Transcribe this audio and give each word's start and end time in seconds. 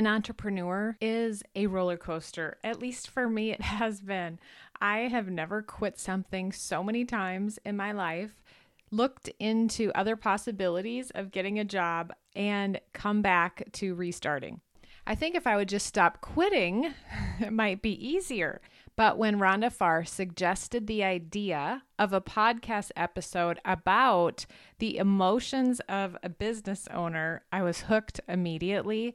an 0.00 0.06
entrepreneur 0.06 0.96
is 0.98 1.42
a 1.54 1.66
roller 1.66 1.98
coaster. 1.98 2.56
At 2.64 2.80
least 2.80 3.10
for 3.10 3.28
me, 3.28 3.50
it 3.50 3.60
has 3.60 4.00
been. 4.00 4.38
I 4.80 5.00
have 5.00 5.28
never 5.28 5.60
quit 5.60 5.98
something 5.98 6.52
so 6.52 6.82
many 6.82 7.04
times 7.04 7.58
in 7.66 7.76
my 7.76 7.92
life, 7.92 8.42
looked 8.90 9.28
into 9.38 9.92
other 9.94 10.16
possibilities 10.16 11.10
of 11.10 11.30
getting 11.30 11.58
a 11.58 11.66
job, 11.66 12.14
and 12.34 12.80
come 12.94 13.20
back 13.20 13.70
to 13.72 13.94
restarting. 13.94 14.62
I 15.06 15.14
think 15.14 15.34
if 15.34 15.46
I 15.46 15.56
would 15.56 15.68
just 15.68 15.84
stop 15.84 16.22
quitting, 16.22 16.94
it 17.38 17.52
might 17.52 17.82
be 17.82 17.92
easier. 17.92 18.62
But 18.96 19.18
when 19.18 19.38
Rhonda 19.38 19.70
Farr 19.70 20.06
suggested 20.06 20.86
the 20.86 21.04
idea 21.04 21.82
of 21.98 22.14
a 22.14 22.22
podcast 22.22 22.90
episode 22.96 23.60
about 23.66 24.46
the 24.78 24.96
emotions 24.96 25.80
of 25.90 26.16
a 26.22 26.30
business 26.30 26.88
owner, 26.90 27.42
I 27.52 27.60
was 27.60 27.82
hooked 27.82 28.22
immediately. 28.26 29.14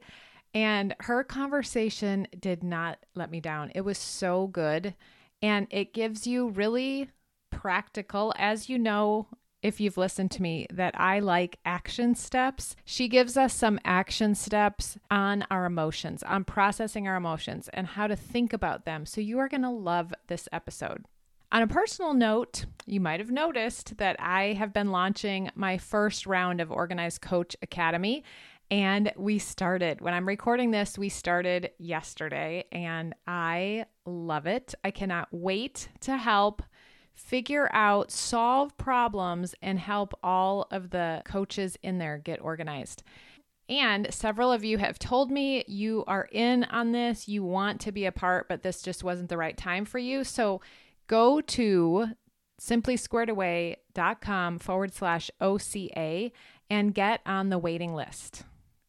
And 0.56 0.94
her 1.00 1.22
conversation 1.22 2.26
did 2.40 2.64
not 2.64 2.98
let 3.14 3.30
me 3.30 3.40
down. 3.40 3.70
It 3.74 3.82
was 3.82 3.98
so 3.98 4.46
good. 4.46 4.94
And 5.42 5.66
it 5.70 5.92
gives 5.92 6.26
you 6.26 6.48
really 6.48 7.10
practical, 7.50 8.32
as 8.38 8.66
you 8.66 8.78
know, 8.78 9.26
if 9.60 9.82
you've 9.82 9.98
listened 9.98 10.30
to 10.30 10.40
me, 10.40 10.66
that 10.72 10.98
I 10.98 11.18
like 11.18 11.58
action 11.66 12.14
steps. 12.14 12.74
She 12.86 13.06
gives 13.06 13.36
us 13.36 13.52
some 13.52 13.78
action 13.84 14.34
steps 14.34 14.96
on 15.10 15.44
our 15.50 15.66
emotions, 15.66 16.22
on 16.22 16.44
processing 16.44 17.06
our 17.06 17.16
emotions, 17.16 17.68
and 17.74 17.88
how 17.88 18.06
to 18.06 18.16
think 18.16 18.54
about 18.54 18.86
them. 18.86 19.04
So 19.04 19.20
you 19.20 19.38
are 19.40 19.50
going 19.50 19.60
to 19.60 19.68
love 19.68 20.14
this 20.28 20.48
episode. 20.52 21.04
On 21.52 21.62
a 21.62 21.66
personal 21.66 22.12
note, 22.12 22.64
you 22.86 23.00
might 23.00 23.20
have 23.20 23.30
noticed 23.30 23.98
that 23.98 24.16
I 24.18 24.54
have 24.54 24.72
been 24.72 24.90
launching 24.90 25.50
my 25.54 25.78
first 25.78 26.26
round 26.26 26.60
of 26.60 26.72
Organized 26.72 27.20
Coach 27.20 27.54
Academy. 27.62 28.24
And 28.70 29.12
we 29.16 29.38
started, 29.38 30.00
when 30.00 30.12
I'm 30.12 30.26
recording 30.26 30.72
this, 30.72 30.98
we 30.98 31.08
started 31.08 31.70
yesterday, 31.78 32.64
and 32.72 33.14
I 33.26 33.86
love 34.04 34.46
it. 34.46 34.74
I 34.82 34.90
cannot 34.90 35.28
wait 35.30 35.88
to 36.00 36.16
help 36.16 36.62
figure 37.14 37.70
out, 37.72 38.10
solve 38.10 38.76
problems, 38.76 39.54
and 39.62 39.78
help 39.78 40.18
all 40.22 40.66
of 40.70 40.90
the 40.90 41.22
coaches 41.24 41.78
in 41.82 41.98
there 41.98 42.18
get 42.18 42.40
organized. 42.40 43.04
And 43.68 44.12
several 44.12 44.50
of 44.52 44.64
you 44.64 44.78
have 44.78 44.98
told 44.98 45.30
me 45.30 45.64
you 45.66 46.04
are 46.06 46.28
in 46.30 46.64
on 46.64 46.92
this, 46.92 47.28
you 47.28 47.44
want 47.44 47.80
to 47.82 47.92
be 47.92 48.04
a 48.04 48.12
part, 48.12 48.48
but 48.48 48.62
this 48.62 48.82
just 48.82 49.04
wasn't 49.04 49.28
the 49.28 49.36
right 49.36 49.56
time 49.56 49.84
for 49.84 49.98
you. 49.98 50.24
So 50.24 50.60
go 51.06 51.40
to 51.40 52.06
simplysquaredaway.com 52.60 54.58
forward 54.58 54.94
slash 54.94 55.30
OCA 55.40 56.30
and 56.70 56.94
get 56.94 57.20
on 57.26 57.48
the 57.48 57.58
waiting 57.58 57.94
list. 57.94 58.44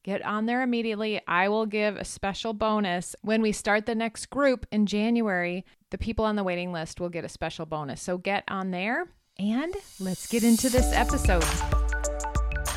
Get 0.08 0.26
on 0.26 0.46
there 0.46 0.62
immediately. 0.62 1.20
I 1.28 1.50
will 1.50 1.66
give 1.66 1.98
a 1.98 2.06
special 2.06 2.54
bonus 2.54 3.14
when 3.24 3.42
we 3.42 3.52
start 3.52 3.86
the 3.86 3.94
next 3.94 4.28
group 4.28 4.66
in 4.72 4.86
January. 4.86 5.66
The 5.90 5.98
people 5.98 6.24
on 6.24 6.38
the 6.38 6.46
waiting 6.46 6.72
list 6.72 7.02
will 7.02 7.10
get 7.10 7.26
a 7.26 7.30
special 7.30 7.66
bonus. 7.66 8.04
So 8.04 8.18
get 8.18 8.46
on 8.48 8.72
there 8.72 9.08
and 9.38 9.76
let's 10.00 10.26
get 10.28 10.46
into 10.46 10.70
this 10.70 10.94
episode. 10.94 11.44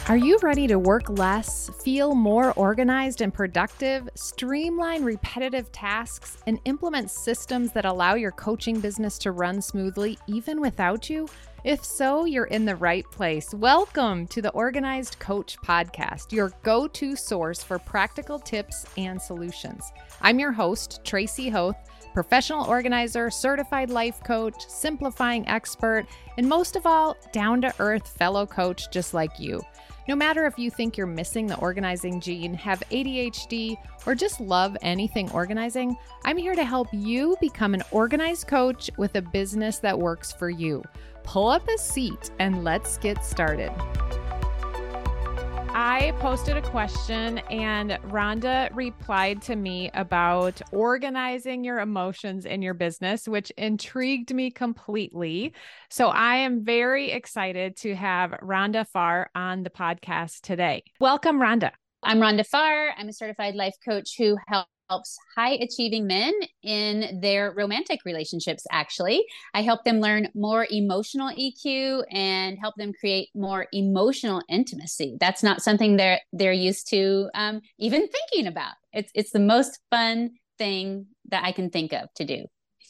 Are 0.08 0.16
you 0.16 0.40
ready 0.42 0.66
to 0.66 0.76
work 0.80 1.08
less, 1.08 1.70
feel 1.84 2.16
more 2.16 2.52
organized 2.54 3.20
and 3.20 3.32
productive, 3.32 4.08
streamline 4.16 5.04
repetitive 5.04 5.70
tasks, 5.70 6.38
and 6.48 6.58
implement 6.64 7.12
systems 7.12 7.70
that 7.74 7.84
allow 7.84 8.14
your 8.16 8.32
coaching 8.32 8.80
business 8.80 9.18
to 9.18 9.30
run 9.30 9.62
smoothly 9.62 10.18
even 10.26 10.60
without 10.60 11.08
you? 11.08 11.28
If 11.62 11.84
so, 11.84 12.24
you're 12.24 12.46
in 12.46 12.64
the 12.64 12.76
right 12.76 13.04
place. 13.10 13.52
Welcome 13.52 14.26
to 14.28 14.40
the 14.40 14.50
Organized 14.52 15.18
Coach 15.18 15.58
Podcast, 15.58 16.32
your 16.32 16.52
go 16.62 16.88
to 16.88 17.14
source 17.14 17.62
for 17.62 17.78
practical 17.78 18.38
tips 18.38 18.86
and 18.96 19.20
solutions. 19.20 19.92
I'm 20.22 20.38
your 20.38 20.52
host, 20.52 21.04
Tracy 21.04 21.50
Hoth, 21.50 21.76
professional 22.14 22.64
organizer, 22.64 23.28
certified 23.28 23.90
life 23.90 24.24
coach, 24.24 24.54
simplifying 24.68 25.46
expert, 25.48 26.06
and 26.38 26.48
most 26.48 26.76
of 26.76 26.86
all, 26.86 27.14
down 27.30 27.60
to 27.60 27.74
earth 27.78 28.08
fellow 28.08 28.46
coach 28.46 28.90
just 28.90 29.12
like 29.12 29.38
you. 29.38 29.60
No 30.08 30.16
matter 30.16 30.46
if 30.46 30.58
you 30.58 30.70
think 30.70 30.96
you're 30.96 31.06
missing 31.06 31.46
the 31.46 31.58
organizing 31.58 32.22
gene, 32.22 32.54
have 32.54 32.82
ADHD, 32.90 33.76
or 34.06 34.14
just 34.14 34.40
love 34.40 34.78
anything 34.80 35.30
organizing, 35.32 35.94
I'm 36.24 36.38
here 36.38 36.54
to 36.54 36.64
help 36.64 36.88
you 36.90 37.36
become 37.38 37.74
an 37.74 37.82
organized 37.90 38.46
coach 38.46 38.90
with 38.96 39.14
a 39.16 39.22
business 39.22 39.78
that 39.80 39.98
works 39.98 40.32
for 40.32 40.48
you 40.48 40.82
pull 41.22 41.48
up 41.48 41.66
a 41.68 41.78
seat 41.78 42.30
and 42.38 42.64
let's 42.64 42.98
get 42.98 43.24
started. 43.24 43.72
I 45.72 46.12
posted 46.18 46.56
a 46.56 46.62
question 46.62 47.38
and 47.48 47.92
Rhonda 48.08 48.74
replied 48.74 49.40
to 49.42 49.54
me 49.54 49.88
about 49.94 50.60
organizing 50.72 51.62
your 51.62 51.78
emotions 51.78 52.44
in 52.44 52.60
your 52.60 52.74
business, 52.74 53.28
which 53.28 53.50
intrigued 53.52 54.34
me 54.34 54.50
completely. 54.50 55.54
So 55.88 56.08
I 56.08 56.36
am 56.36 56.64
very 56.64 57.12
excited 57.12 57.76
to 57.78 57.94
have 57.94 58.32
Rhonda 58.42 58.86
Farr 58.88 59.30
on 59.36 59.62
the 59.62 59.70
podcast 59.70 60.40
today. 60.40 60.82
Welcome, 60.98 61.40
Rhonda. 61.40 61.70
I'm 62.02 62.18
Rhonda 62.18 62.44
Farr. 62.44 62.90
I'm 62.96 63.08
a 63.08 63.12
certified 63.12 63.54
life 63.54 63.76
coach 63.86 64.16
who 64.18 64.38
helps 64.48 64.69
helps 64.90 65.16
high 65.36 65.52
achieving 65.52 66.06
men 66.06 66.34
in 66.62 67.20
their 67.20 67.52
romantic 67.52 68.00
relationships 68.04 68.66
actually. 68.72 69.24
I 69.54 69.62
help 69.62 69.84
them 69.84 70.00
learn 70.00 70.28
more 70.34 70.66
emotional 70.70 71.30
eq 71.30 72.02
and 72.10 72.58
help 72.58 72.74
them 72.76 72.92
create 72.98 73.28
more 73.34 73.68
emotional 73.72 74.42
intimacy. 74.48 75.16
That's 75.20 75.42
not 75.42 75.62
something 75.62 75.96
they're 75.96 76.20
they're 76.32 76.52
used 76.52 76.88
to 76.90 77.30
um, 77.34 77.60
even 77.78 78.08
thinking 78.08 78.48
about. 78.48 78.74
It's 78.92 79.12
it's 79.14 79.30
the 79.30 79.38
most 79.38 79.78
fun 79.90 80.30
thing 80.58 81.06
that 81.30 81.42
i 81.44 81.52
can 81.52 81.70
think 81.70 81.92
of 81.92 82.12
to 82.14 82.24
do. 82.24 82.44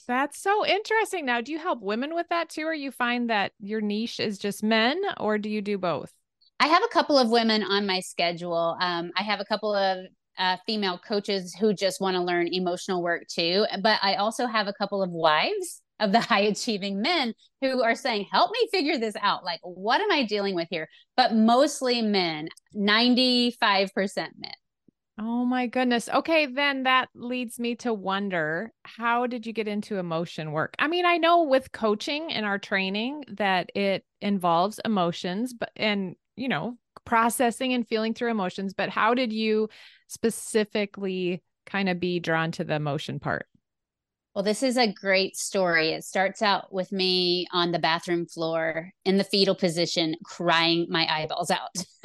That's 0.09 0.43
so 0.43 0.67
interesting. 0.67 1.27
Now 1.27 1.41
do 1.41 1.53
you 1.53 1.59
help 1.59 1.83
women 1.83 2.15
with 2.15 2.29
that 2.31 2.49
too 2.49 2.65
or 2.65 2.75
you 2.75 2.91
find 2.91 3.31
that 3.31 3.53
your 3.61 3.81
niche 3.81 4.19
is 4.19 4.39
just 4.39 4.63
men 4.63 5.01
or 5.19 5.39
do 5.39 5.51
you 5.51 5.61
do 5.61 5.79
both? 5.79 6.13
I 6.59 6.67
have 6.67 6.83
a 6.83 6.89
couple 6.89 7.17
of 7.19 7.31
women 7.31 7.63
on 7.63 7.87
my 7.87 8.01
schedule. 8.01 8.77
Um, 8.81 9.13
I 9.17 9.23
have 9.23 9.41
a 9.41 9.45
couple 9.47 9.75
of 9.75 10.07
uh, 10.41 10.57
female 10.67 10.99
coaches 10.99 11.55
who 11.55 11.75
just 11.75 12.01
want 12.01 12.17
to 12.17 12.23
learn 12.23 12.49
emotional 12.49 13.03
work 13.03 13.29
too. 13.29 13.67
But 13.83 14.01
I 14.03 14.15
also 14.15 14.47
have 14.47 14.67
a 14.67 14.73
couple 14.73 15.03
of 15.03 15.11
wives 15.11 15.83
of 16.01 16.13
the 16.13 16.21
high 16.21 16.41
achieving 16.41 17.01
men 17.03 17.35
who 17.61 17.83
are 17.83 17.95
saying, 17.95 18.27
help 18.33 18.51
me 18.51 18.69
figure 18.73 18.99
this 18.99 19.15
out. 19.21 19.45
Like, 19.45 19.61
what 19.63 20.01
am 20.01 20.11
I 20.11 20.25
dealing 20.25 20.55
with 20.55 20.69
here? 20.71 20.89
But 21.17 21.35
mostly 21.35 22.01
men, 22.01 22.49
95% 22.75 24.17
men. 24.17 24.53
Oh 25.23 25.45
my 25.45 25.67
goodness. 25.67 26.09
Okay, 26.09 26.47
then 26.47 26.85
that 26.85 27.11
leads 27.15 27.59
me 27.59 27.75
to 27.77 27.93
wonder 27.93 28.73
how 28.85 29.27
did 29.27 29.47
you 29.47 29.53
get 29.53 29.69
into 29.69 29.99
emotion 29.99 30.53
work? 30.53 30.75
I 30.79 30.89
mean, 30.89 31.05
I 31.05 31.19
know 31.19 31.43
with 31.43 31.73
coaching 31.73 32.33
and 32.33 32.47
our 32.47 32.59
training 32.59 33.25
that 33.37 33.71
it 33.75 34.07
involves 34.23 34.81
emotions, 34.83 35.53
but 35.53 35.71
and 35.77 36.17
you 36.37 36.49
know, 36.49 36.79
processing 37.05 37.75
and 37.75 37.87
feeling 37.87 38.15
through 38.15 38.31
emotions, 38.31 38.73
but 38.73 38.89
how 38.89 39.13
did 39.13 39.31
you 39.31 39.69
specifically 40.11 41.41
kind 41.67 41.89
of 41.89 42.01
be 42.01 42.19
drawn 42.19 42.51
to 42.51 42.65
the 42.65 42.75
emotion 42.75 43.21
part? 43.21 43.47
Well, 44.35 44.45
this 44.45 44.63
is 44.63 44.77
a 44.77 44.93
great 44.93 45.37
story. 45.37 45.91
It 45.91 46.05
starts 46.05 46.43
out 46.43 46.73
with 46.73 46.93
me 46.93 47.47
on 47.53 47.73
the 47.73 47.79
bathroom 47.79 48.27
floor 48.27 48.91
in 49.05 49.19
the 49.19 49.25
fetal 49.25 49.55
position, 49.55 50.15
crying 50.25 50.87
my 50.89 51.07
eyeballs 51.09 51.51
out. 51.51 51.77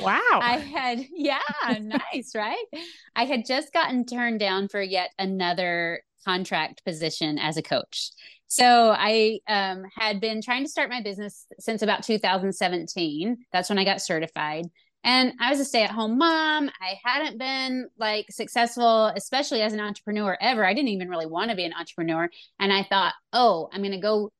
wow. 0.00 0.20
I 0.40 0.58
had, 0.58 1.04
yeah, 1.12 1.38
nice, 1.80 2.32
right? 2.34 2.64
I 3.16 3.24
had 3.24 3.44
just 3.44 3.72
gotten 3.72 4.04
turned 4.04 4.40
down 4.40 4.68
for 4.68 4.80
yet 4.80 5.10
another 5.18 6.02
contract 6.24 6.84
position 6.84 7.38
as 7.38 7.56
a 7.56 7.62
coach. 7.62 8.10
So 8.46 8.94
I 8.96 9.40
um, 9.46 9.84
had 9.94 10.20
been 10.20 10.40
trying 10.40 10.64
to 10.64 10.70
start 10.70 10.90
my 10.90 11.02
business 11.02 11.44
since 11.58 11.82
about 11.82 12.04
2017. 12.04 13.36
That's 13.52 13.68
when 13.68 13.78
I 13.78 13.84
got 13.84 14.00
certified. 14.00 14.66
And 15.04 15.32
I 15.40 15.50
was 15.50 15.60
a 15.60 15.64
stay 15.64 15.84
at 15.84 15.90
home 15.90 16.18
mom. 16.18 16.70
I 16.80 16.98
hadn't 17.04 17.38
been 17.38 17.88
like 17.98 18.26
successful, 18.30 19.06
especially 19.06 19.62
as 19.62 19.72
an 19.72 19.80
entrepreneur 19.80 20.36
ever. 20.40 20.64
I 20.64 20.74
didn't 20.74 20.88
even 20.88 21.08
really 21.08 21.26
want 21.26 21.50
to 21.50 21.56
be 21.56 21.64
an 21.64 21.72
entrepreneur. 21.72 22.28
And 22.58 22.72
I 22.72 22.82
thought, 22.82 23.14
oh, 23.32 23.68
I'm 23.72 23.80
going 23.80 23.92
to 23.92 23.98
go 23.98 24.32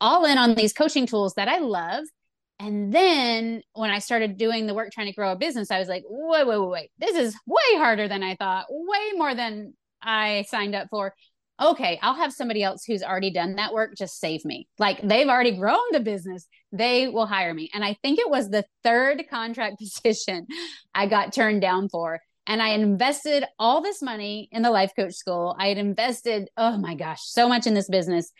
all 0.00 0.24
in 0.24 0.38
on 0.38 0.54
these 0.54 0.72
coaching 0.72 1.06
tools 1.06 1.34
that 1.34 1.48
I 1.48 1.58
love. 1.58 2.04
And 2.58 2.92
then 2.92 3.62
when 3.72 3.90
I 3.90 4.00
started 4.00 4.36
doing 4.36 4.66
the 4.66 4.74
work 4.74 4.90
trying 4.92 5.06
to 5.06 5.14
grow 5.14 5.32
a 5.32 5.36
business, 5.36 5.70
I 5.70 5.78
was 5.78 5.88
like, 5.88 6.02
wait, 6.08 6.46
wait, 6.46 6.58
wait, 6.58 6.70
wait. 6.70 6.90
This 6.98 7.16
is 7.16 7.34
way 7.46 7.78
harder 7.78 8.06
than 8.06 8.22
I 8.22 8.36
thought, 8.36 8.66
way 8.68 9.12
more 9.14 9.34
than 9.34 9.74
I 10.02 10.44
signed 10.48 10.74
up 10.74 10.88
for 10.90 11.14
okay, 11.60 11.98
I'll 12.02 12.14
have 12.14 12.32
somebody 12.32 12.62
else 12.62 12.84
who's 12.84 13.02
already 13.02 13.30
done 13.30 13.56
that 13.56 13.72
work 13.72 13.94
just 13.96 14.18
save 14.18 14.44
me. 14.44 14.66
Like 14.78 15.00
they've 15.02 15.28
already 15.28 15.56
grown 15.56 15.78
the 15.92 16.00
business, 16.00 16.46
they 16.72 17.08
will 17.08 17.26
hire 17.26 17.52
me. 17.52 17.70
And 17.74 17.84
I 17.84 17.96
think 18.02 18.18
it 18.18 18.30
was 18.30 18.48
the 18.48 18.64
third 18.82 19.24
contract 19.30 19.78
position 19.78 20.46
I 20.94 21.06
got 21.06 21.32
turned 21.32 21.60
down 21.60 21.88
for. 21.88 22.20
And 22.46 22.62
I 22.62 22.70
invested 22.70 23.44
all 23.58 23.82
this 23.82 24.02
money 24.02 24.48
in 24.50 24.62
the 24.62 24.70
life 24.70 24.92
coach 24.96 25.14
school. 25.14 25.54
I 25.58 25.68
had 25.68 25.78
invested, 25.78 26.48
oh 26.56 26.78
my 26.78 26.94
gosh, 26.94 27.20
so 27.22 27.48
much 27.48 27.66
in 27.66 27.74
this 27.74 27.88
business. 27.88 28.32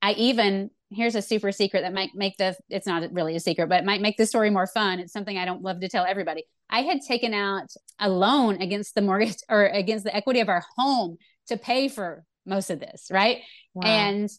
I 0.00 0.12
even 0.12 0.70
here's 0.90 1.14
a 1.14 1.22
super 1.22 1.52
secret 1.52 1.82
that 1.82 1.92
might 1.92 2.10
make 2.14 2.36
the 2.38 2.56
it's 2.70 2.86
not 2.86 3.02
really 3.12 3.36
a 3.36 3.40
secret 3.40 3.68
but 3.68 3.84
might 3.84 4.00
make 4.00 4.16
the 4.16 4.24
story 4.24 4.48
more 4.48 4.66
fun 4.66 4.98
it's 4.98 5.12
something 5.12 5.36
i 5.36 5.44
don't 5.44 5.62
love 5.62 5.80
to 5.80 5.88
tell 5.88 6.04
everybody 6.06 6.44
i 6.70 6.80
had 6.80 7.00
taken 7.06 7.34
out 7.34 7.68
a 8.00 8.08
loan 8.08 8.60
against 8.62 8.94
the 8.94 9.02
mortgage 9.02 9.36
or 9.50 9.66
against 9.66 10.04
the 10.04 10.14
equity 10.16 10.40
of 10.40 10.48
our 10.48 10.64
home 10.76 11.18
to 11.46 11.56
pay 11.56 11.88
for 11.88 12.24
most 12.48 12.70
of 12.70 12.80
this 12.80 13.08
right 13.10 13.38
wow. 13.74 13.86
and 13.86 14.30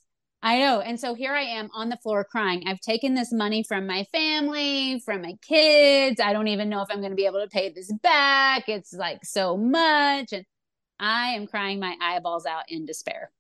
i 0.42 0.60
know 0.60 0.80
and 0.82 1.00
so 1.00 1.14
here 1.14 1.34
i 1.34 1.42
am 1.42 1.70
on 1.74 1.90
the 1.90 1.98
floor 1.98 2.24
crying 2.24 2.64
i've 2.68 2.80
taken 2.80 3.14
this 3.14 3.32
money 3.32 3.64
from 3.64 3.86
my 3.88 4.06
family 4.12 5.02
from 5.06 5.22
my 5.22 5.34
kids 5.42 6.20
i 6.20 6.34
don't 6.34 6.48
even 6.48 6.70
know 6.70 6.82
if 6.82 6.88
i'm 6.92 7.00
going 7.00 7.12
to 7.12 7.16
be 7.16 7.26
able 7.26 7.42
to 7.42 7.48
pay 7.48 7.70
this 7.70 7.92
back 8.02 8.68
it's 8.68 8.94
like 8.94 9.24
so 9.24 9.56
much 9.56 10.34
and 10.34 10.46
i 11.00 11.30
am 11.30 11.48
crying 11.48 11.80
my 11.80 11.96
eyeballs 12.02 12.46
out 12.46 12.64
in 12.70 12.86
despair 12.86 13.32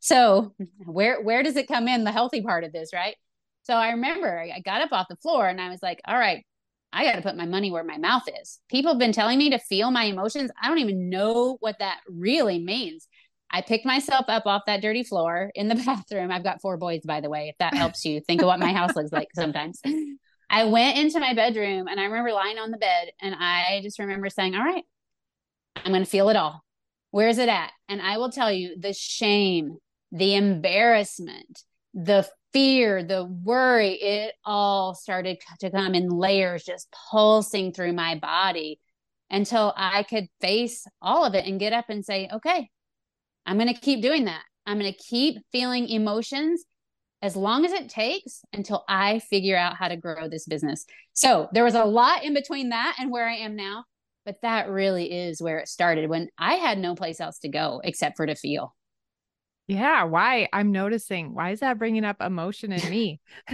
so 0.00 0.54
where 0.86 1.22
where 1.22 1.42
does 1.42 1.56
it 1.56 1.68
come 1.68 1.86
in 1.86 2.04
the 2.04 2.12
healthy 2.12 2.42
part 2.42 2.64
of 2.64 2.72
this, 2.72 2.90
right? 2.92 3.16
So 3.62 3.74
I 3.74 3.90
remember 3.90 4.40
I 4.40 4.60
got 4.60 4.80
up 4.80 4.92
off 4.92 5.08
the 5.08 5.16
floor 5.16 5.46
and 5.46 5.60
I 5.60 5.68
was 5.68 5.82
like, 5.82 6.00
all 6.06 6.18
right, 6.18 6.44
I 6.92 7.04
got 7.04 7.16
to 7.16 7.22
put 7.22 7.36
my 7.36 7.46
money 7.46 7.70
where 7.70 7.84
my 7.84 7.98
mouth 7.98 8.24
is. 8.40 8.58
People 8.70 8.92
have 8.92 8.98
been 8.98 9.12
telling 9.12 9.38
me 9.38 9.50
to 9.50 9.58
feel 9.58 9.90
my 9.90 10.04
emotions. 10.04 10.50
I 10.60 10.68
don't 10.68 10.78
even 10.78 11.10
know 11.10 11.58
what 11.60 11.78
that 11.78 12.00
really 12.08 12.58
means. 12.58 13.06
I 13.50 13.62
picked 13.62 13.84
myself 13.84 14.26
up 14.28 14.46
off 14.46 14.62
that 14.66 14.82
dirty 14.82 15.02
floor 15.02 15.50
in 15.54 15.68
the 15.68 15.74
bathroom. 15.86 16.30
I've 16.30 16.44
got 16.44 16.60
four 16.60 16.76
boys, 16.76 17.02
by 17.04 17.20
the 17.20 17.30
way, 17.30 17.48
if 17.48 17.58
that 17.58 17.74
helps 17.74 18.04
you 18.04 18.20
think 18.20 18.42
of 18.42 18.46
what 18.46 18.60
my 18.60 18.72
house 18.72 18.94
looks 18.94 19.12
like 19.12 19.28
sometimes. 19.34 19.80
I 20.50 20.64
went 20.64 20.98
into 20.98 21.20
my 21.20 21.34
bedroom 21.34 21.86
and 21.86 22.00
I 22.00 22.04
remember 22.04 22.32
lying 22.32 22.58
on 22.58 22.70
the 22.70 22.78
bed 22.78 23.10
and 23.20 23.34
I 23.38 23.80
just 23.82 23.98
remember 23.98 24.28
saying, 24.28 24.54
All 24.54 24.64
right, 24.64 24.84
I'm 25.76 25.92
going 25.92 26.04
to 26.04 26.10
feel 26.10 26.28
it 26.28 26.36
all. 26.36 26.64
Where's 27.12 27.38
it 27.38 27.48
at? 27.48 27.72
And 27.88 28.00
I 28.00 28.18
will 28.18 28.30
tell 28.30 28.52
you 28.52 28.76
the 28.78 28.92
shame, 28.92 29.78
the 30.12 30.34
embarrassment, 30.34 31.62
the 31.94 32.28
fear, 32.52 33.02
the 33.04 33.24
worry, 33.24 33.92
it 33.94 34.34
all 34.44 34.94
started 34.94 35.38
to 35.60 35.70
come 35.70 35.94
in 35.94 36.08
layers, 36.08 36.64
just 36.64 36.92
pulsing 37.10 37.72
through 37.72 37.92
my 37.92 38.16
body 38.16 38.80
until 39.30 39.72
I 39.76 40.02
could 40.02 40.26
face 40.40 40.84
all 41.00 41.24
of 41.24 41.34
it 41.34 41.46
and 41.46 41.60
get 41.60 41.72
up 41.72 41.86
and 41.88 42.04
say, 42.04 42.28
okay, 42.32 42.68
I'm 43.46 43.56
going 43.58 43.72
to 43.72 43.80
keep 43.80 44.02
doing 44.02 44.24
that. 44.26 44.42
I'm 44.66 44.78
going 44.78 44.92
to 44.92 44.98
keep 44.98 45.38
feeling 45.52 45.88
emotions 45.88 46.64
as 47.22 47.36
long 47.36 47.64
as 47.64 47.72
it 47.72 47.88
takes 47.88 48.42
until 48.52 48.84
I 48.88 49.18
figure 49.18 49.56
out 49.56 49.76
how 49.76 49.88
to 49.88 49.96
grow 49.96 50.28
this 50.28 50.46
business. 50.46 50.86
So 51.12 51.48
there 51.52 51.64
was 51.64 51.74
a 51.74 51.84
lot 51.84 52.24
in 52.24 52.34
between 52.34 52.70
that 52.70 52.96
and 52.98 53.10
where 53.10 53.28
I 53.28 53.36
am 53.36 53.56
now, 53.56 53.84
but 54.24 54.40
that 54.42 54.70
really 54.70 55.12
is 55.12 55.42
where 55.42 55.58
it 55.58 55.68
started 55.68 56.08
when 56.08 56.28
I 56.38 56.54
had 56.54 56.78
no 56.78 56.94
place 56.94 57.20
else 57.20 57.38
to 57.40 57.48
go 57.48 57.80
except 57.84 58.16
for 58.16 58.26
to 58.26 58.34
feel. 58.34 58.74
Yeah. 59.68 60.04
Why? 60.04 60.48
I'm 60.52 60.72
noticing. 60.72 61.34
Why 61.34 61.50
is 61.50 61.60
that 61.60 61.78
bringing 61.78 62.04
up 62.04 62.20
emotion 62.20 62.72
in 62.72 62.90
me? 62.90 63.20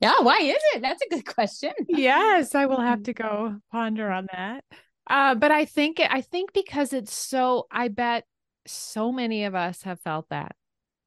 yeah. 0.00 0.20
Why 0.20 0.38
is 0.38 0.62
it? 0.74 0.82
That's 0.82 1.02
a 1.02 1.08
good 1.08 1.26
question. 1.26 1.72
yes. 1.88 2.54
I 2.54 2.66
will 2.66 2.80
have 2.80 3.02
to 3.04 3.12
go 3.12 3.56
ponder 3.72 4.10
on 4.10 4.28
that. 4.32 4.64
Uh, 5.08 5.34
but 5.34 5.50
I 5.50 5.64
think, 5.64 6.00
I 6.00 6.20
think 6.20 6.52
because 6.52 6.92
it's 6.92 7.12
so, 7.12 7.66
I 7.70 7.88
bet 7.88 8.24
so 8.66 9.12
many 9.12 9.44
of 9.44 9.54
us 9.54 9.82
have 9.82 10.00
felt 10.00 10.28
that 10.30 10.56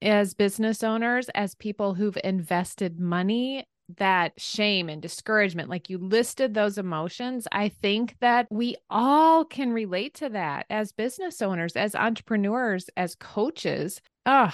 as 0.01 0.33
business 0.33 0.83
owners, 0.83 1.29
as 1.29 1.55
people 1.55 1.95
who've 1.95 2.17
invested 2.23 2.99
money 2.99 3.65
that 3.97 4.33
shame 4.37 4.89
and 4.89 5.01
discouragement, 5.01 5.69
like 5.69 5.89
you 5.89 5.97
listed 5.97 6.53
those 6.53 6.77
emotions, 6.77 7.47
I 7.51 7.69
think 7.69 8.15
that 8.19 8.47
we 8.51 8.75
all 8.89 9.45
can 9.45 9.71
relate 9.71 10.13
to 10.15 10.29
that 10.29 10.65
as 10.69 10.91
business 10.91 11.41
owners, 11.41 11.75
as 11.75 11.95
entrepreneurs, 11.95 12.89
as 12.97 13.15
coaches. 13.15 14.01
Oh, 14.25 14.53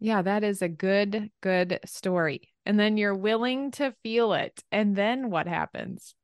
yeah, 0.00 0.22
that 0.22 0.42
is 0.42 0.60
a 0.60 0.68
good, 0.68 1.30
good 1.40 1.78
story. 1.86 2.52
And 2.66 2.78
then 2.78 2.96
you're 2.96 3.14
willing 3.14 3.70
to 3.72 3.94
feel 4.02 4.32
it. 4.32 4.62
And 4.72 4.96
then 4.96 5.30
what 5.30 5.46
happens? 5.46 6.14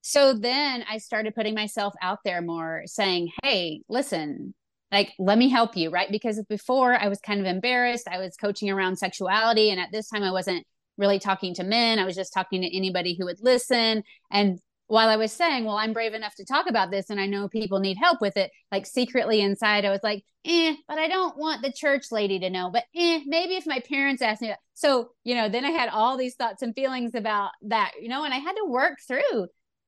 So 0.00 0.34
then 0.34 0.84
I 0.90 0.98
started 0.98 1.34
putting 1.36 1.54
myself 1.54 1.94
out 2.02 2.18
there 2.24 2.42
more, 2.42 2.82
saying, 2.86 3.30
Hey, 3.44 3.82
listen, 3.88 4.54
like 4.92 5.12
let 5.18 5.38
me 5.38 5.48
help 5.48 5.76
you 5.76 5.90
right 5.90 6.10
because 6.12 6.40
before 6.48 6.94
i 6.94 7.08
was 7.08 7.18
kind 7.20 7.40
of 7.40 7.46
embarrassed 7.46 8.06
i 8.08 8.18
was 8.18 8.36
coaching 8.36 8.70
around 8.70 8.96
sexuality 8.96 9.70
and 9.70 9.80
at 9.80 9.90
this 9.90 10.08
time 10.08 10.22
i 10.22 10.30
wasn't 10.30 10.64
really 10.96 11.18
talking 11.18 11.54
to 11.54 11.64
men. 11.64 11.98
I 11.98 12.04
was 12.04 12.16
just 12.16 12.32
talking 12.32 12.62
to 12.62 12.76
anybody 12.76 13.14
who 13.14 13.26
would 13.26 13.40
listen. 13.40 14.02
And 14.30 14.58
while 14.88 15.08
I 15.08 15.16
was 15.16 15.32
saying, 15.32 15.64
well, 15.64 15.76
I'm 15.76 15.92
brave 15.92 16.12
enough 16.12 16.34
to 16.36 16.44
talk 16.44 16.68
about 16.68 16.90
this 16.90 17.08
and 17.08 17.18
I 17.18 17.26
know 17.26 17.48
people 17.48 17.80
need 17.80 17.96
help 17.96 18.20
with 18.20 18.36
it, 18.36 18.50
like 18.70 18.86
secretly 18.86 19.40
inside, 19.40 19.84
I 19.84 19.90
was 19.90 20.02
like, 20.02 20.22
eh, 20.44 20.74
but 20.86 20.98
I 20.98 21.08
don't 21.08 21.36
want 21.38 21.62
the 21.62 21.72
church 21.72 22.06
lady 22.12 22.38
to 22.40 22.50
know. 22.50 22.70
But 22.70 22.84
eh, 22.94 23.20
maybe 23.26 23.56
if 23.56 23.66
my 23.66 23.80
parents 23.80 24.22
asked 24.22 24.42
me. 24.42 24.52
So, 24.74 25.10
you 25.24 25.34
know, 25.34 25.48
then 25.48 25.64
I 25.64 25.70
had 25.70 25.88
all 25.88 26.16
these 26.16 26.34
thoughts 26.34 26.62
and 26.62 26.74
feelings 26.74 27.14
about 27.14 27.50
that, 27.62 27.92
you 28.00 28.08
know, 28.08 28.24
and 28.24 28.34
I 28.34 28.38
had 28.38 28.54
to 28.54 28.66
work 28.66 28.98
through 29.06 29.46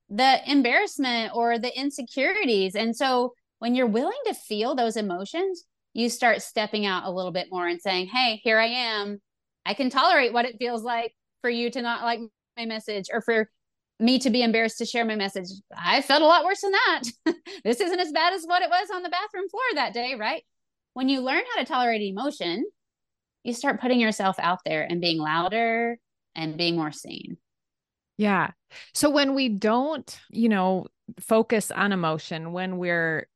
the 0.09 0.51
embarrassment 0.51 1.33
or 1.35 1.59
the 1.59 1.77
insecurities. 1.79 2.75
And 2.75 2.97
so 2.97 3.35
when 3.59 3.75
you're 3.75 3.87
willing 3.87 4.19
to 4.27 4.35
feel 4.35 4.75
those 4.75 4.97
emotions, 4.97 5.65
you 5.93 6.09
start 6.09 6.43
stepping 6.43 6.87
out 6.87 7.05
a 7.05 7.11
little 7.11 7.33
bit 7.33 7.49
more 7.51 7.67
and 7.67 7.81
saying, 7.81 8.09
hey, 8.09 8.41
here 8.43 8.59
I 8.59 8.67
am. 8.67 9.21
I 9.65 9.75
can 9.75 9.91
tolerate 9.91 10.33
what 10.33 10.45
it 10.45 10.59
feels 10.59 10.83
like 10.83 11.15
for 11.41 11.49
you 11.51 11.71
to 11.71 11.83
not 11.83 12.03
like 12.03 12.21
my 12.57 12.67
message 12.67 13.07
or 13.13 13.21
for 13.21 13.49
me 14.01 14.19
to 14.19 14.31
be 14.31 14.43
embarrassed 14.43 14.79
to 14.79 14.85
share 14.85 15.05
my 15.05 15.15
message. 15.15 15.47
I 15.77 16.03
felt 16.03 16.23
a 16.23 16.27
lot 16.27 16.45
worse 16.45 16.61
than 16.61 16.73
that. 16.73 17.03
this 17.65 17.81
isn't 17.81 18.01
as 18.01 18.13
bad 18.13 18.33
as 18.33 18.45
what 18.45 18.63
it 18.63 18.71
was 18.71 18.89
on 18.93 19.03
the 19.03 19.09
bathroom 19.09 19.49
floor 19.49 19.63
that 19.75 19.95
day, 19.95 20.15
right? 20.19 20.43
When 20.95 21.09
you 21.09 21.21
learn 21.21 21.43
how 21.55 21.61
to 21.61 21.67
tolerate 21.67 22.03
emotion, 22.03 22.65
you 23.45 23.53
start 23.53 23.81
putting 23.81 24.01
yourself 24.01 24.37
out 24.39 24.61
there 24.65 24.87
and 24.89 25.01
being 25.01 25.19
louder 25.19 25.99
and 26.35 26.57
being 26.57 26.77
more 26.77 26.93
seen. 26.93 27.37
Yeah. 28.17 28.51
So 28.95 29.11
when 29.11 29.35
we 29.35 29.49
don't, 29.49 30.19
you 30.31 30.49
know, 30.49 30.87
focus 31.21 31.71
on 31.71 31.93
emotion, 31.93 32.53
when 32.53 32.79
we're, 32.79 33.27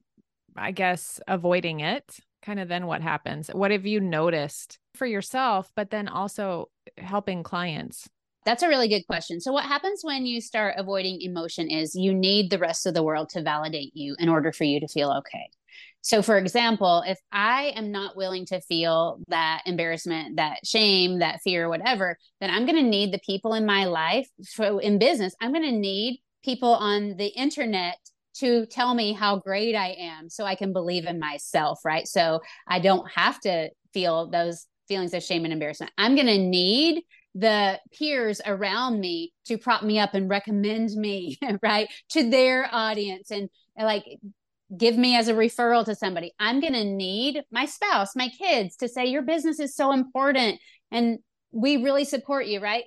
I 0.59 0.73
guess, 0.73 1.21
avoiding 1.29 1.81
it, 1.81 2.19
kind 2.43 2.61
of 2.61 2.69
then 2.69 2.87
what 2.87 3.03
happens? 3.03 3.49
What 3.49 3.71
have 3.71 3.87
you 3.87 4.01
noticed 4.01 4.79
for 4.95 5.07
yourself, 5.07 5.71
but 5.77 5.91
then 5.91 6.09
also 6.09 6.71
helping 6.97 7.43
clients? 7.43 8.09
That's 8.45 8.63
a 8.63 8.69
really 8.69 8.89
good 8.89 9.07
question. 9.07 9.41
So, 9.41 9.53
what 9.53 9.65
happens 9.65 10.01
when 10.03 10.25
you 10.25 10.41
start 10.41 10.77
avoiding 10.79 11.21
emotion 11.21 11.69
is 11.69 11.95
you 11.95 12.15
need 12.15 12.51
the 12.51 12.59
rest 12.59 12.87
of 12.87 12.95
the 12.95 13.03
world 13.03 13.29
to 13.31 13.43
validate 13.43 13.93
you 13.95 14.17
in 14.19 14.29
order 14.29 14.53
for 14.53 14.65
you 14.65 14.81
to 14.81 14.89
feel 14.89 15.11
okay. 15.19 15.51
So, 16.01 16.23
for 16.23 16.39
example, 16.39 17.03
if 17.07 17.19
I 17.33 17.73
am 17.77 17.91
not 17.91 18.17
willing 18.17 18.47
to 18.47 18.61
feel 18.63 19.21
that 19.29 19.63
embarrassment, 19.67 20.37
that 20.37 20.65
shame, 20.65 21.19
that 21.19 21.43
fear, 21.43 21.69
whatever, 21.69 22.17
then 22.41 22.51
I'm 22.51 22.65
going 22.65 22.83
to 22.83 22.89
need 22.89 23.13
the 23.13 23.21
people 23.27 23.53
in 23.53 23.67
my 23.67 23.85
life. 23.85 24.29
So, 24.41 24.79
in 24.79 24.99
business, 24.99 25.35
I'm 25.41 25.53
going 25.53 25.71
to 25.71 25.79
need 25.79 26.23
people 26.43 26.73
on 26.73 27.17
the 27.17 27.27
internet 27.27 27.99
to 28.41 28.67
tell 28.67 28.95
me 28.95 29.13
how 29.13 29.37
great 29.37 29.75
I 29.75 29.97
am 29.99 30.29
so 30.29 30.45
I 30.45 30.55
can 30.55 30.73
believe 30.73 31.07
in 31.07 31.19
myself, 31.19 31.81
right? 31.85 32.07
So 32.07 32.41
I 32.67 32.79
don't 32.79 33.09
have 33.11 33.41
to 33.41 33.71
feel 33.93 34.31
those 34.31 34.67
feelings 34.87 35.15
of 35.15 35.23
shame 35.23 35.45
and 35.45 35.53
embarrassment. 35.53 35.93
I'm 35.99 36.15
going 36.15 36.27
to 36.27 36.39
need 36.39 37.03
the 37.35 37.79
peers 37.97 38.41
around 38.45 39.01
me 39.01 39.33
to 39.47 39.59
prop 39.59 39.83
me 39.83 39.99
up 39.99 40.15
and 40.15 40.29
recommend 40.29 40.91
me, 40.91 41.39
right, 41.63 41.89
to 42.11 42.29
their 42.29 42.69
audience 42.73 43.31
and, 43.31 43.49
like 43.81 44.05
give 44.77 44.97
me 44.97 45.17
as 45.17 45.29
a 45.29 45.35
referral 45.35 45.85
to 45.85 45.95
somebody. 45.95 46.33
I'm 46.39 46.61
going 46.61 46.75
to 46.75 46.85
need 46.85 47.43
my 47.51 47.65
spouse, 47.65 48.15
my 48.15 48.29
kids 48.29 48.77
to 48.77 48.89
say, 48.89 49.07
Your 49.07 49.23
business 49.23 49.61
is 49.61 49.75
so 49.75 49.93
important 49.93 50.61
and 50.91 51.19
we 51.53 51.79
really 51.79 52.05
support 52.05 52.47
you, 52.47 52.61
right? 52.61 52.85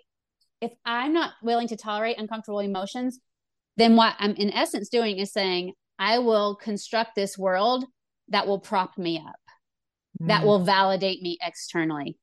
If 0.61 0.71
I'm 0.85 1.13
not 1.13 1.31
willing 1.41 1.67
to 1.69 1.77
tolerate 1.77 2.19
uncomfortable 2.19 2.59
emotions, 2.59 3.19
then 3.77 3.95
what 3.95 4.15
I'm 4.19 4.33
in 4.33 4.51
essence 4.51 4.89
doing 4.89 5.17
is 5.17 5.31
saying, 5.31 5.73
I 5.97 6.19
will 6.19 6.55
construct 6.55 7.15
this 7.15 7.37
world 7.37 7.85
that 8.29 8.47
will 8.47 8.59
prop 8.59 8.97
me 8.97 9.23
up, 9.25 9.39
mm. 10.21 10.27
that 10.27 10.43
will 10.43 10.63
validate 10.63 11.21
me 11.21 11.37
externally. 11.41 12.17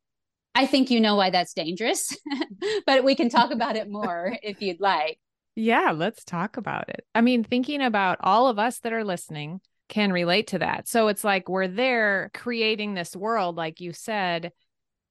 I 0.54 0.66
think 0.66 0.90
you 0.90 1.00
know 1.00 1.14
why 1.14 1.30
that's 1.30 1.54
dangerous, 1.54 2.16
but 2.86 3.04
we 3.04 3.14
can 3.14 3.28
talk 3.28 3.52
about 3.52 3.76
it 3.76 3.88
more 3.88 4.36
if 4.42 4.60
you'd 4.60 4.80
like. 4.80 5.18
Yeah, 5.54 5.92
let's 5.94 6.24
talk 6.24 6.56
about 6.56 6.88
it. 6.88 7.04
I 7.14 7.20
mean, 7.20 7.44
thinking 7.44 7.82
about 7.82 8.18
all 8.20 8.48
of 8.48 8.58
us 8.58 8.78
that 8.80 8.92
are 8.92 9.04
listening 9.04 9.60
can 9.88 10.12
relate 10.12 10.48
to 10.48 10.58
that. 10.58 10.86
So 10.88 11.08
it's 11.08 11.24
like 11.24 11.48
we're 11.48 11.68
there 11.68 12.30
creating 12.34 12.94
this 12.94 13.16
world, 13.16 13.56
like 13.56 13.80
you 13.80 13.92
said, 13.92 14.52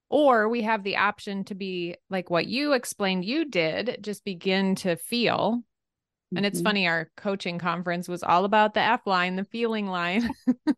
or 0.09 0.47
we 0.47 0.61
have 0.61 0.83
the 0.83 0.97
option 0.97 1.43
to 1.45 1.55
be 1.55 1.95
like 2.09 2.29
what 2.29 2.47
you 2.47 2.73
explained 2.73 3.25
you 3.25 3.45
did, 3.45 3.99
just 4.01 4.23
begin 4.23 4.75
to 4.75 4.95
feel 4.95 5.63
and 6.35 6.45
it's 6.45 6.59
mm-hmm. 6.59 6.67
funny, 6.67 6.87
our 6.87 7.09
coaching 7.15 7.59
conference 7.59 8.07
was 8.07 8.23
all 8.23 8.45
about 8.45 8.73
the 8.73 8.81
F 8.81 9.05
line, 9.05 9.35
the 9.35 9.45
feeling 9.45 9.87
line. 9.87 10.29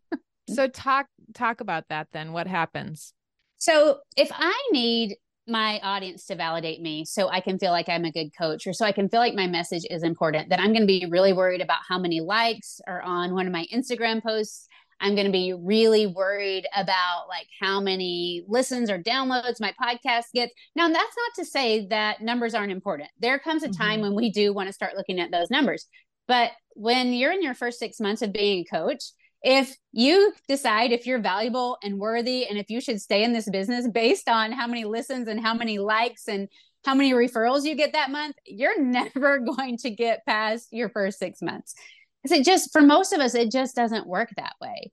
so 0.48 0.68
talk 0.68 1.06
talk 1.34 1.60
about 1.60 1.84
that 1.88 2.08
then. 2.12 2.32
What 2.32 2.46
happens? 2.46 3.12
So 3.58 3.98
if 4.16 4.30
I 4.32 4.68
need 4.72 5.16
my 5.46 5.80
audience 5.80 6.26
to 6.26 6.36
validate 6.36 6.80
me 6.80 7.04
so 7.04 7.28
I 7.28 7.40
can 7.40 7.58
feel 7.58 7.72
like 7.72 7.88
I'm 7.88 8.04
a 8.04 8.12
good 8.12 8.30
coach 8.36 8.66
or 8.66 8.72
so 8.72 8.86
I 8.86 8.92
can 8.92 9.08
feel 9.08 9.20
like 9.20 9.34
my 9.34 9.46
message 9.46 9.84
is 9.90 10.02
important, 10.02 10.48
then 10.48 10.60
I'm 10.60 10.72
going 10.72 10.82
to 10.82 10.86
be 10.86 11.06
really 11.10 11.32
worried 11.32 11.60
about 11.60 11.80
how 11.86 11.98
many 11.98 12.20
likes 12.20 12.80
are 12.86 13.02
on 13.02 13.34
one 13.34 13.46
of 13.46 13.52
my 13.52 13.66
Instagram 13.74 14.22
posts. 14.22 14.68
I'm 15.00 15.14
going 15.14 15.26
to 15.26 15.32
be 15.32 15.54
really 15.54 16.06
worried 16.06 16.66
about 16.76 17.26
like 17.28 17.46
how 17.60 17.80
many 17.80 18.44
listens 18.46 18.90
or 18.90 18.98
downloads 18.98 19.60
my 19.60 19.72
podcast 19.82 20.26
gets. 20.34 20.52
Now, 20.76 20.88
that's 20.88 20.96
not 20.96 21.34
to 21.36 21.44
say 21.44 21.86
that 21.86 22.20
numbers 22.20 22.54
aren't 22.54 22.72
important. 22.72 23.08
There 23.18 23.38
comes 23.38 23.62
a 23.62 23.68
time 23.68 23.94
mm-hmm. 23.94 24.02
when 24.02 24.14
we 24.14 24.30
do 24.30 24.52
want 24.52 24.68
to 24.68 24.72
start 24.72 24.96
looking 24.96 25.18
at 25.18 25.30
those 25.30 25.50
numbers. 25.50 25.86
But 26.28 26.52
when 26.74 27.12
you're 27.12 27.32
in 27.32 27.42
your 27.42 27.54
first 27.54 27.78
six 27.78 27.98
months 27.98 28.22
of 28.22 28.32
being 28.32 28.60
a 28.60 28.76
coach, 28.76 29.02
if 29.42 29.74
you 29.92 30.32
decide 30.48 30.92
if 30.92 31.06
you're 31.06 31.20
valuable 31.20 31.78
and 31.82 31.98
worthy 31.98 32.46
and 32.46 32.58
if 32.58 32.68
you 32.68 32.80
should 32.80 33.00
stay 33.00 33.24
in 33.24 33.32
this 33.32 33.48
business 33.48 33.88
based 33.88 34.28
on 34.28 34.52
how 34.52 34.66
many 34.66 34.84
listens 34.84 35.28
and 35.28 35.40
how 35.40 35.54
many 35.54 35.78
likes 35.78 36.28
and 36.28 36.48
how 36.84 36.94
many 36.94 37.12
referrals 37.12 37.64
you 37.64 37.74
get 37.74 37.92
that 37.94 38.10
month, 38.10 38.36
you're 38.46 38.80
never 38.82 39.38
going 39.38 39.78
to 39.78 39.90
get 39.90 40.24
past 40.26 40.68
your 40.70 40.88
first 40.90 41.18
six 41.18 41.40
months. 41.40 41.74
Because 42.22 42.38
it 42.38 42.44
just, 42.44 42.72
for 42.72 42.82
most 42.82 43.12
of 43.12 43.20
us, 43.20 43.34
it 43.34 43.50
just 43.50 43.74
doesn't 43.74 44.06
work 44.06 44.30
that 44.36 44.54
way. 44.60 44.92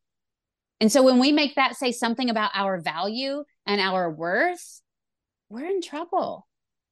And 0.80 0.92
so 0.92 1.04
when 1.04 1.20
we 1.20 1.32
make 1.32 1.56
that 1.56 1.76
say 1.76 1.92
something 1.92 2.30
about 2.30 2.52
our 2.54 2.80
value 2.80 3.44
and 3.66 3.82
our 3.82 4.10
worth, 4.10 4.82
we're 5.50 5.66
in 5.66 5.82
trouble. 5.82 6.48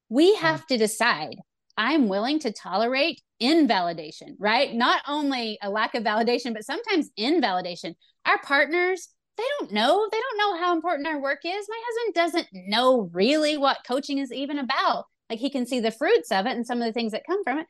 We 0.08 0.34
have 0.36 0.66
to 0.66 0.76
decide 0.76 1.36
I'm 1.76 2.08
willing 2.08 2.38
to 2.40 2.52
tolerate 2.52 3.20
invalidation, 3.38 4.36
right? 4.38 4.74
Not 4.74 5.02
only 5.06 5.58
a 5.62 5.70
lack 5.70 5.94
of 5.94 6.04
validation, 6.04 6.54
but 6.54 6.64
sometimes 6.64 7.10
invalidation. 7.16 7.94
Our 8.24 8.40
partners, 8.40 9.08
they 9.36 9.44
don't 9.58 9.72
know. 9.72 10.08
They 10.10 10.18
don't 10.18 10.38
know 10.38 10.58
how 10.58 10.74
important 10.74 11.06
our 11.06 11.20
work 11.20 11.40
is. 11.44 11.66
My 11.68 11.82
husband 11.86 12.14
doesn't 12.14 12.48
know 12.68 13.10
really 13.12 13.58
what 13.58 13.84
coaching 13.86 14.18
is 14.18 14.32
even 14.32 14.58
about. 14.58 15.04
Like 15.28 15.38
he 15.38 15.50
can 15.50 15.66
see 15.66 15.80
the 15.80 15.90
fruits 15.90 16.32
of 16.32 16.46
it 16.46 16.56
and 16.56 16.66
some 16.66 16.80
of 16.80 16.86
the 16.86 16.92
things 16.92 17.12
that 17.12 17.26
come 17.26 17.44
from 17.44 17.58
it. 17.58 17.66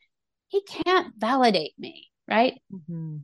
He 0.49 0.63
can't 0.63 1.13
validate 1.19 1.73
me, 1.77 2.07
right? 2.29 2.55
Mm-hmm. 2.73 3.19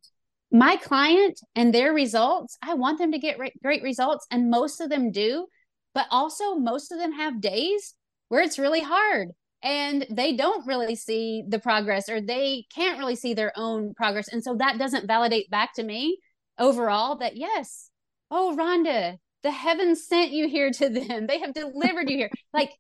My 0.50 0.76
client 0.76 1.40
and 1.54 1.74
their 1.74 1.92
results, 1.92 2.58
I 2.62 2.74
want 2.74 2.98
them 2.98 3.12
to 3.12 3.18
get 3.18 3.38
re- 3.38 3.52
great 3.62 3.82
results, 3.82 4.26
and 4.30 4.50
most 4.50 4.80
of 4.80 4.90
them 4.90 5.10
do. 5.10 5.46
But 5.94 6.06
also, 6.10 6.54
most 6.54 6.90
of 6.92 6.98
them 6.98 7.12
have 7.12 7.40
days 7.40 7.94
where 8.28 8.40
it's 8.40 8.58
really 8.58 8.80
hard 8.80 9.28
and 9.62 10.06
they 10.10 10.34
don't 10.34 10.66
really 10.66 10.96
see 10.96 11.44
the 11.46 11.58
progress 11.58 12.08
or 12.08 12.20
they 12.20 12.64
can't 12.74 12.98
really 12.98 13.14
see 13.14 13.34
their 13.34 13.52
own 13.56 13.94
progress. 13.94 14.28
And 14.28 14.42
so 14.42 14.56
that 14.56 14.78
doesn't 14.78 15.06
validate 15.06 15.50
back 15.50 15.74
to 15.74 15.82
me 15.82 16.18
overall 16.58 17.16
that, 17.18 17.36
yes, 17.36 17.90
oh, 18.30 18.56
Rhonda, 18.58 19.18
the 19.42 19.50
heavens 19.50 20.06
sent 20.06 20.32
you 20.32 20.48
here 20.48 20.70
to 20.70 20.88
them. 20.88 21.26
They 21.26 21.40
have 21.40 21.54
delivered 21.54 22.10
you 22.10 22.16
here. 22.16 22.30
Like, 22.54 22.72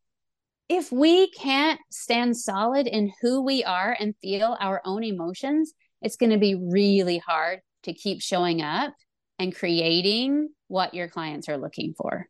if 0.68 0.92
we 0.92 1.30
can't 1.30 1.80
stand 1.90 2.36
solid 2.36 2.86
in 2.86 3.12
who 3.20 3.42
we 3.42 3.64
are 3.64 3.96
and 3.98 4.14
feel 4.22 4.56
our 4.60 4.80
own 4.84 5.04
emotions, 5.04 5.74
it's 6.02 6.16
going 6.16 6.30
to 6.30 6.38
be 6.38 6.54
really 6.54 7.18
hard 7.18 7.60
to 7.84 7.94
keep 7.94 8.20
showing 8.20 8.60
up 8.60 8.94
and 9.38 9.54
creating 9.54 10.48
what 10.68 10.94
your 10.94 11.08
clients 11.08 11.48
are 11.48 11.58
looking 11.58 11.94
for. 11.96 12.28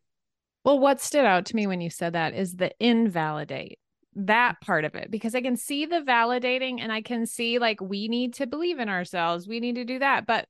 Well, 0.63 0.79
what 0.79 1.01
stood 1.01 1.25
out 1.25 1.45
to 1.47 1.55
me 1.55 1.67
when 1.67 1.81
you 1.81 1.89
said 1.89 2.13
that 2.13 2.33
is 2.33 2.55
the 2.55 2.71
invalidate 2.79 3.79
that 4.15 4.61
part 4.61 4.85
of 4.85 4.95
it 4.95 5.09
because 5.09 5.35
I 5.35 5.41
can 5.41 5.57
see 5.57 5.85
the 5.85 6.01
validating 6.01 6.79
and 6.81 6.91
I 6.91 7.01
can 7.01 7.25
see 7.25 7.59
like 7.59 7.81
we 7.81 8.07
need 8.07 8.35
to 8.35 8.47
believe 8.47 8.79
in 8.79 8.89
ourselves. 8.89 9.47
We 9.47 9.59
need 9.59 9.75
to 9.75 9.85
do 9.85 9.99
that. 9.99 10.25
But 10.25 10.47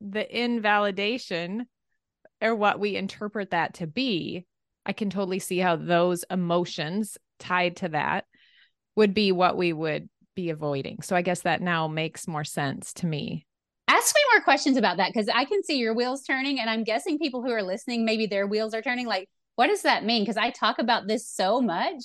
the 0.00 0.42
invalidation 0.42 1.66
or 2.40 2.54
what 2.54 2.80
we 2.80 2.96
interpret 2.96 3.50
that 3.50 3.74
to 3.74 3.86
be, 3.86 4.46
I 4.86 4.92
can 4.92 5.10
totally 5.10 5.38
see 5.38 5.58
how 5.58 5.76
those 5.76 6.24
emotions 6.30 7.16
tied 7.38 7.76
to 7.76 7.90
that 7.90 8.24
would 8.96 9.14
be 9.14 9.32
what 9.32 9.56
we 9.56 9.72
would 9.72 10.08
be 10.34 10.50
avoiding. 10.50 11.02
So 11.02 11.16
I 11.16 11.22
guess 11.22 11.42
that 11.42 11.62
now 11.62 11.88
makes 11.88 12.28
more 12.28 12.44
sense 12.44 12.92
to 12.94 13.06
me. 13.06 13.46
Ask 13.88 14.14
me 14.14 14.20
more 14.32 14.42
questions 14.42 14.76
about 14.76 14.96
that 14.96 15.12
because 15.12 15.28
I 15.28 15.44
can 15.44 15.62
see 15.62 15.78
your 15.78 15.94
wheels 15.94 16.22
turning. 16.22 16.58
And 16.58 16.70
I'm 16.70 16.84
guessing 16.84 17.18
people 17.18 17.42
who 17.42 17.50
are 17.50 17.62
listening, 17.62 18.04
maybe 18.04 18.26
their 18.26 18.46
wheels 18.46 18.74
are 18.74 18.82
turning. 18.82 19.06
Like, 19.06 19.28
what 19.56 19.68
does 19.68 19.82
that 19.82 20.04
mean? 20.04 20.22
Because 20.22 20.36
I 20.36 20.50
talk 20.50 20.78
about 20.78 21.06
this 21.06 21.28
so 21.28 21.60
much 21.60 22.02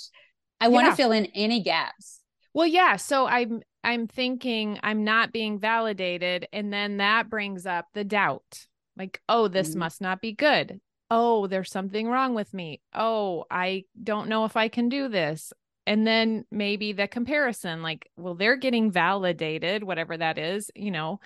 I 0.62 0.68
want 0.68 0.88
to 0.88 0.96
fill 0.96 1.12
in 1.12 1.26
any 1.28 1.64
gaps. 1.64 2.22
Well, 2.54 2.68
yeah. 2.68 2.98
So 2.98 3.26
I'm 3.26 3.62
I'm 3.84 4.08
thinking 4.08 4.80
I'm 4.84 5.04
not 5.04 5.32
being 5.32 5.60
validated, 5.60 6.48
and 6.52 6.72
then 6.74 6.98
that 6.98 7.30
brings 7.30 7.66
up 7.66 7.88
the 7.94 8.04
doubt. 8.04 8.66
Like, 8.98 9.22
oh, 9.30 9.48
this 9.48 9.70
mm-hmm. 9.70 9.80
must 9.80 10.02
not 10.02 10.22
be 10.22 10.34
good. 10.34 10.82
Oh, 11.12 11.48
there's 11.48 11.72
something 11.72 12.08
wrong 12.08 12.36
with 12.36 12.54
me. 12.54 12.82
Oh, 12.94 13.46
I 13.50 13.86
don't 14.02 14.30
know 14.30 14.46
if 14.46 14.58
I 14.58 14.68
can 14.68 14.90
do 14.90 15.08
this. 15.08 15.54
And 15.86 16.06
then 16.06 16.46
maybe 16.52 16.94
the 16.94 17.08
comparison, 17.08 17.82
like, 17.82 18.10
well, 18.16 18.36
they're 18.36 18.58
getting 18.58 18.92
validated, 18.92 19.84
whatever 19.84 20.16
that 20.18 20.38
is, 20.38 20.70
you 20.76 20.92
know, 20.92 21.20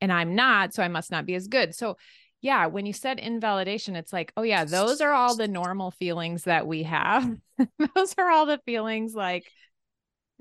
and 0.00 0.12
I'm 0.12 0.34
not, 0.34 0.74
so 0.74 0.82
I 0.82 0.88
must 0.88 1.10
not 1.10 1.26
be 1.26 1.34
as 1.34 1.48
good. 1.48 1.74
So 1.74 1.96
yeah, 2.44 2.66
when 2.66 2.84
you 2.84 2.92
said 2.92 3.18
invalidation, 3.18 3.96
it's 3.96 4.12
like, 4.12 4.30
oh, 4.36 4.42
yeah, 4.42 4.66
those 4.66 5.00
are 5.00 5.14
all 5.14 5.34
the 5.34 5.48
normal 5.48 5.92
feelings 5.92 6.44
that 6.44 6.66
we 6.66 6.82
have. 6.82 7.26
those 7.96 8.14
are 8.18 8.30
all 8.30 8.44
the 8.44 8.60
feelings 8.66 9.14
like, 9.14 9.50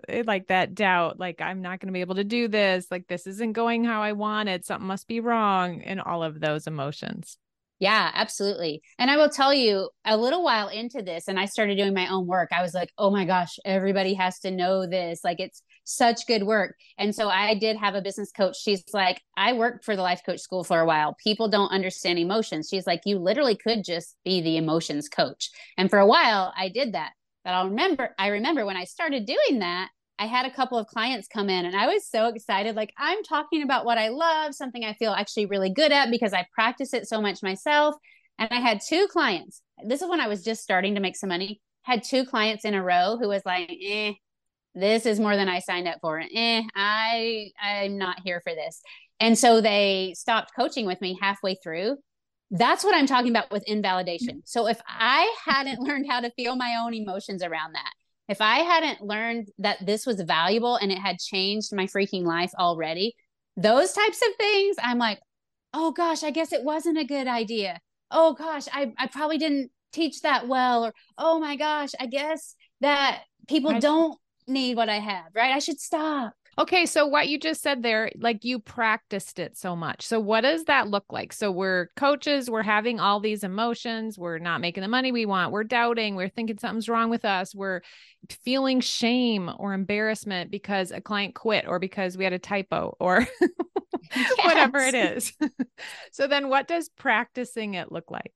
eh, 0.09 0.23
like 0.27 0.47
that 0.47 0.75
doubt, 0.75 1.17
like, 1.17 1.39
I'm 1.39 1.61
not 1.61 1.79
going 1.79 1.87
to 1.87 1.93
be 1.93 2.01
able 2.01 2.15
to 2.15 2.25
do 2.25 2.49
this. 2.49 2.87
Like, 2.91 3.07
this 3.07 3.25
isn't 3.25 3.53
going 3.53 3.85
how 3.85 4.01
I 4.01 4.11
wanted. 4.11 4.65
Something 4.65 4.85
must 4.85 5.07
be 5.07 5.21
wrong. 5.21 5.81
And 5.81 6.01
all 6.01 6.23
of 6.23 6.41
those 6.41 6.67
emotions. 6.67 7.37
Yeah, 7.79 8.11
absolutely. 8.13 8.81
And 8.97 9.11
I 9.11 9.17
will 9.17 9.29
tell 9.29 9.53
you, 9.53 9.89
a 10.05 10.15
little 10.15 10.43
while 10.43 10.69
into 10.69 11.01
this, 11.01 11.27
and 11.27 11.37
I 11.37 11.45
started 11.45 11.75
doing 11.75 11.93
my 11.93 12.07
own 12.07 12.27
work, 12.27 12.49
I 12.53 12.61
was 12.61 12.73
like, 12.73 12.91
oh 12.97 13.09
my 13.09 13.25
gosh, 13.25 13.59
everybody 13.65 14.13
has 14.13 14.39
to 14.39 14.51
know 14.51 14.85
this. 14.87 15.21
Like, 15.23 15.39
it's 15.41 15.61
such 15.83 16.25
good 16.25 16.43
work. 16.43 16.75
And 16.97 17.13
so 17.13 17.27
I 17.27 17.55
did 17.55 17.75
have 17.77 17.95
a 17.95 18.01
business 18.01 18.31
coach. 18.31 18.55
She's 18.57 18.83
like, 18.93 19.21
I 19.35 19.53
worked 19.53 19.83
for 19.83 19.97
the 19.97 20.01
life 20.01 20.21
coach 20.25 20.39
school 20.39 20.63
for 20.63 20.79
a 20.79 20.85
while. 20.85 21.17
People 21.21 21.49
don't 21.49 21.71
understand 21.71 22.19
emotions. 22.19 22.69
She's 22.69 22.87
like, 22.87 23.01
you 23.05 23.19
literally 23.19 23.57
could 23.57 23.83
just 23.83 24.15
be 24.23 24.39
the 24.39 24.55
emotions 24.55 25.09
coach. 25.09 25.49
And 25.77 25.89
for 25.89 25.99
a 25.99 26.07
while, 26.07 26.53
I 26.57 26.69
did 26.69 26.93
that. 26.93 27.11
But 27.43 27.51
I'll 27.51 27.69
remember, 27.69 28.15
I 28.17 28.27
remember 28.27 28.65
when 28.65 28.77
I 28.77 28.85
started 28.85 29.25
doing 29.25 29.59
that, 29.59 29.89
I 30.19 30.27
had 30.27 30.45
a 30.45 30.53
couple 30.53 30.77
of 30.77 30.87
clients 30.87 31.27
come 31.27 31.49
in 31.49 31.65
and 31.65 31.75
I 31.75 31.87
was 31.87 32.07
so 32.07 32.27
excited. 32.27 32.75
Like, 32.75 32.93
I'm 32.97 33.23
talking 33.23 33.63
about 33.63 33.85
what 33.85 33.97
I 33.97 34.09
love, 34.09 34.53
something 34.53 34.83
I 34.85 34.93
feel 34.93 35.11
actually 35.11 35.47
really 35.47 35.71
good 35.71 35.91
at 35.91 36.11
because 36.11 36.33
I 36.33 36.45
practice 36.53 36.93
it 36.93 37.07
so 37.07 37.21
much 37.21 37.41
myself. 37.41 37.95
And 38.37 38.49
I 38.51 38.59
had 38.59 38.81
two 38.81 39.07
clients. 39.07 39.61
This 39.85 40.01
is 40.01 40.09
when 40.09 40.21
I 40.21 40.27
was 40.27 40.43
just 40.43 40.63
starting 40.63 40.95
to 40.95 41.01
make 41.01 41.15
some 41.15 41.29
money. 41.29 41.61
Had 41.83 42.03
two 42.03 42.25
clients 42.25 42.63
in 42.63 42.73
a 42.73 42.83
row 42.83 43.17
who 43.19 43.27
was 43.27 43.41
like, 43.45 43.71
eh, 43.83 44.13
this 44.75 45.05
is 45.05 45.19
more 45.19 45.35
than 45.35 45.49
I 45.49 45.59
signed 45.59 45.87
up 45.87 45.97
for. 46.01 46.19
Eh, 46.33 46.63
I 46.75 47.51
I'm 47.61 47.97
not 47.97 48.21
here 48.23 48.41
for 48.41 48.53
this. 48.53 48.81
And 49.19 49.37
so 49.37 49.61
they 49.61 50.13
stopped 50.17 50.51
coaching 50.55 50.85
with 50.85 51.01
me 51.01 51.17
halfway 51.21 51.55
through. 51.55 51.97
That's 52.51 52.83
what 52.83 52.95
I'm 52.95 53.07
talking 53.07 53.31
about 53.31 53.51
with 53.51 53.63
invalidation. 53.67 54.41
So 54.45 54.67
if 54.67 54.79
I 54.87 55.33
hadn't 55.45 55.79
learned 55.87 56.07
how 56.09 56.21
to 56.21 56.31
feel 56.31 56.55
my 56.55 56.77
own 56.83 56.93
emotions 56.93 57.43
around 57.43 57.73
that, 57.73 57.91
if 58.27 58.41
I 58.41 58.59
hadn't 58.59 59.01
learned 59.01 59.49
that 59.59 59.85
this 59.85 60.05
was 60.05 60.21
valuable 60.21 60.75
and 60.75 60.91
it 60.91 60.97
had 60.97 61.19
changed 61.19 61.75
my 61.75 61.85
freaking 61.85 62.23
life 62.23 62.51
already, 62.57 63.15
those 63.57 63.93
types 63.93 64.21
of 64.21 64.35
things, 64.37 64.77
I'm 64.81 64.97
like, 64.97 65.19
oh 65.73 65.91
gosh, 65.91 66.23
I 66.23 66.31
guess 66.31 66.53
it 66.53 66.63
wasn't 66.63 66.97
a 66.97 67.03
good 67.03 67.27
idea. 67.27 67.79
Oh 68.11 68.33
gosh, 68.33 68.67
I, 68.71 68.93
I 68.97 69.07
probably 69.07 69.37
didn't 69.37 69.71
teach 69.91 70.21
that 70.21 70.47
well. 70.47 70.85
Or, 70.85 70.93
oh 71.17 71.39
my 71.39 71.55
gosh, 71.55 71.89
I 71.99 72.05
guess 72.05 72.55
that 72.81 73.23
people 73.47 73.79
don't 73.79 74.17
need 74.47 74.77
what 74.77 74.89
I 74.89 74.99
have, 74.99 75.25
right? 75.33 75.53
I 75.53 75.59
should 75.59 75.79
stop. 75.79 76.33
Okay, 76.57 76.85
so 76.85 77.07
what 77.07 77.27
you 77.27 77.39
just 77.39 77.61
said 77.61 77.81
there, 77.81 78.11
like 78.19 78.43
you 78.43 78.59
practiced 78.59 79.39
it 79.39 79.57
so 79.57 79.75
much. 79.75 80.05
So 80.05 80.19
what 80.19 80.41
does 80.41 80.65
that 80.65 80.87
look 80.87 81.05
like? 81.11 81.33
So 81.33 81.51
we're 81.51 81.87
coaches, 81.95 82.49
we're 82.49 82.61
having 82.61 82.99
all 82.99 83.19
these 83.19 83.43
emotions, 83.43 84.19
we're 84.19 84.37
not 84.37 84.61
making 84.61 84.81
the 84.81 84.87
money 84.87 85.11
we 85.11 85.25
want, 85.25 85.51
we're 85.51 85.63
doubting, 85.63 86.15
we're 86.15 86.29
thinking 86.29 86.57
something's 86.59 86.89
wrong 86.89 87.09
with 87.09 87.25
us, 87.25 87.55
we're 87.55 87.81
feeling 88.43 88.81
shame 88.81 89.49
or 89.57 89.73
embarrassment 89.73 90.51
because 90.51 90.91
a 90.91 91.01
client 91.01 91.33
quit 91.33 91.65
or 91.67 91.79
because 91.79 92.17
we 92.17 92.23
had 92.23 92.33
a 92.33 92.39
typo 92.39 92.95
or 92.99 93.27
whatever 94.43 94.79
it 94.79 94.95
is. 94.95 95.33
so 96.11 96.27
then 96.27 96.49
what 96.49 96.67
does 96.67 96.89
practicing 96.89 97.73
it 97.73 97.91
look 97.91 98.11
like? 98.11 98.33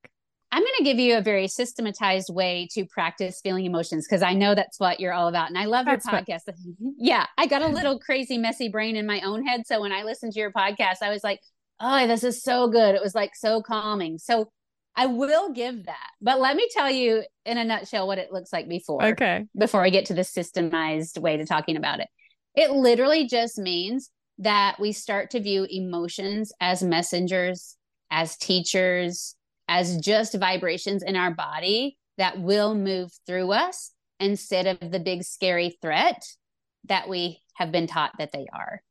I'm 0.52 0.62
going 0.62 0.74
to 0.78 0.84
give 0.84 0.98
you 0.98 1.18
a 1.18 1.22
very 1.22 1.48
systematized 1.48 2.34
way 2.34 2.70
to 2.72 2.86
practice 2.86 3.42
feeling 3.42 3.66
emotions 3.66 4.08
because 4.08 4.24
I 4.24 4.34
know 4.34 4.56
that's 4.56 4.80
what 4.80 5.00
you're 5.00 5.14
all 5.14 5.28
about. 5.28 5.50
And 5.50 5.58
I 5.58 5.66
love 5.66 5.86
that's 5.86 6.06
your 6.06 6.14
podcast. 6.14 6.44
yeah, 6.98 7.26
I 7.38 7.48
got 7.48 7.62
a 7.62 7.68
little 7.68 8.00
crazy, 8.00 8.38
messy 8.38 8.70
brain 8.70 8.96
in 8.96 9.06
my 9.06 9.20
own 9.22 9.46
head. 9.46 9.68
So 9.68 9.82
when 9.82 9.92
I 9.92 10.04
listened 10.04 10.34
to 10.34 10.40
your 10.40 10.52
podcast, 10.52 11.02
I 11.02 11.10
was 11.10 11.24
like, 11.24 11.42
oh, 11.82 12.08
this 12.08 12.24
is 12.24 12.42
so 12.42 12.70
good. 12.70 12.96
It 12.96 13.02
was 13.02 13.14
like 13.14 13.36
so 13.36 13.62
calming. 13.62 14.18
So 14.20 14.50
I 14.96 15.06
will 15.06 15.52
give 15.52 15.86
that. 15.86 16.10
But 16.22 16.40
let 16.40 16.56
me 16.56 16.68
tell 16.72 16.90
you 16.90 17.24
in 17.46 17.58
a 17.58 17.64
nutshell 17.64 18.08
what 18.08 18.18
it 18.18 18.32
looks 18.32 18.52
like 18.52 18.68
before. 18.68 19.04
Okay. 19.04 19.46
Before 19.56 19.84
I 19.84 19.90
get 19.90 20.06
to 20.06 20.14
the 20.14 20.22
systemized 20.22 21.20
way 21.20 21.38
to 21.38 21.46
talking 21.46 21.78
about 21.78 22.00
it. 22.00 22.08
It 22.56 22.72
literally 22.72 23.28
just 23.28 23.60
means 23.60 24.10
that 24.40 24.78
we 24.80 24.92
start 24.92 25.32
to 25.32 25.40
view 25.40 25.68
emotions 25.70 26.52
as 26.60 26.82
messengers, 26.82 27.76
as 28.10 28.38
teachers, 28.38 29.36
as 29.68 29.98
just 29.98 30.34
vibrations 30.34 31.04
in 31.04 31.16
our 31.16 31.32
body 31.32 31.98
that 32.18 32.40
will 32.40 32.74
move 32.74 33.12
through 33.26 33.52
us 33.52 33.92
instead 34.20 34.68
of 34.68 34.92
the 34.92 35.00
big 35.00 35.24
scary 35.24 35.78
threat 35.82 36.24
that 36.86 37.10
we 37.10 37.42
have 37.54 37.72
been 37.72 37.88
taught 37.88 38.12
that 38.18 38.32
they 38.32 38.48
are. 38.54 38.82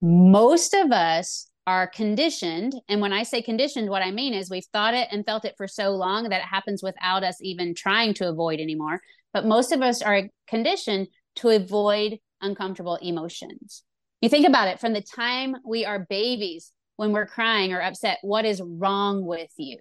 Most 0.00 0.74
of 0.74 0.90
us 0.92 1.48
are 1.66 1.86
conditioned. 1.86 2.74
And 2.88 3.00
when 3.00 3.12
I 3.12 3.22
say 3.22 3.40
conditioned, 3.40 3.88
what 3.88 4.02
I 4.02 4.10
mean 4.10 4.34
is 4.34 4.50
we've 4.50 4.66
thought 4.72 4.94
it 4.94 5.08
and 5.10 5.24
felt 5.24 5.44
it 5.44 5.54
for 5.56 5.66
so 5.66 5.90
long 5.90 6.28
that 6.28 6.40
it 6.40 6.46
happens 6.46 6.82
without 6.82 7.24
us 7.24 7.38
even 7.40 7.74
trying 7.74 8.14
to 8.14 8.28
avoid 8.28 8.60
anymore. 8.60 9.00
But 9.32 9.46
most 9.46 9.72
of 9.72 9.80
us 9.80 10.02
are 10.02 10.24
conditioned 10.46 11.08
to 11.36 11.48
avoid 11.48 12.18
uncomfortable 12.40 12.96
emotions. 12.96 13.82
You 14.20 14.28
think 14.28 14.46
about 14.46 14.68
it 14.68 14.80
from 14.80 14.92
the 14.92 15.02
time 15.02 15.56
we 15.64 15.84
are 15.84 16.06
babies, 16.08 16.70
when 16.96 17.12
we're 17.12 17.26
crying 17.26 17.72
or 17.72 17.80
upset, 17.80 18.18
what 18.22 18.44
is 18.44 18.62
wrong 18.64 19.24
with 19.24 19.50
you? 19.56 19.78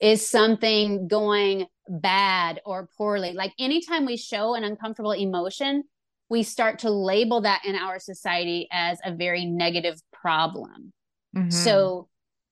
Is 0.00 0.28
something 0.28 1.08
going 1.08 1.66
bad 1.88 2.60
or 2.64 2.88
poorly? 2.96 3.32
Like 3.32 3.52
anytime 3.58 4.06
we 4.06 4.16
show 4.16 4.54
an 4.54 4.64
uncomfortable 4.64 5.12
emotion, 5.12 5.84
we 6.28 6.42
start 6.42 6.80
to 6.80 6.90
label 6.90 7.40
that 7.42 7.62
in 7.64 7.74
our 7.74 7.98
society 7.98 8.68
as 8.70 8.98
a 9.04 9.14
very 9.14 9.44
negative 9.44 10.00
problem. 10.12 10.92
Mm-hmm. 11.36 11.50
So, 11.50 12.08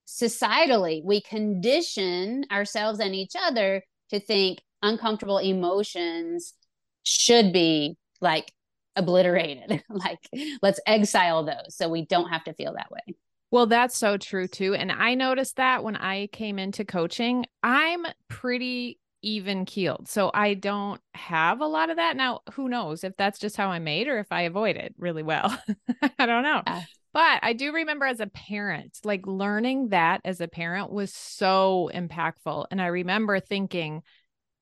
societally, 0.06 1.04
we 1.04 1.20
condition 1.20 2.44
ourselves 2.50 3.00
and 3.00 3.14
each 3.14 3.34
other 3.38 3.82
to 4.10 4.20
think 4.20 4.60
uncomfortable 4.82 5.38
emotions 5.38 6.54
should 7.02 7.52
be 7.52 7.96
like 8.20 8.52
obliterated. 8.94 9.82
like, 9.90 10.18
let's 10.62 10.80
exile 10.86 11.44
those 11.44 11.76
so 11.76 11.88
we 11.88 12.06
don't 12.06 12.30
have 12.30 12.44
to 12.44 12.54
feel 12.54 12.74
that 12.74 12.90
way. 12.90 13.14
Well, 13.56 13.64
that's 13.64 13.96
so 13.96 14.18
true 14.18 14.48
too. 14.48 14.74
And 14.74 14.92
I 14.92 15.14
noticed 15.14 15.56
that 15.56 15.82
when 15.82 15.96
I 15.96 16.26
came 16.26 16.58
into 16.58 16.84
coaching, 16.84 17.46
I'm 17.62 18.04
pretty 18.28 19.00
even 19.22 19.64
keeled. 19.64 20.08
So 20.08 20.30
I 20.34 20.52
don't 20.52 21.00
have 21.14 21.62
a 21.62 21.66
lot 21.66 21.88
of 21.88 21.96
that. 21.96 22.18
Now, 22.18 22.42
who 22.52 22.68
knows 22.68 23.02
if 23.02 23.16
that's 23.16 23.38
just 23.38 23.56
how 23.56 23.70
I'm 23.70 23.84
made 23.84 24.08
or 24.08 24.18
if 24.18 24.30
I 24.30 24.42
avoid 24.42 24.76
it 24.76 24.94
really 24.98 25.22
well. 25.22 25.58
I 26.18 26.26
don't 26.26 26.42
know. 26.42 26.64
Yeah. 26.66 26.82
But 27.14 27.38
I 27.40 27.54
do 27.54 27.72
remember 27.72 28.04
as 28.04 28.20
a 28.20 28.26
parent, 28.26 28.98
like 29.04 29.26
learning 29.26 29.88
that 29.88 30.20
as 30.26 30.42
a 30.42 30.48
parent 30.48 30.92
was 30.92 31.14
so 31.14 31.90
impactful. 31.94 32.66
And 32.70 32.82
I 32.82 32.88
remember 32.88 33.40
thinking, 33.40 34.02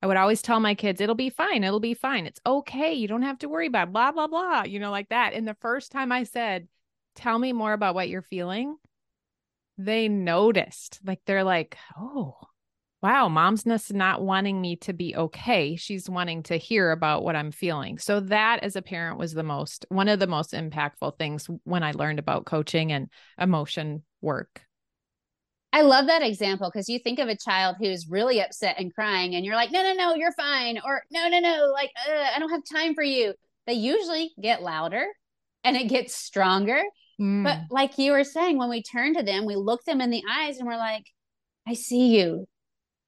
I 0.02 0.06
would 0.06 0.18
always 0.18 0.40
tell 0.40 0.60
my 0.60 0.76
kids, 0.76 1.00
it'll 1.00 1.16
be 1.16 1.30
fine. 1.30 1.64
It'll 1.64 1.80
be 1.80 1.94
fine. 1.94 2.26
It's 2.26 2.40
okay. 2.46 2.92
You 2.92 3.08
don't 3.08 3.22
have 3.22 3.40
to 3.40 3.48
worry 3.48 3.66
about 3.66 3.92
blah, 3.92 4.12
blah, 4.12 4.28
blah, 4.28 4.62
you 4.62 4.78
know, 4.78 4.92
like 4.92 5.08
that. 5.08 5.32
And 5.32 5.48
the 5.48 5.56
first 5.60 5.90
time 5.90 6.12
I 6.12 6.22
said, 6.22 6.68
tell 7.16 7.40
me 7.40 7.52
more 7.52 7.72
about 7.72 7.96
what 7.96 8.08
you're 8.08 8.22
feeling, 8.22 8.76
they 9.78 10.08
noticed. 10.08 11.00
Like 11.04 11.20
they're 11.26 11.44
like, 11.44 11.76
oh, 11.98 12.36
wow, 13.02 13.28
mom's 13.28 13.66
not 13.92 14.22
wanting 14.22 14.60
me 14.60 14.76
to 14.76 14.94
be 14.94 15.14
okay. 15.14 15.76
She's 15.76 16.08
wanting 16.08 16.42
to 16.44 16.56
hear 16.56 16.90
about 16.90 17.22
what 17.22 17.36
I'm 17.36 17.50
feeling. 17.50 17.98
So 17.98 18.20
that 18.20 18.62
as 18.62 18.76
a 18.76 18.82
parent 18.82 19.18
was 19.18 19.34
the 19.34 19.42
most 19.42 19.84
one 19.90 20.08
of 20.08 20.20
the 20.20 20.26
most 20.26 20.52
impactful 20.52 21.18
things 21.18 21.48
when 21.64 21.82
I 21.82 21.92
learned 21.92 22.18
about 22.18 22.46
coaching 22.46 22.92
and 22.92 23.08
emotion 23.38 24.04
work. 24.22 24.62
I 25.74 25.82
love 25.82 26.06
that 26.06 26.22
example 26.22 26.70
because 26.72 26.88
you 26.88 27.00
think 27.00 27.18
of 27.18 27.28
a 27.28 27.36
child 27.36 27.76
who's 27.80 28.08
really 28.08 28.40
upset 28.40 28.76
and 28.78 28.94
crying, 28.94 29.34
and 29.34 29.44
you're 29.44 29.56
like, 29.56 29.72
no, 29.72 29.82
no, 29.82 29.92
no, 29.92 30.14
you're 30.14 30.32
fine. 30.32 30.78
Or 30.84 31.02
no, 31.10 31.28
no, 31.28 31.40
no, 31.40 31.72
like, 31.74 31.90
uh, 32.08 32.26
I 32.34 32.38
don't 32.38 32.50
have 32.50 32.62
time 32.72 32.94
for 32.94 33.02
you. 33.02 33.34
They 33.66 33.72
usually 33.72 34.32
get 34.40 34.62
louder 34.62 35.04
and 35.64 35.76
it 35.76 35.88
gets 35.88 36.14
stronger. 36.14 36.80
Mm. 37.20 37.44
But 37.44 37.58
like 37.70 37.98
you 37.98 38.12
were 38.12 38.24
saying, 38.24 38.58
when 38.58 38.70
we 38.70 38.82
turn 38.82 39.14
to 39.14 39.22
them, 39.22 39.46
we 39.46 39.56
look 39.56 39.84
them 39.84 40.00
in 40.00 40.10
the 40.10 40.22
eyes 40.30 40.58
and 40.58 40.66
we're 40.66 40.76
like, 40.76 41.06
I 41.66 41.74
see 41.74 42.16
you 42.16 42.46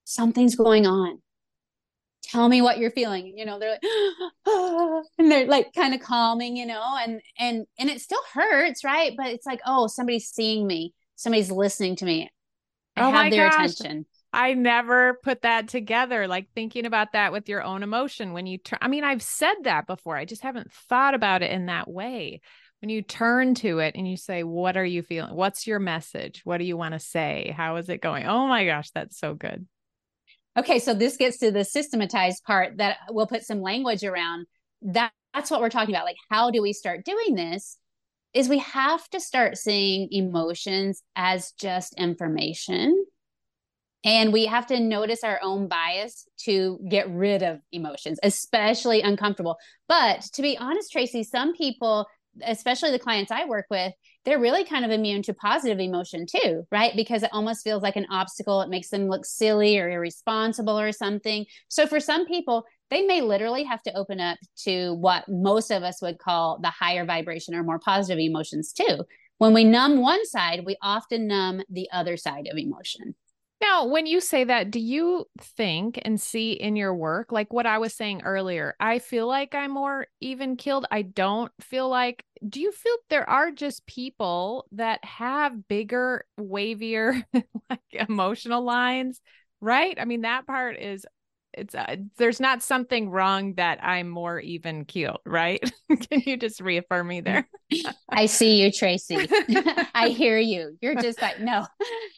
something's 0.07 0.55
going 0.55 0.87
on 0.87 1.21
tell 2.23 2.47
me 2.47 2.61
what 2.61 2.77
you're 2.77 2.91
feeling 2.91 3.37
you 3.37 3.45
know 3.45 3.59
they're 3.59 3.71
like 3.71 5.03
and 5.17 5.29
they're 5.29 5.47
like 5.47 5.73
kind 5.73 5.93
of 5.93 5.99
calming 5.99 6.55
you 6.55 6.65
know 6.65 6.81
and 7.01 7.19
and 7.37 7.65
and 7.77 7.89
it 7.89 7.99
still 7.99 8.21
hurts 8.33 8.85
right 8.85 9.13
but 9.17 9.27
it's 9.27 9.45
like 9.45 9.59
oh 9.65 9.85
somebody's 9.87 10.29
seeing 10.29 10.65
me 10.65 10.93
somebody's 11.15 11.51
listening 11.51 11.93
to 11.93 12.05
me 12.05 12.29
i 12.95 13.01
oh 13.01 13.11
have 13.11 13.31
their 13.31 13.49
gosh. 13.49 13.73
attention 13.73 14.05
I 14.33 14.53
never 14.53 15.19
put 15.23 15.43
that 15.43 15.69
together, 15.69 16.27
like 16.27 16.49
thinking 16.53 16.85
about 16.85 17.13
that 17.13 17.31
with 17.31 17.47
your 17.47 17.63
own 17.63 17.81
emotion 17.81 18.33
when 18.33 18.45
you 18.45 18.57
turn. 18.57 18.77
I 18.81 18.89
mean, 18.89 19.05
I've 19.05 19.23
said 19.23 19.55
that 19.63 19.87
before. 19.87 20.17
I 20.17 20.25
just 20.25 20.43
haven't 20.43 20.71
thought 20.71 21.15
about 21.15 21.41
it 21.41 21.49
in 21.49 21.67
that 21.67 21.89
way. 21.89 22.41
When 22.81 22.89
you 22.89 23.01
turn 23.01 23.55
to 23.55 23.79
it 23.79 23.95
and 23.95 24.07
you 24.07 24.17
say, 24.17 24.43
What 24.43 24.77
are 24.77 24.85
you 24.85 25.01
feeling? 25.01 25.35
What's 25.35 25.65
your 25.65 25.79
message? 25.79 26.41
What 26.43 26.57
do 26.57 26.63
you 26.63 26.77
want 26.77 26.93
to 26.93 26.99
say? 26.99 27.53
How 27.55 27.77
is 27.77 27.89
it 27.89 28.01
going? 28.01 28.25
Oh 28.25 28.47
my 28.47 28.65
gosh, 28.65 28.91
that's 28.91 29.19
so 29.19 29.33
good. 29.33 29.65
Okay, 30.57 30.79
so 30.79 30.93
this 30.93 31.17
gets 31.17 31.37
to 31.39 31.51
the 31.51 31.63
systematized 31.63 32.43
part 32.43 32.77
that 32.77 32.97
we'll 33.09 33.27
put 33.27 33.43
some 33.43 33.61
language 33.61 34.03
around. 34.03 34.47
That, 34.81 35.11
that's 35.33 35.51
what 35.51 35.61
we're 35.61 35.69
talking 35.69 35.93
about. 35.93 36.05
Like, 36.05 36.17
how 36.31 36.49
do 36.49 36.61
we 36.63 36.73
start 36.73 37.05
doing 37.05 37.35
this? 37.35 37.77
Is 38.33 38.49
we 38.49 38.57
have 38.59 39.07
to 39.09 39.19
start 39.19 39.57
seeing 39.57 40.07
emotions 40.11 41.03
as 41.15 41.51
just 41.59 41.93
information. 41.99 43.05
And 44.03 44.31
we 44.31 44.45
have 44.45 44.67
to 44.67 44.79
notice 44.79 45.23
our 45.23 45.39
own 45.43 45.67
bias 45.67 46.27
to 46.45 46.79
get 46.89 47.09
rid 47.09 47.43
of 47.43 47.59
emotions, 47.71 48.19
especially 48.23 49.01
uncomfortable. 49.01 49.57
But 49.87 50.21
to 50.33 50.41
be 50.41 50.57
honest, 50.57 50.91
Tracy, 50.91 51.23
some 51.23 51.53
people, 51.53 52.07
especially 52.45 52.91
the 52.91 52.99
clients 52.99 53.31
I 53.31 53.45
work 53.45 53.65
with, 53.69 53.93
they're 54.25 54.39
really 54.39 54.65
kind 54.65 54.83
of 54.83 54.91
immune 54.91 55.23
to 55.23 55.33
positive 55.33 55.79
emotion 55.79 56.25
too, 56.25 56.65
right? 56.71 56.93
Because 56.95 57.23
it 57.23 57.29
almost 57.31 57.63
feels 57.63 57.81
like 57.81 57.95
an 57.95 58.07
obstacle. 58.09 58.61
It 58.61 58.69
makes 58.69 58.89
them 58.89 59.07
look 59.07 59.25
silly 59.25 59.79
or 59.79 59.89
irresponsible 59.89 60.77
or 60.77 60.91
something. 60.91 61.45
So 61.69 61.87
for 61.87 61.99
some 61.99 62.25
people, 62.25 62.65
they 62.89 63.03
may 63.03 63.21
literally 63.21 63.63
have 63.63 63.81
to 63.83 63.93
open 63.95 64.19
up 64.19 64.37
to 64.63 64.93
what 64.95 65.27
most 65.27 65.71
of 65.71 65.83
us 65.83 66.01
would 66.01 66.19
call 66.19 66.59
the 66.61 66.69
higher 66.69 67.05
vibration 67.05 67.55
or 67.55 67.63
more 67.63 67.79
positive 67.79 68.19
emotions 68.19 68.73
too. 68.73 69.03
When 69.37 69.53
we 69.53 69.63
numb 69.63 70.01
one 70.01 70.25
side, 70.25 70.63
we 70.65 70.77
often 70.81 71.27
numb 71.27 71.61
the 71.69 71.89
other 71.91 72.17
side 72.17 72.47
of 72.51 72.57
emotion. 72.57 73.15
Now, 73.59 73.85
when 73.85 74.05
you 74.05 74.21
say 74.21 74.43
that, 74.43 74.69
do 74.69 74.79
you 74.79 75.25
think 75.39 75.99
and 76.05 76.21
see 76.21 76.51
in 76.51 76.75
your 76.75 76.93
work, 76.93 77.31
like 77.31 77.51
what 77.51 77.65
I 77.65 77.79
was 77.79 77.93
saying 77.95 78.21
earlier, 78.23 78.75
I 78.79 78.99
feel 78.99 79.27
like 79.27 79.55
I'm 79.55 79.71
more 79.71 80.07
even 80.21 80.57
killed. 80.57 80.85
I 80.91 81.01
don't 81.01 81.51
feel 81.61 81.89
like, 81.89 82.23
do 82.47 82.59
you 82.61 82.71
feel 82.71 82.95
there 83.09 83.27
are 83.27 83.49
just 83.51 83.87
people 83.87 84.67
that 84.73 85.03
have 85.03 85.67
bigger, 85.67 86.25
wavier, 86.39 87.23
like 87.69 87.79
emotional 87.91 88.63
lines, 88.63 89.21
right? 89.59 89.97
I 89.99 90.05
mean, 90.05 90.21
that 90.21 90.45
part 90.45 90.77
is, 90.79 91.05
it's, 91.57 91.75
uh, 91.75 91.95
there's 92.17 92.39
not 92.39 92.61
something 92.61 93.09
wrong 93.09 93.55
that 93.55 93.83
I'm 93.83 94.07
more 94.07 94.39
even 94.39 94.85
keeled, 94.85 95.19
right? 95.25 95.59
Can 96.09 96.21
you 96.25 96.37
just 96.37 96.61
reaffirm 96.61 97.07
me 97.07 97.21
there? 97.21 97.49
I 98.09 98.27
see 98.27 98.61
you, 98.61 98.71
Tracy. 98.71 99.17
I 99.95 100.09
hear 100.15 100.37
you. 100.37 100.77
You're 100.81 100.95
just 100.95 101.21
like, 101.21 101.39
no. 101.39 101.65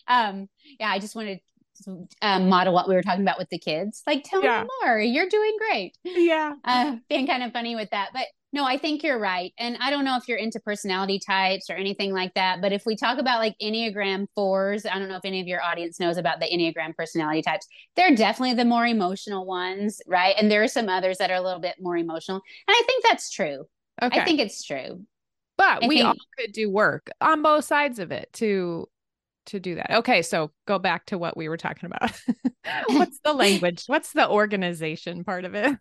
Um, 0.07 0.49
yeah, 0.79 0.89
I 0.89 0.99
just 0.99 1.15
wanted 1.15 1.39
to 1.85 2.07
um, 2.21 2.49
model 2.49 2.73
what 2.73 2.89
we 2.89 2.95
were 2.95 3.01
talking 3.01 3.21
about 3.21 3.39
with 3.39 3.49
the 3.49 3.57
kids. 3.57 4.03
Like, 4.05 4.23
tell 4.25 4.43
yeah. 4.43 4.63
me 4.63 4.69
more. 4.83 4.99
You're 4.99 5.29
doing 5.29 5.55
great. 5.57 5.95
Yeah. 6.03 6.55
Uh, 6.63 6.97
being 7.07 7.25
kind 7.25 7.41
of 7.41 7.53
funny 7.53 7.75
with 7.75 7.89
that. 7.91 8.09
But 8.13 8.25
no, 8.51 8.65
I 8.65 8.77
think 8.77 9.03
you're 9.03 9.19
right. 9.19 9.53
And 9.59 9.77
I 9.79 9.91
don't 9.91 10.05
know 10.05 10.17
if 10.17 10.27
you're 10.27 10.37
into 10.37 10.59
personality 10.59 11.19
types 11.19 11.69
or 11.69 11.73
anything 11.73 12.11
like 12.13 12.33
that. 12.33 12.61
But 12.61 12.73
if 12.73 12.83
we 12.85 12.95
talk 12.95 13.19
about 13.19 13.39
like 13.39 13.55
Enneagram 13.61 14.25
fours, 14.33 14.85
I 14.85 14.97
don't 14.97 15.07
know 15.07 15.17
if 15.17 15.25
any 15.25 15.39
of 15.39 15.47
your 15.47 15.61
audience 15.61 15.99
knows 15.99 16.17
about 16.17 16.39
the 16.39 16.47
Enneagram 16.47 16.95
personality 16.95 17.43
types. 17.43 17.67
They're 17.95 18.15
definitely 18.15 18.55
the 18.55 18.65
more 18.65 18.87
emotional 18.87 19.45
ones, 19.45 20.01
right? 20.07 20.35
And 20.39 20.49
there 20.49 20.63
are 20.63 20.67
some 20.67 20.89
others 20.89 21.19
that 21.19 21.29
are 21.29 21.35
a 21.35 21.41
little 21.41 21.59
bit 21.59 21.75
more 21.79 21.95
emotional. 21.95 22.41
And 22.67 22.75
I 22.75 22.83
think 22.87 23.03
that's 23.03 23.29
true. 23.29 23.65
Okay. 24.01 24.19
I 24.19 24.25
think 24.25 24.39
it's 24.39 24.63
true. 24.63 25.05
But 25.57 25.83
I 25.83 25.87
we 25.87 25.97
think- 25.97 26.07
all 26.07 26.15
could 26.37 26.51
do 26.51 26.71
work 26.71 27.11
on 27.21 27.41
both 27.43 27.65
sides 27.65 27.99
of 27.99 28.11
it 28.11 28.29
to 28.33 28.87
to 29.47 29.59
do 29.59 29.75
that. 29.75 29.89
Okay, 29.91 30.21
so 30.21 30.51
go 30.67 30.77
back 30.77 31.07
to 31.07 31.17
what 31.17 31.35
we 31.35 31.49
were 31.49 31.57
talking 31.57 31.87
about. 31.87 32.11
What's 32.87 33.19
the 33.23 33.33
language? 33.33 33.83
What's 33.87 34.13
the 34.13 34.29
organization 34.29 35.23
part 35.23 35.43
of 35.43 35.55
it? 35.55 35.75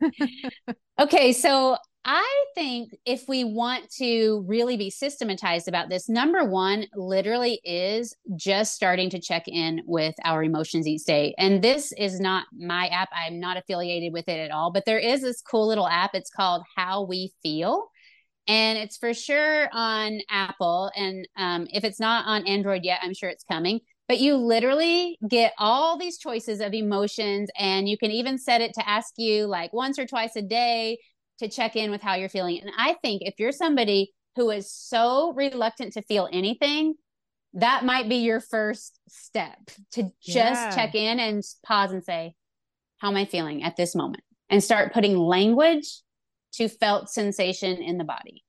okay, 1.00 1.32
so 1.32 1.76
I 2.04 2.44
think 2.54 2.96
if 3.04 3.28
we 3.28 3.44
want 3.44 3.90
to 3.98 4.44
really 4.46 4.76
be 4.76 4.88
systematized 4.88 5.68
about 5.68 5.90
this, 5.90 6.08
number 6.08 6.44
one 6.44 6.86
literally 6.94 7.60
is 7.64 8.16
just 8.36 8.74
starting 8.74 9.10
to 9.10 9.20
check 9.20 9.46
in 9.46 9.82
with 9.84 10.14
our 10.24 10.42
emotions 10.42 10.86
each 10.86 11.04
day. 11.04 11.34
And 11.36 11.62
this 11.62 11.92
is 11.92 12.18
not 12.18 12.46
my 12.56 12.86
app. 12.88 13.10
I'm 13.14 13.40
not 13.40 13.58
affiliated 13.58 14.12
with 14.12 14.28
it 14.28 14.38
at 14.38 14.50
all, 14.50 14.72
but 14.72 14.84
there 14.86 14.98
is 14.98 15.20
this 15.20 15.42
cool 15.42 15.68
little 15.68 15.88
app. 15.88 16.14
It's 16.14 16.30
called 16.30 16.62
How 16.76 17.02
We 17.02 17.32
Feel 17.42 17.90
and 18.48 18.78
it's 18.78 18.96
for 18.96 19.12
sure 19.12 19.68
on 19.72 20.20
Apple. 20.30 20.90
And 20.96 21.28
um, 21.36 21.66
if 21.70 21.84
it's 21.84 22.00
not 22.00 22.26
on 22.26 22.46
Android 22.46 22.82
yet, 22.82 23.00
I'm 23.02 23.14
sure 23.14 23.28
it's 23.28 23.44
coming. 23.44 23.80
But 24.08 24.20
you 24.20 24.36
literally 24.36 25.18
get 25.28 25.52
all 25.58 25.98
these 25.98 26.16
choices 26.16 26.60
of 26.60 26.72
emotions, 26.72 27.50
and 27.58 27.86
you 27.86 27.98
can 27.98 28.10
even 28.10 28.38
set 28.38 28.62
it 28.62 28.72
to 28.74 28.88
ask 28.88 29.12
you 29.18 29.44
like 29.46 29.70
once 29.74 29.98
or 29.98 30.06
twice 30.06 30.34
a 30.34 30.40
day 30.40 30.96
to 31.38 31.48
check 31.48 31.76
in 31.76 31.90
with 31.90 32.02
how 32.02 32.14
you're 32.14 32.28
feeling. 32.28 32.60
And 32.60 32.70
I 32.76 32.94
think 33.02 33.22
if 33.22 33.34
you're 33.38 33.52
somebody 33.52 34.12
who 34.36 34.50
is 34.50 34.70
so 34.70 35.32
reluctant 35.34 35.94
to 35.94 36.02
feel 36.02 36.28
anything, 36.32 36.94
that 37.54 37.84
might 37.84 38.08
be 38.08 38.16
your 38.16 38.40
first 38.40 39.00
step 39.08 39.58
to 39.92 40.04
just 40.20 40.62
yeah. 40.62 40.74
check 40.74 40.94
in 40.94 41.18
and 41.18 41.42
pause 41.64 41.92
and 41.92 42.04
say, 42.04 42.34
How 42.98 43.08
am 43.08 43.16
I 43.16 43.24
feeling 43.24 43.62
at 43.62 43.76
this 43.76 43.94
moment? 43.94 44.22
And 44.50 44.62
start 44.62 44.92
putting 44.92 45.16
language 45.16 46.02
to 46.54 46.68
felt 46.68 47.10
sensation 47.10 47.82
in 47.82 47.98
the 47.98 48.04
body. 48.04 48.44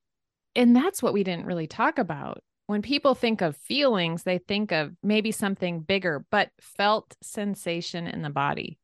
And 0.55 0.75
that's 0.75 1.03
what 1.03 1.13
we 1.13 1.23
didn't 1.23 1.45
really 1.45 1.67
talk 1.67 1.97
about 1.97 2.41
when 2.69 2.83
people 2.83 3.15
think 3.15 3.41
of 3.41 3.57
feelings, 3.57 4.21
they 4.21 4.37
think 4.37 4.71
of 4.71 4.91
maybe 5.01 5.31
something 5.31 5.79
bigger, 5.79 6.23
but 6.29 6.51
felt 6.61 7.15
sensation 7.19 8.05
in 8.05 8.21
the 8.21 8.29
body 8.29 8.77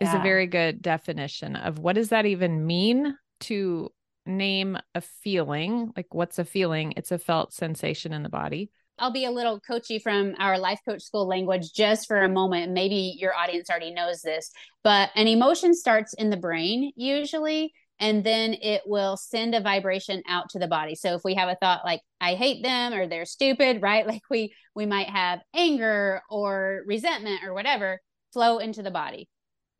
yeah. 0.00 0.08
is 0.08 0.14
a 0.14 0.22
very 0.22 0.46
good 0.46 0.82
definition 0.82 1.56
of 1.56 1.78
what 1.78 1.94
does 1.94 2.10
that 2.10 2.26
even 2.26 2.66
mean 2.66 3.16
to 3.40 3.90
name 4.26 4.76
a 4.94 5.00
feeling? 5.00 5.92
Like, 5.96 6.12
what's 6.12 6.38
a 6.38 6.44
feeling? 6.44 6.94
It's 6.96 7.12
a 7.12 7.18
felt 7.18 7.52
sensation 7.52 8.12
in 8.12 8.22
the 8.22 8.28
body. 8.28 8.70
I'll 8.98 9.12
be 9.12 9.26
a 9.26 9.30
little 9.30 9.60
coachy 9.60 9.98
from 9.98 10.34
our 10.38 10.58
life 10.58 10.80
coach 10.86 11.02
school 11.02 11.26
language 11.26 11.72
just 11.72 12.08
for 12.08 12.22
a 12.22 12.28
moment. 12.28 12.72
Maybe 12.72 13.14
your 13.18 13.34
audience 13.34 13.68
already 13.68 13.92
knows 13.92 14.22
this, 14.22 14.50
but 14.82 15.10
an 15.14 15.28
emotion 15.28 15.74
starts 15.74 16.14
in 16.14 16.30
the 16.30 16.36
brain 16.38 16.92
usually, 16.96 17.74
and 18.00 18.24
then 18.24 18.54
it 18.54 18.82
will 18.86 19.18
send 19.18 19.54
a 19.54 19.60
vibration 19.60 20.22
out 20.26 20.48
to 20.50 20.58
the 20.58 20.66
body. 20.66 20.94
So 20.94 21.14
if 21.14 21.22
we 21.24 21.34
have 21.34 21.48
a 21.48 21.56
thought 21.56 21.84
like 21.84 22.00
I 22.20 22.34
hate 22.34 22.62
them 22.62 22.94
or 22.94 23.06
they're 23.06 23.26
stupid, 23.26 23.82
right? 23.82 24.06
Like 24.16 24.22
we 24.30 24.54
we 24.74 24.86
might 24.86 25.10
have 25.10 25.40
anger 25.54 26.22
or 26.30 26.82
resentment 26.86 27.44
or 27.44 27.52
whatever 27.52 28.00
flow 28.32 28.58
into 28.58 28.82
the 28.82 28.90
body. 28.90 29.28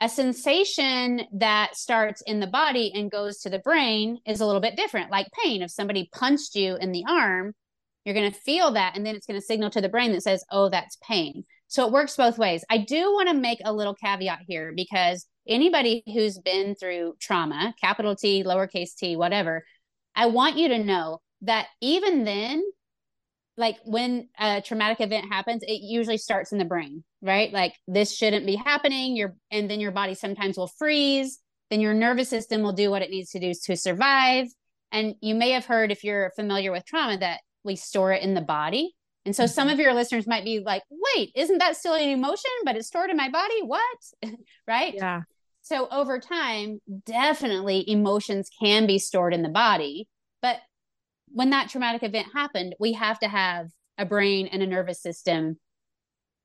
A 0.01 0.09
sensation 0.09 1.23
that 1.33 1.75
starts 1.75 2.23
in 2.27 2.41
the 2.41 2.47
body 2.47 2.93
and 2.95 3.11
goes 3.11 3.39
to 3.41 3.51
the 3.51 3.61
brain 3.61 4.19
is 4.27 4.41
a 4.41 4.47
little 4.47 4.61
bit 4.61 4.77
different, 4.77 5.11
like 5.11 5.27
pain. 5.43 5.63
If 5.63 5.71
somebody 5.71 6.11
punched 6.13 6.55
you 6.55 6.77
in 6.77 6.93
the 6.93 7.05
arm, 7.09 7.55
you're 8.05 8.15
going 8.15 8.31
to 8.31 8.39
feel 8.39 8.73
that, 8.73 8.95
and 8.95 9.05
then 9.05 9.17
it's 9.17 9.27
going 9.27 9.41
to 9.41 9.45
signal 9.45 9.71
to 9.71 9.81
the 9.81 9.89
brain 9.89 10.13
that 10.13 10.23
says, 10.23 10.45
oh, 10.53 10.69
that's 10.69 10.99
pain. 11.03 11.45
So 11.69 11.87
it 11.87 11.93
works 11.93 12.15
both 12.15 12.39
ways. 12.39 12.65
I 12.71 12.79
do 12.79 13.13
want 13.13 13.29
to 13.29 13.35
make 13.35 13.59
a 13.65 13.73
little 13.73 13.95
caveat 13.95 14.41
here 14.47 14.73
because 14.77 15.27
anybody 15.49 16.05
who's 16.07 16.39
been 16.39 16.75
through 16.75 17.15
trauma, 17.19 17.75
capital 17.81 18.15
T, 18.15 18.45
lowercase 18.45 18.95
t, 18.97 19.17
whatever, 19.17 19.65
I 20.15 20.27
want 20.27 20.57
you 20.57 20.69
to 20.69 20.85
know 20.85 21.21
that 21.43 21.67
even 21.81 22.25
then, 22.25 22.63
like 23.57 23.77
when 23.85 24.29
a 24.39 24.61
traumatic 24.61 25.01
event 25.01 25.27
happens, 25.31 25.63
it 25.63 25.81
usually 25.83 26.19
starts 26.19 26.53
in 26.53 26.59
the 26.59 26.65
brain, 26.65 27.05
right? 27.23 27.53
Like 27.53 27.75
this 27.89 28.15
shouldn't 28.15 28.47
be 28.47 28.57
happening. 28.57 29.17
Your 29.17 29.35
and 29.51 29.71
then 29.71 29.81
your 29.81 29.93
body 29.93 30.15
sometimes 30.15 30.57
will 30.57 30.67
freeze. 30.67 31.41
Then 31.71 31.81
your 31.81 31.95
nervous 31.95 32.29
system 32.29 32.63
will 32.63 32.73
do 32.73 32.91
what 32.91 33.03
it 33.03 33.11
needs 33.11 33.31
to 33.31 33.41
do 33.41 33.53
to 33.65 33.77
survive. 33.77 34.47
And 34.93 35.15
you 35.21 35.35
may 35.35 35.51
have 35.51 35.67
heard, 35.67 35.91
if 35.91 36.05
you're 36.05 36.31
familiar 36.37 36.71
with 36.71 36.85
trauma, 36.87 37.19
that 37.19 37.41
we 37.65 37.77
store 37.77 38.13
it 38.13 38.23
in 38.23 38.35
the 38.35 38.41
body. 38.41 38.95
And 39.25 39.35
so 39.35 39.47
some 39.47 39.67
mm-hmm. 39.67 39.75
of 39.75 39.81
your 39.81 39.93
listeners 39.93 40.27
might 40.27 40.45
be 40.45 40.61
like, 40.61 40.85
wait, 40.89 41.33
isn't 41.35 41.59
that 41.59 41.77
still 41.77 41.95
an 41.95 42.09
emotion, 42.09 42.51
but 42.65 42.77
it's 42.77 42.87
stored 42.87 43.11
in 43.11 43.17
my 43.17 43.29
body? 43.29 43.61
What? 43.63 43.99
right? 44.69 44.95
Yeah. 44.95 45.23
So 45.63 45.89
over 45.91 46.21
time, 46.21 46.81
definitely 47.05 47.91
emotions 47.91 48.49
can 48.63 48.87
be 48.87 49.01
stored 49.01 49.35
in 49.35 49.43
the 49.43 49.49
body. 49.49 50.07
When 51.37 51.51
that 51.51 51.69
traumatic 51.69 52.03
event 52.03 52.29
happened, 52.33 52.75
we 52.81 52.95
have 52.95 53.19
to 53.19 53.29
have 53.29 53.69
a 53.99 54.07
brain 54.07 54.47
and 54.47 54.63
a 54.63 54.67
nervous 54.67 55.03
system 55.03 55.59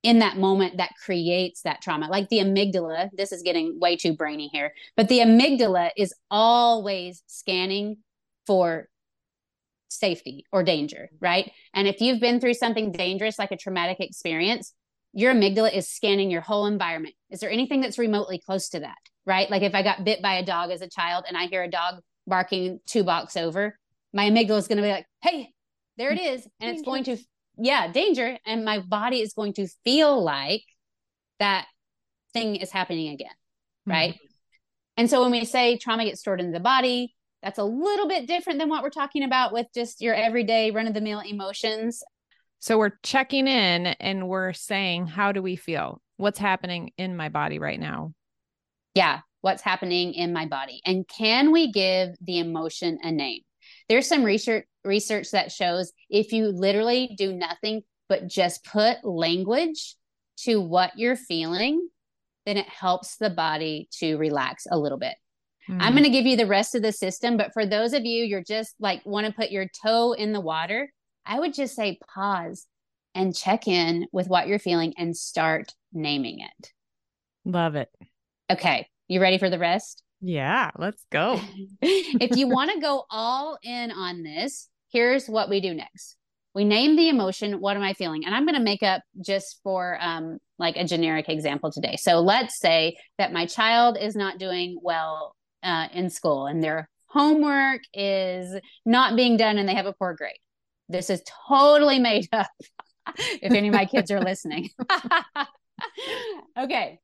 in 0.04 0.20
that 0.20 0.36
moment 0.36 0.80
that 0.80 0.92
creates 1.02 1.62
that 1.62 1.82
trauma. 1.82 2.10
Like 2.10 2.28
the 2.28 2.40
amygdala, 2.40 3.08
this 3.14 3.32
is 3.32 3.42
getting 3.42 3.80
way 3.80 3.96
too 3.96 4.18
brainy 4.18 4.50
here, 4.52 4.74
but 4.98 5.08
the 5.08 5.20
amygdala 5.20 5.92
is 5.96 6.14
always 6.30 7.24
scanning 7.28 8.00
for 8.46 8.90
safety 9.88 10.44
or 10.52 10.62
danger, 10.62 11.10
right? 11.22 11.50
And 11.74 11.88
if 11.88 12.02
you've 12.02 12.20
been 12.20 12.42
through 12.42 12.56
something 12.56 12.92
dangerous, 12.92 13.40
like 13.40 13.52
a 13.52 13.58
traumatic 13.58 14.02
experience, 14.02 14.74
your 15.14 15.34
amygdala 15.34 15.74
is 15.74 15.88
scanning 15.88 16.30
your 16.30 16.42
whole 16.42 16.66
environment. 16.66 17.16
Is 17.30 17.40
there 17.40 17.50
anything 17.50 17.80
that's 17.80 17.98
remotely 17.98 18.40
close 18.46 18.68
to 18.72 18.82
that, 18.82 18.98
right? 19.26 19.50
Like 19.50 19.62
if 19.62 19.74
I 19.74 19.84
got 19.84 20.04
bit 20.04 20.22
by 20.22 20.34
a 20.34 20.46
dog 20.46 20.70
as 20.70 20.82
a 20.82 20.90
child 20.90 21.24
and 21.30 21.38
I 21.38 21.46
hear 21.46 21.64
a 21.64 21.72
dog 21.72 22.02
barking 22.28 22.82
two 22.86 23.06
blocks 23.06 23.38
over, 23.38 23.78
my 24.13 24.30
amygdala 24.30 24.58
is 24.58 24.67
going 24.67 24.78
to 24.78 24.84
be 24.84 24.89
like, 24.91 25.06
hey, 25.21 25.50
there 25.97 26.12
it 26.12 26.19
is. 26.19 26.47
And 26.60 26.69
danger. 26.69 26.74
it's 26.74 26.82
going 26.82 27.04
to, 27.06 27.17
yeah, 27.58 27.91
danger. 27.91 28.38
And 28.45 28.65
my 28.65 28.80
body 28.80 29.21
is 29.21 29.34
going 29.34 29.54
to 29.54 29.67
feel 29.84 30.21
like 30.21 30.63
that 31.39 31.65
thing 32.34 32.56
is 32.56 32.71
happening 32.71 33.10
again, 33.10 33.32
right? 33.86 34.13
Mm-hmm. 34.13 34.28
And 34.97 35.10
so 35.10 35.21
when 35.21 35.32
we 35.32 35.45
say 35.45 35.78
trauma 35.78 36.06
gets 36.06 36.21
stored 36.21 36.39
in 36.39 36.52
the 36.52 36.60
body, 36.60 37.15
that's 37.41 37.60
a 37.60 37.63
little 37.63 38.08
bit 38.08 38.28
different 38.28 38.60
than 38.60 38.69
what 38.69 38.84
we're 38.84 38.89
talking 38.89 39.24
about 39.24 39.52
with 39.52 39.67
just 39.74 40.02
your 40.02 40.13
everyday 40.13 40.71
run 40.71 40.88
of 40.88 40.93
the 40.93 41.02
mill 41.02 41.21
emotions. 41.21 42.04
So 42.60 42.78
we're 42.78 42.97
checking 43.02 43.47
in 43.47 43.88
and 43.88 44.28
we're 44.28 44.54
saying, 44.54 45.08
how 45.08 45.32
do 45.32 45.41
we 45.41 45.56
feel? 45.56 46.02
What's 46.17 46.38
happening 46.38 46.91
in 46.97 47.17
my 47.17 47.30
body 47.30 47.58
right 47.58 47.80
now? 47.80 48.13
Yeah, 48.93 49.21
what's 49.41 49.63
happening 49.63 50.13
in 50.13 50.34
my 50.34 50.45
body? 50.45 50.82
And 50.86 51.08
can 51.08 51.52
we 51.52 51.71
give 51.71 52.10
the 52.21 52.38
emotion 52.38 53.00
a 53.02 53.12
name? 53.12 53.41
There's 53.92 54.08
some 54.08 54.24
research 54.24 54.64
research 54.86 55.32
that 55.32 55.52
shows 55.52 55.92
if 56.10 56.32
you 56.32 56.48
literally 56.48 57.14
do 57.18 57.34
nothing 57.34 57.82
but 58.08 58.26
just 58.26 58.64
put 58.64 59.04
language 59.04 59.98
to 60.44 60.62
what 60.62 60.98
you're 60.98 61.18
feeling, 61.18 61.90
then 62.46 62.56
it 62.56 62.70
helps 62.70 63.18
the 63.18 63.30
body 63.30 63.90
to 64.00 64.16
relax 64.16 64.66
a 64.72 64.80
little 64.80 64.98
bit. 64.98 65.16
Mm-hmm. 65.70 65.82
I'm 65.82 65.92
going 65.92 66.06
to 66.06 66.10
give 66.10 66.26
you 66.26 66.38
the 66.38 66.48
rest 66.48 66.74
of 66.74 66.82
the 66.82 66.94
system, 66.94 67.36
but 67.36 67.52
for 67.52 67.66
those 67.66 67.92
of 67.92 68.06
you 68.06 68.24
you're 68.24 68.42
just 68.42 68.76
like 68.80 69.06
want 69.06 69.28
to 69.28 69.34
put 69.34 69.52
your 69.52 69.68
toe 69.84 70.14
in 70.14 70.32
the 70.32 70.40
water, 70.40 70.90
I 71.26 71.42
would 71.42 71.54
just 71.54 71.76
say 71.76 72.00
pause 72.16 72.68
and 73.14 73.36
check 73.36 73.68
in 73.68 74.08
with 74.14 74.30
what 74.30 74.48
you're 74.48 74.58
feeling 74.58 74.94
and 74.98 75.18
start 75.18 75.74
naming 75.92 76.40
it. 76.40 76.72
Love 77.44 77.76
it. 77.76 77.90
Okay, 78.50 78.88
you 79.10 79.20
ready 79.20 79.38
for 79.38 79.50
the 79.50 79.60
rest? 79.60 80.02
Yeah, 80.22 80.72
let's 80.78 81.04
go. 81.12 81.40
if 81.82 82.38
you 82.38 82.48
want 82.48 82.72
to 82.72 82.80
go 82.80 83.06
all 83.10 83.58
in 83.64 83.92
on 83.92 84.24
this, 84.24 84.70
here's 84.92 85.28
what 85.28 85.50
we 85.50 85.62
do 85.62 85.74
next. 85.74 86.18
We 86.54 86.66
name 86.66 86.96
the 86.96 87.10
emotion. 87.10 87.62
What 87.62 87.78
am 87.78 87.84
I 87.84 87.94
feeling? 87.94 88.26
And 88.26 88.36
I'm 88.36 88.46
going 88.46 88.56
to 88.56 88.62
make 88.62 88.84
up 88.84 89.02
just 89.24 89.60
for 89.64 89.98
um, 90.02 90.38
like 90.60 90.76
a 90.76 90.84
generic 90.84 91.30
example 91.30 91.72
today. 91.72 91.96
So 91.98 92.20
let's 92.20 92.60
say 92.60 92.98
that 93.18 93.34
my 93.34 93.46
child 93.46 93.98
is 94.00 94.16
not 94.16 94.38
doing 94.38 94.78
well 94.82 95.36
uh, 95.64 95.88
in 95.94 96.10
school 96.10 96.46
and 96.48 96.64
their 96.64 96.90
homework 97.06 97.82
is 97.94 98.54
not 98.86 99.16
being 99.16 99.38
done 99.38 99.58
and 99.58 99.68
they 99.68 99.76
have 99.76 99.86
a 99.86 99.94
poor 99.94 100.14
grade. 100.14 100.40
This 100.90 101.10
is 101.10 101.24
totally 101.48 102.00
made 102.00 102.28
up. 102.34 102.48
if 103.18 103.52
any 103.52 103.68
of 103.68 103.74
my 103.74 103.86
kids 103.86 104.12
are 104.12 104.22
listening. 104.22 104.70
okay. 106.60 107.00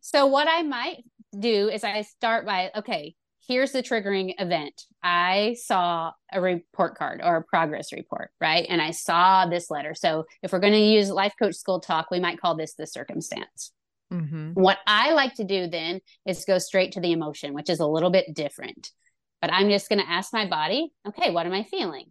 So, 0.00 0.26
what 0.26 0.48
I 0.48 0.62
might 0.62 1.04
do 1.38 1.68
is 1.68 1.84
I 1.84 2.02
start 2.02 2.46
by, 2.46 2.70
okay, 2.76 3.14
here's 3.46 3.72
the 3.72 3.82
triggering 3.82 4.34
event. 4.38 4.82
I 5.02 5.56
saw 5.60 6.12
a 6.32 6.40
report 6.40 6.96
card 6.96 7.20
or 7.22 7.36
a 7.36 7.44
progress 7.44 7.92
report, 7.92 8.30
right? 8.40 8.66
And 8.68 8.80
I 8.80 8.92
saw 8.92 9.46
this 9.46 9.70
letter. 9.70 9.94
So, 9.94 10.24
if 10.42 10.52
we're 10.52 10.60
going 10.60 10.72
to 10.72 10.78
use 10.78 11.10
life 11.10 11.34
coach 11.40 11.56
school 11.56 11.80
talk, 11.80 12.10
we 12.10 12.20
might 12.20 12.40
call 12.40 12.56
this 12.56 12.74
the 12.74 12.86
circumstance. 12.86 13.72
Mm-hmm. 14.12 14.52
What 14.52 14.78
I 14.86 15.12
like 15.12 15.34
to 15.36 15.44
do 15.44 15.66
then 15.66 16.00
is 16.26 16.44
go 16.44 16.58
straight 16.58 16.92
to 16.92 17.00
the 17.00 17.12
emotion, 17.12 17.54
which 17.54 17.70
is 17.70 17.80
a 17.80 17.86
little 17.86 18.10
bit 18.10 18.34
different. 18.34 18.90
But 19.40 19.52
I'm 19.52 19.70
just 19.70 19.88
going 19.88 20.00
to 20.00 20.08
ask 20.08 20.32
my 20.32 20.46
body, 20.46 20.92
okay, 21.08 21.30
what 21.30 21.46
am 21.46 21.52
I 21.52 21.64
feeling? 21.64 22.06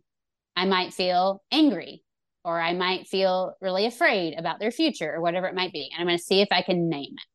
I 0.55 0.65
might 0.65 0.93
feel 0.93 1.41
angry, 1.51 2.03
or 2.43 2.59
I 2.59 2.73
might 2.73 3.07
feel 3.07 3.53
really 3.61 3.85
afraid 3.85 4.37
about 4.37 4.59
their 4.59 4.71
future, 4.71 5.13
or 5.13 5.21
whatever 5.21 5.47
it 5.47 5.55
might 5.55 5.71
be. 5.71 5.89
And 5.93 6.01
I'm 6.01 6.07
going 6.07 6.17
to 6.17 6.23
see 6.23 6.41
if 6.41 6.49
I 6.51 6.61
can 6.61 6.89
name 6.89 7.13
it. 7.13 7.30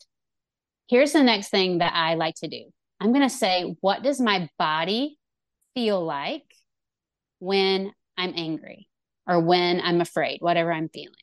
Here's 0.89 1.13
the 1.13 1.23
next 1.23 1.49
thing 1.49 1.79
that 1.79 1.93
I 1.95 2.15
like 2.15 2.37
to 2.37 2.49
do 2.49 2.65
I'm 3.01 3.13
going 3.13 3.29
to 3.29 3.35
say, 3.35 3.77
what 3.81 4.03
does 4.03 4.21
my 4.21 4.49
body 4.59 5.19
feel 5.75 6.05
like 6.05 6.45
when 7.39 7.93
I'm 8.17 8.33
angry 8.37 8.89
or 9.27 9.41
when 9.41 9.81
I'm 9.81 10.01
afraid, 10.01 10.39
whatever 10.41 10.73
I'm 10.73 10.89
feeling? 10.89 11.15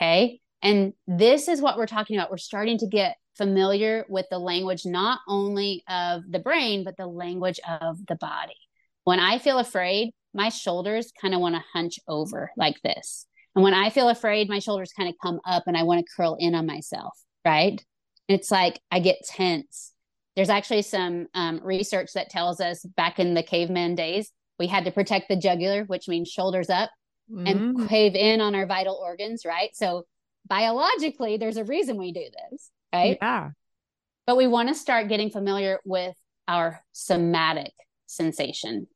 Okay. 0.00 0.40
And 0.62 0.92
this 1.06 1.48
is 1.48 1.60
what 1.60 1.76
we're 1.76 1.86
talking 1.86 2.16
about. 2.16 2.30
We're 2.30 2.36
starting 2.36 2.78
to 2.78 2.86
get 2.86 3.16
familiar 3.36 4.04
with 4.08 4.26
the 4.30 4.38
language, 4.38 4.84
not 4.84 5.20
only 5.28 5.82
of 5.88 6.22
the 6.28 6.40
brain, 6.40 6.84
but 6.84 6.96
the 6.96 7.06
language 7.06 7.60
of 7.68 8.04
the 8.06 8.16
body. 8.16 8.56
When 9.04 9.20
I 9.20 9.38
feel 9.38 9.58
afraid, 9.58 10.12
my 10.34 10.50
shoulders 10.50 11.12
kind 11.20 11.34
of 11.34 11.40
want 11.40 11.54
to 11.54 11.64
hunch 11.72 11.98
over 12.06 12.50
like 12.56 12.80
this. 12.82 13.26
And 13.54 13.64
when 13.64 13.74
I 13.74 13.90
feel 13.90 14.08
afraid, 14.08 14.48
my 14.48 14.58
shoulders 14.58 14.92
kind 14.96 15.08
of 15.08 15.14
come 15.22 15.40
up 15.46 15.64
and 15.66 15.76
I 15.76 15.84
want 15.84 16.00
to 16.00 16.12
curl 16.16 16.36
in 16.38 16.54
on 16.54 16.66
myself, 16.66 17.16
right? 17.44 17.82
It's 18.28 18.50
like 18.50 18.80
I 18.90 19.00
get 19.00 19.24
tense. 19.24 19.92
There's 20.36 20.50
actually 20.50 20.82
some 20.82 21.26
um, 21.34 21.60
research 21.64 22.12
that 22.14 22.30
tells 22.30 22.60
us 22.60 22.84
back 22.84 23.18
in 23.18 23.34
the 23.34 23.42
caveman 23.42 23.96
days, 23.96 24.30
we 24.58 24.66
had 24.66 24.84
to 24.84 24.92
protect 24.92 25.28
the 25.28 25.36
jugular, 25.36 25.84
which 25.84 26.08
means 26.08 26.28
shoulders 26.28 26.70
up 26.70 26.90
mm. 27.30 27.48
and 27.48 27.88
cave 27.88 28.14
in 28.14 28.40
on 28.40 28.54
our 28.54 28.66
vital 28.66 28.94
organs, 28.94 29.44
right? 29.44 29.70
So 29.74 30.04
biologically, 30.46 31.36
there's 31.36 31.56
a 31.56 31.64
reason 31.64 31.96
we 31.96 32.12
do 32.12 32.24
this, 32.50 32.70
right? 32.92 33.18
Yeah. 33.20 33.50
But 34.26 34.36
we 34.36 34.46
want 34.46 34.68
to 34.68 34.74
start 34.74 35.08
getting 35.08 35.30
familiar 35.30 35.80
with 35.84 36.14
our 36.46 36.82
somatic 36.92 37.72
sensation, 38.06 38.86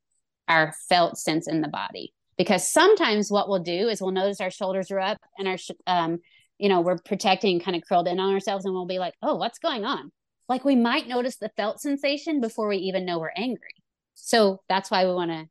our 0.49 0.75
felt 0.89 1.17
sense 1.17 1.49
in 1.49 1.61
the 1.61 1.69
body. 1.69 2.13
Because 2.37 2.71
sometimes 2.71 3.31
what 3.31 3.49
we'll 3.49 3.63
do 3.63 3.89
is 3.89 4.01
we'll 4.01 4.11
notice 4.11 4.41
our 4.41 4.51
shoulders 4.51 4.91
are 4.91 4.99
up 4.99 5.19
and 5.39 5.49
our, 5.49 5.57
um, 5.87 6.19
you 6.63 6.69
know, 6.69 6.81
we're 6.81 6.99
protecting, 6.99 7.59
kind 7.59 7.77
of 7.77 7.83
curled 7.89 8.07
in 8.07 8.21
on 8.21 8.33
ourselves, 8.33 8.65
and 8.65 8.73
we'll 8.73 8.87
be 8.87 9.01
like, 9.01 9.15
oh, 9.21 9.35
what's 9.35 9.59
going 9.59 9.85
on? 9.85 10.13
Like 10.49 10.65
we 10.65 10.77
might 10.77 11.09
notice 11.09 11.37
the 11.37 11.51
felt 11.57 11.81
sensation 11.81 12.41
before 12.41 12.69
we 12.69 12.77
even 12.77 13.05
know 13.05 13.19
we're 13.19 13.33
angry. 13.37 13.75
So 14.15 14.61
that's 14.69 14.89
why 14.89 15.05
we 15.05 15.13
want 15.13 15.33
to 15.33 15.49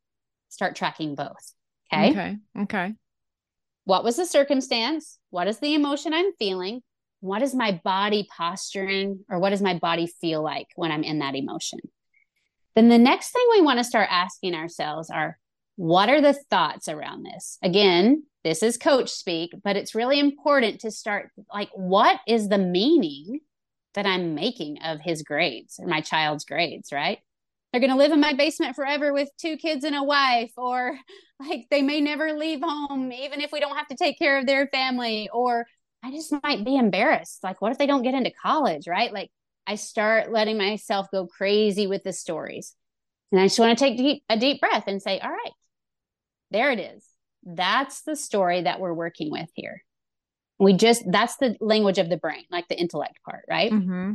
start 0.47 0.77
tracking 0.77 1.15
both. 1.15 1.53
Okay. 1.93 2.11
Okay. 2.11 2.37
Okay. 2.61 2.93
What 3.83 4.05
was 4.05 4.15
the 4.15 4.25
circumstance? 4.25 5.17
What 5.31 5.49
is 5.49 5.59
the 5.59 5.73
emotion 5.73 6.13
I'm 6.13 6.31
feeling? 6.39 6.81
What 7.19 7.41
is 7.41 7.53
my 7.53 7.81
body 7.83 8.25
posturing 8.37 9.25
or 9.29 9.37
what 9.37 9.49
does 9.49 9.61
my 9.61 9.77
body 9.77 10.07
feel 10.07 10.41
like 10.41 10.67
when 10.77 10.93
I'm 10.93 11.03
in 11.03 11.19
that 11.19 11.35
emotion? 11.35 11.79
Then 12.73 12.87
the 12.87 12.97
next 12.97 13.31
thing 13.31 13.45
we 13.51 13.59
want 13.59 13.79
to 13.79 13.83
start 13.83 14.07
asking 14.09 14.55
ourselves 14.55 15.09
are 15.09 15.37
what 15.75 16.07
are 16.07 16.21
the 16.21 16.33
thoughts 16.33 16.87
around 16.87 17.23
this? 17.23 17.57
Again, 17.61 18.23
this 18.43 18.63
is 18.63 18.77
coach 18.77 19.09
speak, 19.09 19.51
but 19.63 19.75
it's 19.75 19.95
really 19.95 20.19
important 20.19 20.81
to 20.81 20.91
start 20.91 21.31
like, 21.53 21.69
what 21.73 22.19
is 22.27 22.49
the 22.49 22.57
meaning 22.57 23.39
that 23.93 24.05
I'm 24.05 24.35
making 24.35 24.79
of 24.83 24.99
his 25.01 25.21
grades 25.23 25.79
or 25.79 25.87
my 25.87 26.01
child's 26.01 26.45
grades, 26.45 26.91
right? 26.91 27.19
They're 27.71 27.81
going 27.81 27.91
to 27.91 27.97
live 27.97 28.11
in 28.11 28.19
my 28.19 28.33
basement 28.33 28.75
forever 28.75 29.13
with 29.13 29.29
two 29.37 29.57
kids 29.57 29.85
and 29.85 29.95
a 29.95 30.03
wife, 30.03 30.51
or 30.57 30.97
like 31.39 31.67
they 31.69 31.81
may 31.81 32.01
never 32.01 32.33
leave 32.33 32.61
home, 32.61 33.11
even 33.11 33.41
if 33.41 33.51
we 33.51 33.59
don't 33.59 33.77
have 33.77 33.87
to 33.87 33.95
take 33.95 34.19
care 34.19 34.39
of 34.39 34.45
their 34.45 34.67
family, 34.67 35.29
or 35.31 35.65
I 36.03 36.11
just 36.11 36.33
might 36.43 36.65
be 36.65 36.75
embarrassed. 36.75 37.43
Like, 37.43 37.61
what 37.61 37.71
if 37.71 37.77
they 37.77 37.85
don't 37.85 38.03
get 38.03 38.15
into 38.15 38.31
college, 38.41 38.87
right? 38.87 39.13
Like, 39.13 39.29
I 39.67 39.75
start 39.75 40.31
letting 40.31 40.57
myself 40.57 41.07
go 41.11 41.27
crazy 41.27 41.87
with 41.87 42.03
the 42.03 42.11
stories. 42.11 42.75
And 43.31 43.39
I 43.39 43.45
just 43.45 43.59
want 43.59 43.77
to 43.77 43.85
take 43.85 43.97
deep, 43.97 44.23
a 44.27 44.37
deep 44.37 44.59
breath 44.59 44.85
and 44.87 45.01
say, 45.01 45.19
all 45.19 45.29
right, 45.29 45.53
there 46.49 46.71
it 46.71 46.79
is. 46.79 47.05
That's 47.43 48.01
the 48.01 48.15
story 48.15 48.63
that 48.63 48.79
we're 48.79 48.93
working 48.93 49.31
with 49.31 49.49
here. 49.53 49.83
We 50.59 50.73
just, 50.73 51.03
that's 51.09 51.37
the 51.37 51.55
language 51.59 51.97
of 51.97 52.09
the 52.09 52.17
brain, 52.17 52.43
like 52.51 52.67
the 52.67 52.79
intellect 52.79 53.19
part, 53.25 53.45
right? 53.49 53.71
Mm-hmm. 53.71 54.13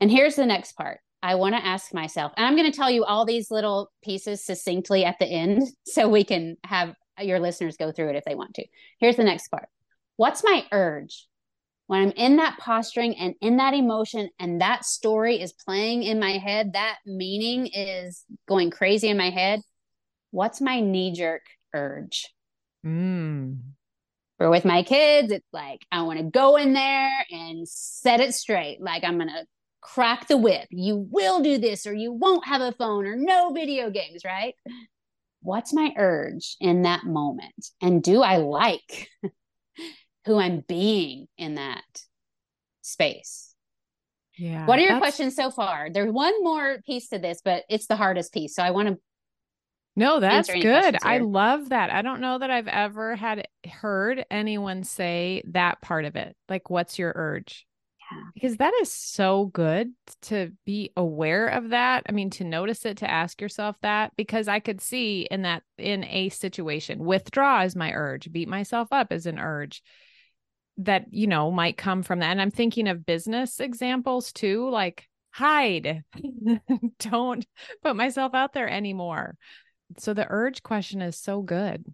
And 0.00 0.10
here's 0.10 0.36
the 0.36 0.46
next 0.46 0.72
part. 0.72 1.00
I 1.22 1.34
want 1.34 1.54
to 1.54 1.64
ask 1.64 1.92
myself, 1.92 2.32
and 2.36 2.46
I'm 2.46 2.56
going 2.56 2.70
to 2.70 2.76
tell 2.76 2.90
you 2.90 3.04
all 3.04 3.26
these 3.26 3.50
little 3.50 3.90
pieces 4.02 4.44
succinctly 4.44 5.04
at 5.04 5.18
the 5.18 5.26
end 5.26 5.62
so 5.86 6.08
we 6.08 6.24
can 6.24 6.56
have 6.64 6.94
your 7.20 7.40
listeners 7.40 7.76
go 7.76 7.92
through 7.92 8.10
it 8.10 8.16
if 8.16 8.24
they 8.24 8.34
want 8.34 8.54
to. 8.54 8.64
Here's 8.98 9.16
the 9.16 9.24
next 9.24 9.48
part 9.48 9.68
What's 10.16 10.44
my 10.44 10.66
urge? 10.70 11.26
When 11.86 12.02
I'm 12.02 12.12
in 12.12 12.36
that 12.36 12.58
posturing 12.58 13.16
and 13.16 13.34
in 13.40 13.56
that 13.56 13.74
emotion, 13.74 14.28
and 14.38 14.60
that 14.60 14.84
story 14.84 15.40
is 15.40 15.52
playing 15.52 16.04
in 16.04 16.20
my 16.20 16.32
head, 16.32 16.74
that 16.74 16.98
meaning 17.04 17.66
is 17.66 18.24
going 18.46 18.70
crazy 18.70 19.08
in 19.08 19.16
my 19.16 19.30
head. 19.30 19.60
What's 20.30 20.60
my 20.60 20.80
knee 20.80 21.12
jerk 21.12 21.42
urge? 21.74 22.26
Mm. 22.84 23.58
Or 24.38 24.50
with 24.50 24.64
my 24.64 24.82
kids, 24.82 25.30
it's 25.30 25.46
like, 25.52 25.84
I 25.92 26.02
want 26.02 26.18
to 26.18 26.24
go 26.24 26.56
in 26.56 26.72
there 26.72 27.12
and 27.30 27.68
set 27.68 28.20
it 28.20 28.34
straight. 28.34 28.80
Like, 28.80 29.04
I'm 29.04 29.16
going 29.18 29.28
to 29.28 29.44
crack 29.82 30.28
the 30.28 30.38
whip. 30.38 30.66
You 30.70 31.06
will 31.10 31.42
do 31.42 31.58
this, 31.58 31.86
or 31.86 31.92
you 31.92 32.12
won't 32.12 32.46
have 32.46 32.62
a 32.62 32.72
phone, 32.72 33.06
or 33.06 33.16
no 33.16 33.52
video 33.52 33.90
games, 33.90 34.22
right? 34.24 34.54
What's 35.42 35.72
my 35.72 35.92
urge 35.96 36.56
in 36.60 36.82
that 36.82 37.04
moment? 37.04 37.66
And 37.82 38.02
do 38.02 38.22
I 38.22 38.38
like 38.38 39.08
who 40.26 40.38
I'm 40.38 40.64
being 40.66 41.26
in 41.36 41.56
that 41.56 41.84
space? 42.82 43.54
Yeah. 44.38 44.64
What 44.64 44.78
are 44.78 44.82
your 44.82 44.92
that's- 44.92 45.02
questions 45.02 45.36
so 45.36 45.50
far? 45.50 45.90
There's 45.90 46.12
one 46.12 46.42
more 46.42 46.78
piece 46.86 47.08
to 47.08 47.18
this, 47.18 47.42
but 47.44 47.64
it's 47.68 47.86
the 47.86 47.96
hardest 47.96 48.32
piece. 48.32 48.54
So 48.54 48.62
I 48.62 48.70
want 48.70 48.88
to 48.88 48.98
No, 49.96 50.20
that's 50.20 50.48
good. 50.50 50.96
I 51.02 51.18
love 51.18 51.70
that. 51.70 51.90
I 51.90 52.02
don't 52.02 52.20
know 52.20 52.38
that 52.38 52.50
I've 52.50 52.68
ever 52.68 53.16
had 53.16 53.48
heard 53.68 54.24
anyone 54.30 54.84
say 54.84 55.42
that 55.48 55.80
part 55.80 56.04
of 56.04 56.16
it. 56.16 56.36
Like, 56.48 56.70
what's 56.70 56.98
your 56.98 57.12
urge? 57.14 57.66
Yeah. 58.12 58.22
Because 58.34 58.56
that 58.58 58.72
is 58.80 58.92
so 58.92 59.46
good 59.46 59.92
to 60.22 60.52
be 60.64 60.92
aware 60.96 61.48
of 61.48 61.70
that. 61.70 62.04
I 62.08 62.12
mean, 62.12 62.30
to 62.30 62.44
notice 62.44 62.84
it, 62.86 62.98
to 62.98 63.10
ask 63.10 63.40
yourself 63.40 63.76
that, 63.82 64.12
because 64.16 64.48
I 64.48 64.60
could 64.60 64.80
see 64.80 65.26
in 65.30 65.42
that, 65.42 65.62
in 65.76 66.04
a 66.04 66.28
situation, 66.28 67.04
withdraw 67.04 67.62
is 67.62 67.76
my 67.76 67.92
urge, 67.92 68.30
beat 68.32 68.48
myself 68.48 68.88
up 68.92 69.12
is 69.12 69.26
an 69.26 69.38
urge 69.38 69.82
that, 70.78 71.06
you 71.12 71.26
know, 71.26 71.50
might 71.50 71.76
come 71.76 72.02
from 72.02 72.20
that. 72.20 72.30
And 72.30 72.40
I'm 72.40 72.50
thinking 72.50 72.88
of 72.88 73.04
business 73.04 73.60
examples 73.60 74.32
too, 74.32 74.70
like 74.70 75.08
hide, 75.30 76.04
don't 76.98 77.46
put 77.82 77.96
myself 77.96 78.34
out 78.34 78.52
there 78.52 78.68
anymore. 78.68 79.36
So 79.98 80.14
the 80.14 80.26
urge 80.28 80.62
question 80.62 81.02
is 81.02 81.16
so 81.16 81.42
good. 81.42 81.84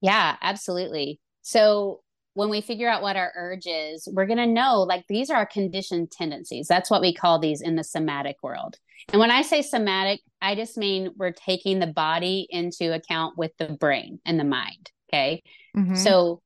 Yeah, 0.00 0.36
absolutely. 0.40 1.20
So 1.42 2.00
when 2.34 2.48
we 2.48 2.60
figure 2.60 2.88
out 2.88 3.02
what 3.02 3.16
our 3.16 3.32
urge 3.36 3.66
is, 3.66 4.08
we're 4.10 4.26
going 4.26 4.38
to 4.38 4.46
know 4.46 4.82
like 4.82 5.04
these 5.08 5.30
are 5.30 5.36
our 5.36 5.46
conditioned 5.46 6.10
tendencies. 6.10 6.66
That's 6.66 6.90
what 6.90 7.02
we 7.02 7.14
call 7.14 7.38
these 7.38 7.60
in 7.60 7.76
the 7.76 7.84
somatic 7.84 8.36
world. 8.42 8.76
And 9.12 9.20
when 9.20 9.30
I 9.30 9.42
say 9.42 9.62
somatic, 9.62 10.20
I 10.40 10.54
just 10.54 10.76
mean 10.78 11.10
we're 11.16 11.32
taking 11.32 11.78
the 11.78 11.86
body 11.88 12.46
into 12.48 12.94
account 12.94 13.36
with 13.36 13.52
the 13.58 13.68
brain 13.68 14.20
and 14.24 14.40
the 14.40 14.44
mind. 14.44 14.90
Okay. 15.12 15.42
Mhm. 15.76 15.96
So 15.96 16.40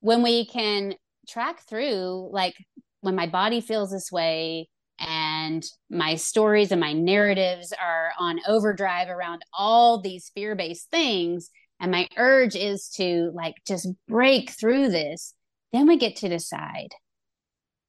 when 0.00 0.22
we 0.22 0.46
can 0.46 0.94
track 1.28 1.60
through, 1.68 2.30
like 2.32 2.54
when 3.00 3.14
my 3.14 3.26
body 3.26 3.60
feels 3.60 3.92
this 3.92 4.10
way 4.10 4.68
and 4.98 5.64
my 5.90 6.14
stories 6.14 6.72
and 6.72 6.80
my 6.80 6.92
narratives 6.92 7.72
are 7.72 8.10
on 8.18 8.40
overdrive 8.46 9.08
around 9.08 9.42
all 9.52 10.00
these 10.00 10.30
fear 10.34 10.54
based 10.54 10.90
things, 10.90 11.50
and 11.80 11.90
my 11.90 12.08
urge 12.16 12.54
is 12.54 12.88
to 12.96 13.30
like 13.34 13.56
just 13.66 13.88
break 14.08 14.50
through 14.50 14.88
this, 14.88 15.34
then 15.72 15.86
we 15.86 15.96
get 15.96 16.16
to 16.16 16.28
decide 16.28 16.90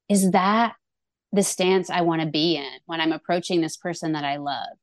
is 0.08 0.30
that 0.32 0.74
the 1.32 1.42
stance 1.42 1.90
I 1.90 2.02
want 2.02 2.22
to 2.22 2.28
be 2.28 2.56
in 2.56 2.80
when 2.86 3.00
I'm 3.00 3.12
approaching 3.12 3.60
this 3.60 3.76
person 3.76 4.12
that 4.12 4.24
I 4.24 4.36
love? 4.36 4.76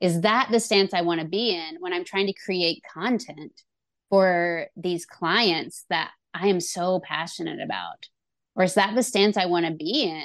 Is 0.00 0.22
that 0.22 0.48
the 0.50 0.60
stance 0.60 0.94
I 0.94 1.02
want 1.02 1.20
to 1.20 1.26
be 1.26 1.50
in 1.50 1.76
when 1.80 1.92
I'm 1.92 2.04
trying 2.04 2.26
to 2.26 2.32
create 2.44 2.82
content 2.92 3.52
for 4.08 4.66
these 4.76 5.04
clients 5.04 5.84
that 5.90 6.10
I 6.32 6.46
am 6.46 6.60
so 6.60 7.00
passionate 7.00 7.60
about? 7.60 8.06
Or 8.54 8.64
is 8.64 8.74
that 8.74 8.94
the 8.94 9.02
stance 9.02 9.36
I 9.36 9.46
want 9.46 9.66
to 9.66 9.72
be 9.72 10.04
in 10.04 10.24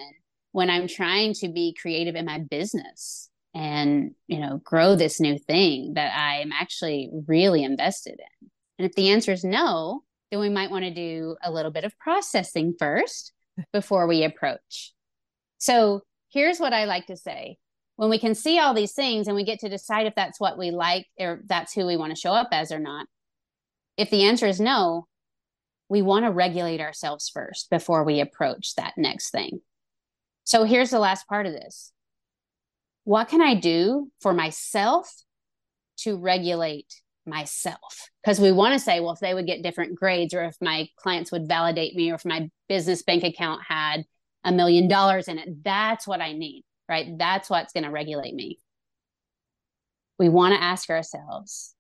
when 0.54 0.70
I'm 0.70 0.88
trying 0.88 1.34
to 1.36 1.50
be 1.50 1.76
creative 1.80 2.16
in 2.16 2.26
my 2.26 2.40
business 2.40 3.30
and, 3.54 4.12
you 4.28 4.40
know, 4.40 4.62
grow 4.64 4.96
this 4.96 5.20
new 5.20 5.38
thing 5.38 5.96
that 5.96 6.16
I 6.16 6.40
am 6.42 6.52
actually 6.54 7.10
really 7.28 7.64
invested 7.64 8.20
in? 8.20 8.50
And 8.80 8.90
if 8.90 8.96
the 8.96 9.10
answer 9.10 9.32
is 9.32 9.44
no, 9.44 10.04
then 10.32 10.40
we 10.40 10.50
might 10.50 10.72
want 10.72 10.86
to 10.86 10.94
do 10.94 11.36
a 11.44 11.52
little 11.52 11.72
bit 11.72 11.84
of 11.84 11.98
processing 12.00 12.76
first 12.80 13.34
before 13.74 14.08
we 14.08 14.24
approach. 14.24 14.94
So 15.58 16.02
here's 16.30 16.60
what 16.60 16.74
I 16.74 16.86
like 16.86 17.08
to 17.08 17.18
say. 17.18 17.58
When 17.96 18.10
we 18.10 18.18
can 18.18 18.34
see 18.34 18.58
all 18.58 18.74
these 18.74 18.94
things 18.94 19.28
and 19.28 19.36
we 19.36 19.44
get 19.44 19.60
to 19.60 19.70
decide 19.70 20.08
if 20.08 20.16
that's 20.16 20.40
what 20.40 20.58
we 20.58 20.72
like 20.72 21.06
or 21.20 21.42
that's 21.46 21.74
who 21.74 21.86
we 21.86 21.98
want 21.98 22.12
to 22.12 22.20
show 22.20 22.32
up 22.32 22.50
as 22.52 22.72
or 22.72 22.80
not, 22.80 23.06
if 23.98 24.10
the 24.10 24.24
answer 24.24 24.48
is 24.48 24.60
no, 24.60 25.08
we 25.90 26.02
want 26.02 26.26
to 26.26 26.32
regulate 26.32 26.82
ourselves 26.82 27.30
first 27.30 27.70
before 27.70 28.04
we 28.04 28.20
approach 28.20 28.76
that 28.76 28.94
next 28.98 29.30
thing. 29.30 29.62
So 30.44 30.66
here's 30.66 30.90
the 30.90 31.00
last 31.00 31.28
part 31.28 31.46
of 31.46 31.54
this 31.54 31.92
What 33.04 33.30
can 33.30 33.42
I 33.42 33.56
do 33.56 34.12
for 34.22 34.34
myself 34.34 35.12
to 36.00 36.18
regulate 36.18 37.02
myself? 37.26 38.10
Because 38.22 38.40
we 38.40 38.52
want 38.52 38.74
to 38.74 38.80
say, 38.80 39.00
well, 39.00 39.14
if 39.14 39.20
they 39.20 39.34
would 39.34 39.48
get 39.48 39.64
different 39.64 39.96
grades, 39.96 40.34
or 40.34 40.44
if 40.44 40.56
my 40.62 40.88
clients 40.98 41.32
would 41.32 41.48
validate 41.48 41.96
me, 41.96 42.12
or 42.12 42.16
if 42.16 42.26
my 42.26 42.50
business 42.68 43.04
bank 43.04 43.24
account 43.24 43.62
had 43.68 44.04
a 44.44 44.52
million 44.52 44.88
dollars 44.88 45.28
in 45.28 45.40
it, 45.40 45.64
that's 45.64 46.06
what 46.08 46.22
I 46.22 46.34
need, 46.34 46.64
right? 46.90 47.18
That's 47.18 47.50
what's 47.50 47.74
going 47.74 47.86
to 47.86 47.90
regulate 47.90 48.34
me. 48.34 48.60
We 50.20 50.30
want 50.30 50.54
to 50.54 50.62
ask 50.62 50.90
ourselves, 50.90 51.74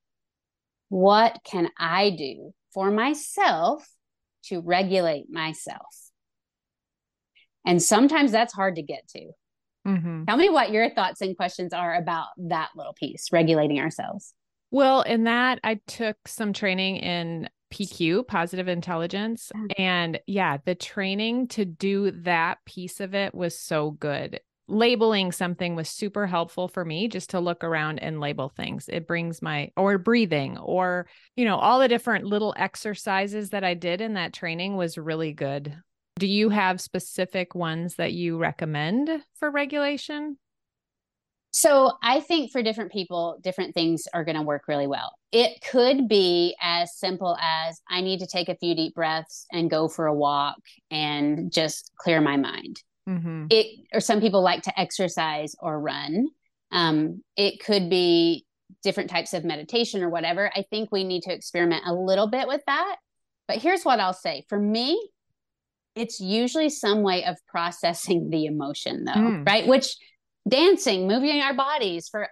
what 0.89 1.39
can 1.43 1.69
I 1.77 2.09
do 2.11 2.53
for 2.73 2.91
myself 2.91 3.87
to 4.45 4.59
regulate 4.61 5.29
myself? 5.29 6.02
And 7.65 7.81
sometimes 7.81 8.31
that's 8.31 8.53
hard 8.53 8.75
to 8.75 8.81
get 8.81 9.07
to. 9.09 9.31
Mhm. 9.87 10.25
Tell 10.27 10.37
me 10.37 10.49
what 10.49 10.71
your 10.71 10.89
thoughts 10.89 11.21
and 11.21 11.35
questions 11.35 11.73
are 11.73 11.95
about 11.95 12.27
that 12.37 12.69
little 12.75 12.93
piece, 12.93 13.31
regulating 13.31 13.79
ourselves. 13.79 14.33
Well, 14.71 15.01
in 15.01 15.25
that, 15.25 15.59
I 15.63 15.81
took 15.87 16.27
some 16.27 16.53
training 16.53 16.97
in 16.97 17.49
PQ, 17.69 18.23
positive 18.27 18.67
intelligence. 18.67 19.51
Mm. 19.55 19.71
And 19.77 20.19
yeah, 20.25 20.57
the 20.63 20.75
training 20.75 21.47
to 21.49 21.65
do 21.65 22.11
that 22.21 22.59
piece 22.65 22.99
of 22.99 23.13
it 23.13 23.35
was 23.35 23.57
so 23.59 23.91
good. 23.91 24.39
Labeling 24.67 25.31
something 25.31 25.75
was 25.75 25.89
super 25.89 26.25
helpful 26.25 26.67
for 26.67 26.85
me 26.85 27.07
just 27.07 27.31
to 27.31 27.39
look 27.39 27.63
around 27.63 27.99
and 27.99 28.21
label 28.21 28.49
things. 28.49 28.87
It 28.87 29.07
brings 29.07 29.41
my, 29.41 29.71
or 29.75 29.97
breathing, 29.97 30.57
or, 30.57 31.07
you 31.35 31.45
know, 31.45 31.57
all 31.57 31.79
the 31.79 31.87
different 31.87 32.25
little 32.25 32.53
exercises 32.57 33.49
that 33.49 33.63
I 33.63 33.73
did 33.73 33.99
in 33.99 34.13
that 34.13 34.33
training 34.33 34.77
was 34.77 34.97
really 34.97 35.33
good. 35.33 35.75
Do 36.19 36.27
you 36.27 36.49
have 36.49 36.79
specific 36.79 37.55
ones 37.55 37.95
that 37.95 38.13
you 38.13 38.37
recommend 38.37 39.09
for 39.35 39.49
regulation? 39.49 40.37
So 41.51 41.91
I 42.01 42.19
think 42.19 42.51
for 42.51 42.63
different 42.63 42.91
people, 42.91 43.37
different 43.41 43.75
things 43.75 44.07
are 44.11 44.23
going 44.23 44.37
to 44.37 44.41
work 44.41 44.63
really 44.67 44.87
well. 44.87 45.13
It 45.31 45.61
could 45.61 46.07
be 46.07 46.55
as 46.59 46.97
simple 46.97 47.37
as 47.39 47.79
I 47.87 48.01
need 48.01 48.19
to 48.19 48.27
take 48.27 48.49
a 48.49 48.55
few 48.55 48.75
deep 48.75 48.95
breaths 48.95 49.45
and 49.51 49.69
go 49.69 49.87
for 49.87 50.07
a 50.07 50.13
walk 50.13 50.57
and 50.89 51.51
just 51.51 51.91
clear 51.95 52.21
my 52.21 52.37
mind. 52.37 52.81
Mm-hmm. 53.07 53.47
It 53.51 53.85
or 53.93 53.99
some 53.99 54.19
people 54.19 54.41
like 54.41 54.63
to 54.63 54.79
exercise 54.79 55.55
or 55.59 55.79
run. 55.79 56.29
Um, 56.71 57.21
it 57.37 57.63
could 57.63 57.87
be 57.87 58.45
different 58.81 59.11
types 59.11 59.33
of 59.33 59.45
meditation 59.45 60.01
or 60.01 60.09
whatever. 60.09 60.51
I 60.55 60.63
think 60.71 60.91
we 60.91 61.03
need 61.03 61.21
to 61.23 61.33
experiment 61.33 61.83
a 61.85 61.93
little 61.93 62.27
bit 62.27 62.47
with 62.47 62.61
that. 62.65 62.95
But 63.47 63.57
here's 63.57 63.83
what 63.83 63.99
I'll 63.99 64.13
say 64.13 64.45
for 64.49 64.57
me, 64.57 64.99
it's 65.95 66.19
usually 66.19 66.69
some 66.69 67.01
way 67.01 67.23
of 67.25 67.37
processing 67.47 68.29
the 68.29 68.45
emotion, 68.45 69.05
though, 69.05 69.13
mm. 69.13 69.47
right? 69.47 69.67
Which 69.67 69.95
dancing, 70.47 71.07
moving 71.07 71.41
our 71.41 71.53
bodies 71.53 72.09
for 72.09 72.27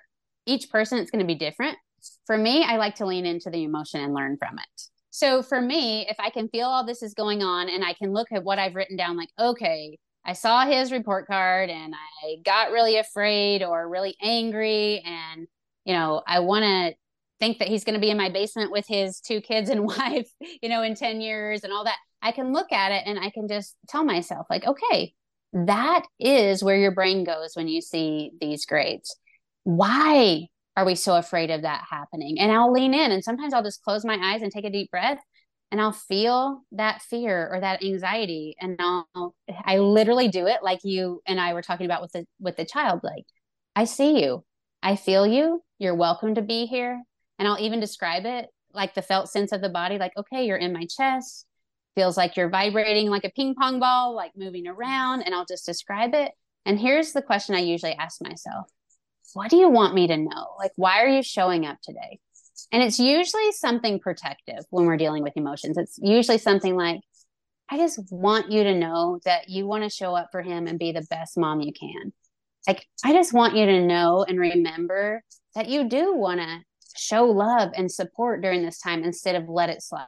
each 0.46 0.70
person, 0.70 0.98
it's 0.98 1.12
going 1.12 1.26
to 1.26 1.28
be 1.28 1.36
different. 1.36 1.78
For 2.26 2.38
me, 2.38 2.64
I 2.64 2.78
like 2.78 2.96
to 2.96 3.06
lean 3.06 3.26
into 3.26 3.50
the 3.50 3.64
emotion 3.64 4.02
and 4.02 4.14
learn 4.14 4.38
from 4.38 4.58
it. 4.58 4.82
So 5.12 5.44
for 5.44 5.62
me, 5.62 6.08
if 6.10 6.16
I 6.20 6.30
can 6.30 6.48
feel 6.48 6.68
all 6.68 6.86
this 6.86 7.04
is 7.04 7.14
going 7.14 7.44
on 7.44 7.70
and 7.70 7.84
I 7.84 7.94
can 7.94 8.12
look 8.14 8.32
at 8.32 8.44
what 8.44 8.60
I've 8.60 8.76
written 8.76 8.98
down, 8.98 9.18
like, 9.18 9.30
okay, 9.38 9.98
I 10.26 10.34
saw 10.34 10.66
his 10.66 10.92
report 10.92 11.28
card 11.28 11.70
and 11.70 11.94
I 12.24 12.38
got 12.44 12.72
really 12.72 12.98
afraid 12.98 13.62
or 13.62 13.88
really 13.88 14.16
angry. 14.22 15.04
And, 15.06 15.48
you 15.86 15.94
know, 15.94 16.24
I 16.26 16.40
want 16.40 16.64
to 16.64 16.96
think 17.40 17.60
that 17.60 17.68
he's 17.68 17.84
going 17.84 17.96
to 17.96 18.00
be 18.00 18.10
in 18.10 18.18
my 18.18 18.30
basement 18.30 18.72
with 18.72 18.86
his 18.88 19.20
two 19.20 19.42
kids 19.42 19.70
and 19.70 19.86
wife, 19.86 20.32
you 20.62 20.70
know, 20.70 20.82
in 20.82 20.96
10 20.96 21.22
years 21.22 21.64
and 21.64 21.74
all 21.74 21.84
that. 21.84 21.98
I 22.22 22.32
can 22.32 22.54
look 22.54 22.72
at 22.72 22.92
it 22.92 23.04
and 23.06 23.20
I 23.20 23.30
can 23.30 23.48
just 23.48 23.76
tell 23.88 24.04
myself, 24.04 24.48
like, 24.50 24.66
okay, 24.66 25.14
that 25.54 26.06
is 26.20 26.64
where 26.64 26.78
your 26.78 26.94
brain 26.94 27.24
goes 27.24 27.52
when 27.56 27.68
you 27.68 27.82
see 27.82 28.32
these 28.40 28.66
grades. 28.66 29.16
Why 29.64 30.48
are 30.78 30.86
we 30.86 30.96
so 30.96 31.18
afraid 31.18 31.52
of 31.52 31.64
that 31.64 31.84
happening? 31.90 32.40
And 32.40 32.52
I'll 32.52 32.72
lean 32.72 32.94
in 32.94 33.12
and 33.12 33.24
sometimes 33.24 33.54
I'll 33.54 33.64
just 33.64 33.84
close 33.84 34.06
my 34.06 34.18
eyes 34.22 34.42
and 34.42 34.52
take 34.52 34.66
a 34.66 34.70
deep 34.70 34.90
breath 34.92 35.20
and 35.72 35.80
I'll 35.80 35.94
feel 35.94 36.64
that 36.74 37.02
fear 37.02 37.50
or 37.52 37.60
that 37.60 37.84
anxiety 37.84 38.56
and 38.60 38.80
I'll 38.80 39.36
I 39.66 39.78
literally 39.78 40.28
do 40.28 40.48
it 40.48 40.60
like 40.62 40.80
you 40.84 41.22
and 41.26 41.40
I 41.40 41.54
were 41.54 41.62
talking 41.62 41.86
about 41.86 42.02
with 42.02 42.12
the 42.12 42.26
with 42.40 42.58
the 42.58 42.66
child 42.66 43.02
like 43.04 43.26
I 43.76 43.86
see 43.86 44.22
you. 44.22 44.44
I 44.84 44.96
feel 44.96 45.26
you. 45.26 45.62
You're 45.80 45.96
welcome 45.96 46.36
to 46.36 46.42
be 46.42 46.66
here. 46.66 47.02
And 47.40 47.48
I'll 47.48 47.60
even 47.60 47.80
describe 47.80 48.26
it 48.26 48.48
like 48.74 48.94
the 48.94 49.02
felt 49.02 49.30
sense 49.30 49.52
of 49.52 49.62
the 49.62 49.70
body 49.70 49.98
like 49.98 50.14
okay, 50.18 50.46
you're 50.46 50.58
in 50.58 50.74
my 50.74 50.86
chest. 50.86 51.46
Feels 51.96 52.18
like 52.18 52.38
you're 52.38 52.50
vibrating 52.50 53.10
like 53.10 53.26
a 53.26 53.30
ping 53.32 53.56
pong 53.56 53.80
ball, 53.80 54.16
like 54.16 54.32
moving 54.36 54.68
around 54.68 55.24
and 55.24 55.36
I'll 55.36 55.46
just 55.46 55.66
describe 55.66 56.14
it. 56.14 56.32
And 56.66 56.80
here's 56.80 57.12
the 57.12 57.22
question 57.22 57.56
I 57.56 57.60
usually 57.60 57.94
ask 57.94 58.22
myself. 58.22 58.70
What 59.34 59.50
do 59.50 59.58
you 59.58 59.70
want 59.70 59.94
me 59.94 60.08
to 60.08 60.18
know? 60.18 60.56
Like 60.58 60.72
why 60.76 61.02
are 61.04 61.08
you 61.08 61.24
showing 61.24 61.66
up 61.66 61.78
today? 61.82 62.20
And 62.72 62.82
it's 62.82 63.00
usually 63.00 63.52
something 63.52 64.00
protective 64.00 64.64
when 64.70 64.86
we're 64.86 64.98
dealing 64.98 65.24
with 65.24 65.36
emotions. 65.36 65.78
It's 65.78 65.98
usually 66.02 66.38
something 66.38 66.76
like, 66.76 67.02
I 67.70 67.78
just 67.78 68.00
want 68.12 68.52
you 68.52 68.64
to 68.64 68.76
know 68.76 69.20
that 69.26 69.50
you 69.50 69.66
want 69.66 69.84
to 69.84 69.90
show 69.90 70.16
up 70.16 70.30
for 70.32 70.42
him 70.42 70.68
and 70.68 70.78
be 70.78 70.92
the 70.92 71.06
best 71.10 71.38
mom 71.38 71.62
you 71.62 71.72
can. 71.74 72.14
Like, 72.68 72.86
I 73.04 73.14
just 73.14 73.34
want 73.34 73.56
you 73.56 73.66
to 73.66 73.82
know 73.86 74.26
and 74.28 74.40
remember 74.40 75.24
that 75.56 75.70
you 75.70 75.88
do 75.88 76.16
want 76.16 76.42
to 76.42 76.60
show 76.96 77.26
love 77.26 77.72
and 77.76 77.92
support 77.92 78.42
during 78.42 78.64
this 78.64 78.80
time 78.80 79.04
instead 79.04 79.36
of 79.36 79.50
let 79.50 79.70
it 79.70 79.82
slide. 79.82 80.08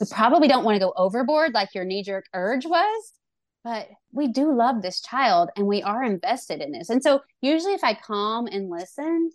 We 0.00 0.06
probably 0.10 0.48
don't 0.48 0.64
want 0.64 0.76
to 0.76 0.84
go 0.84 0.92
overboard 0.96 1.54
like 1.54 1.74
your 1.74 1.84
knee 1.84 2.02
jerk 2.02 2.26
urge 2.32 2.66
was, 2.66 3.12
but 3.64 3.88
we 4.12 4.28
do 4.28 4.54
love 4.54 4.82
this 4.82 5.00
child 5.00 5.50
and 5.56 5.66
we 5.66 5.82
are 5.82 6.02
invested 6.02 6.60
in 6.60 6.72
this. 6.72 6.88
And 6.88 7.02
so, 7.02 7.20
usually, 7.40 7.74
if 7.74 7.82
I 7.82 7.94
calm 7.94 8.46
and 8.46 8.70
listen, 8.70 9.30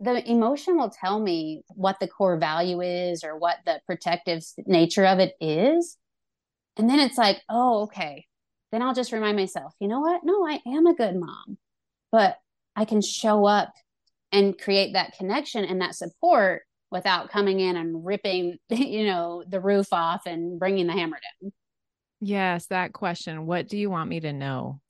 the 0.00 0.28
emotion 0.28 0.78
will 0.78 0.90
tell 0.90 1.20
me 1.20 1.62
what 1.68 2.00
the 2.00 2.08
core 2.08 2.38
value 2.38 2.80
is 2.80 3.22
or 3.22 3.38
what 3.38 3.58
the 3.66 3.80
protective 3.86 4.42
nature 4.66 5.04
of 5.04 5.18
it 5.18 5.34
is. 5.40 5.96
And 6.76 6.88
then 6.88 7.00
it's 7.00 7.18
like, 7.18 7.42
oh, 7.50 7.82
okay. 7.82 8.26
Then 8.72 8.82
I'll 8.82 8.94
just 8.94 9.12
remind 9.12 9.36
myself, 9.36 9.74
you 9.78 9.88
know 9.88 10.00
what? 10.00 10.22
No, 10.24 10.46
I 10.46 10.60
am 10.66 10.86
a 10.86 10.94
good 10.94 11.16
mom, 11.16 11.58
but 12.10 12.38
I 12.76 12.86
can 12.86 13.02
show 13.02 13.44
up 13.44 13.74
and 14.32 14.58
create 14.58 14.94
that 14.94 15.16
connection 15.18 15.64
and 15.64 15.82
that 15.82 15.94
support 15.94 16.62
without 16.90 17.30
coming 17.30 17.60
in 17.60 17.76
and 17.76 18.04
ripping, 18.04 18.58
you 18.68 19.06
know, 19.06 19.44
the 19.48 19.60
roof 19.60 19.92
off 19.92 20.26
and 20.26 20.58
bringing 20.58 20.86
the 20.86 20.92
hammer 20.92 21.18
down. 21.42 21.52
Yes, 22.20 22.66
that 22.66 22.92
question. 22.92 23.46
What 23.46 23.68
do 23.68 23.78
you 23.78 23.90
want 23.90 24.10
me 24.10 24.20
to 24.20 24.32
know? 24.32 24.80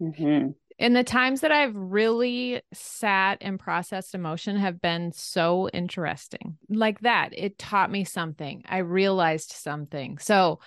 Mm-hmm 0.00 0.50
in 0.78 0.92
the 0.92 1.04
times 1.04 1.40
that 1.40 1.52
I've 1.52 1.74
really 1.74 2.60
sat 2.72 3.38
and 3.40 3.58
processed 3.58 4.14
emotion 4.14 4.56
have 4.56 4.80
been 4.80 5.12
so 5.12 5.68
interesting. 5.70 6.58
Like 6.68 7.00
that, 7.00 7.30
it 7.32 7.58
taught 7.58 7.90
me 7.90 8.04
something. 8.04 8.62
I 8.68 8.78
realized 8.78 9.52
something. 9.52 10.18
So, 10.18 10.60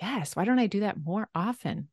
yes, 0.00 0.36
why 0.36 0.44
don't 0.44 0.60
I 0.60 0.68
do 0.68 0.80
that 0.80 1.04
more 1.04 1.28
often? 1.34 1.88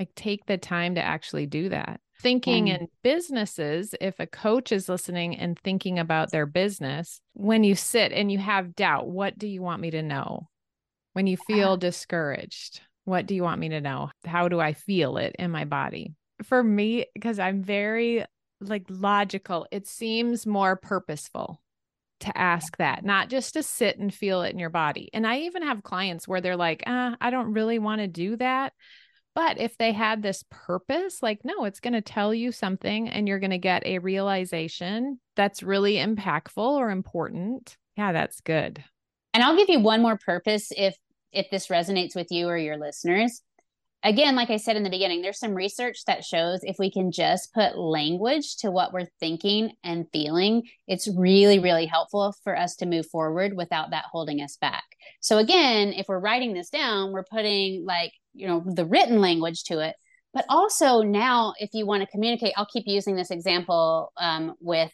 Like, 0.00 0.14
take 0.14 0.46
the 0.46 0.58
time 0.58 0.96
to 0.96 1.02
actually 1.02 1.46
do 1.46 1.68
that. 1.68 2.00
Thinking 2.20 2.68
in 2.68 2.88
businesses, 3.02 3.94
if 4.00 4.18
a 4.18 4.26
coach 4.26 4.72
is 4.72 4.88
listening 4.88 5.36
and 5.36 5.58
thinking 5.58 5.98
about 5.98 6.30
their 6.30 6.46
business, 6.46 7.20
when 7.34 7.62
you 7.62 7.74
sit 7.74 8.12
and 8.12 8.32
you 8.32 8.38
have 8.38 8.74
doubt, 8.74 9.08
what 9.08 9.38
do 9.38 9.46
you 9.46 9.62
want 9.62 9.80
me 9.82 9.90
to 9.90 10.02
know? 10.02 10.48
When 11.12 11.26
you 11.26 11.36
feel 11.46 11.76
discouraged, 11.76 12.80
what 13.04 13.26
do 13.26 13.34
you 13.34 13.42
want 13.42 13.60
me 13.60 13.70
to 13.70 13.80
know? 13.80 14.10
How 14.24 14.48
do 14.48 14.60
I 14.60 14.72
feel 14.72 15.18
it 15.18 15.36
in 15.38 15.50
my 15.50 15.64
body? 15.64 16.14
for 16.42 16.62
me 16.62 17.06
because 17.14 17.38
I'm 17.38 17.62
very 17.62 18.24
like 18.60 18.84
logical, 18.88 19.66
it 19.70 19.86
seems 19.86 20.46
more 20.46 20.76
purposeful 20.76 21.60
to 22.20 22.36
ask 22.36 22.78
that, 22.78 23.04
not 23.04 23.28
just 23.28 23.54
to 23.54 23.62
sit 23.62 23.98
and 23.98 24.12
feel 24.12 24.42
it 24.42 24.52
in 24.52 24.58
your 24.58 24.70
body. 24.70 25.10
And 25.12 25.26
I 25.26 25.40
even 25.40 25.62
have 25.62 25.82
clients 25.82 26.26
where 26.26 26.40
they're 26.40 26.56
like, 26.56 26.82
uh, 26.86 27.16
I 27.20 27.30
don't 27.30 27.52
really 27.52 27.78
want 27.78 28.00
to 28.00 28.06
do 28.06 28.36
that. 28.36 28.72
But 29.36 29.60
if 29.60 29.76
they 29.76 29.92
had 29.92 30.22
this 30.22 30.44
purpose, 30.50 31.22
like, 31.22 31.44
no, 31.44 31.66
it's 31.66 31.78
going 31.78 31.92
to 31.92 32.00
tell 32.00 32.32
you 32.32 32.50
something 32.50 33.06
and 33.06 33.28
you're 33.28 33.38
going 33.38 33.50
to 33.50 33.58
get 33.58 33.86
a 33.86 33.98
realization 33.98 35.20
that's 35.36 35.62
really 35.62 35.96
impactful 35.96 36.56
or 36.56 36.90
important. 36.90 37.76
Yeah, 37.98 38.12
that's 38.12 38.40
good. 38.40 38.82
And 39.34 39.44
I'll 39.44 39.56
give 39.56 39.68
you 39.68 39.80
one 39.80 40.00
more 40.00 40.18
purpose 40.18 40.72
if 40.74 40.96
if 41.32 41.50
this 41.50 41.66
resonates 41.66 42.16
with 42.16 42.28
you 42.30 42.48
or 42.48 42.56
your 42.56 42.78
listeners 42.78 43.42
again, 44.06 44.36
like 44.36 44.50
I 44.50 44.56
said 44.56 44.76
in 44.76 44.84
the 44.84 44.90
beginning, 44.90 45.20
there's 45.20 45.38
some 45.38 45.54
research 45.54 46.04
that 46.06 46.24
shows 46.24 46.60
if 46.62 46.76
we 46.78 46.90
can 46.90 47.10
just 47.10 47.52
put 47.52 47.76
language 47.76 48.56
to 48.58 48.70
what 48.70 48.92
we're 48.92 49.08
thinking 49.20 49.72
and 49.82 50.06
feeling, 50.12 50.62
it's 50.86 51.08
really, 51.08 51.58
really 51.58 51.86
helpful 51.86 52.34
for 52.44 52.56
us 52.56 52.76
to 52.76 52.86
move 52.86 53.06
forward 53.06 53.56
without 53.56 53.90
that 53.90 54.04
holding 54.10 54.40
us 54.40 54.56
back. 54.56 54.84
So, 55.20 55.38
again, 55.38 55.92
if 55.92 56.06
we're 56.08 56.20
writing 56.20 56.54
this 56.54 56.70
down, 56.70 57.12
we're 57.12 57.24
putting 57.24 57.84
like, 57.86 58.12
you 58.34 58.46
know, 58.46 58.62
the 58.66 58.86
written 58.86 59.20
language 59.20 59.64
to 59.64 59.80
it. 59.80 59.96
But 60.32 60.44
also 60.48 61.00
now, 61.02 61.54
if 61.58 61.70
you 61.72 61.86
want 61.86 62.02
to 62.02 62.08
communicate, 62.08 62.52
I'll 62.56 62.66
keep 62.66 62.84
using 62.86 63.16
this 63.16 63.30
example 63.30 64.12
um, 64.18 64.54
with 64.60 64.92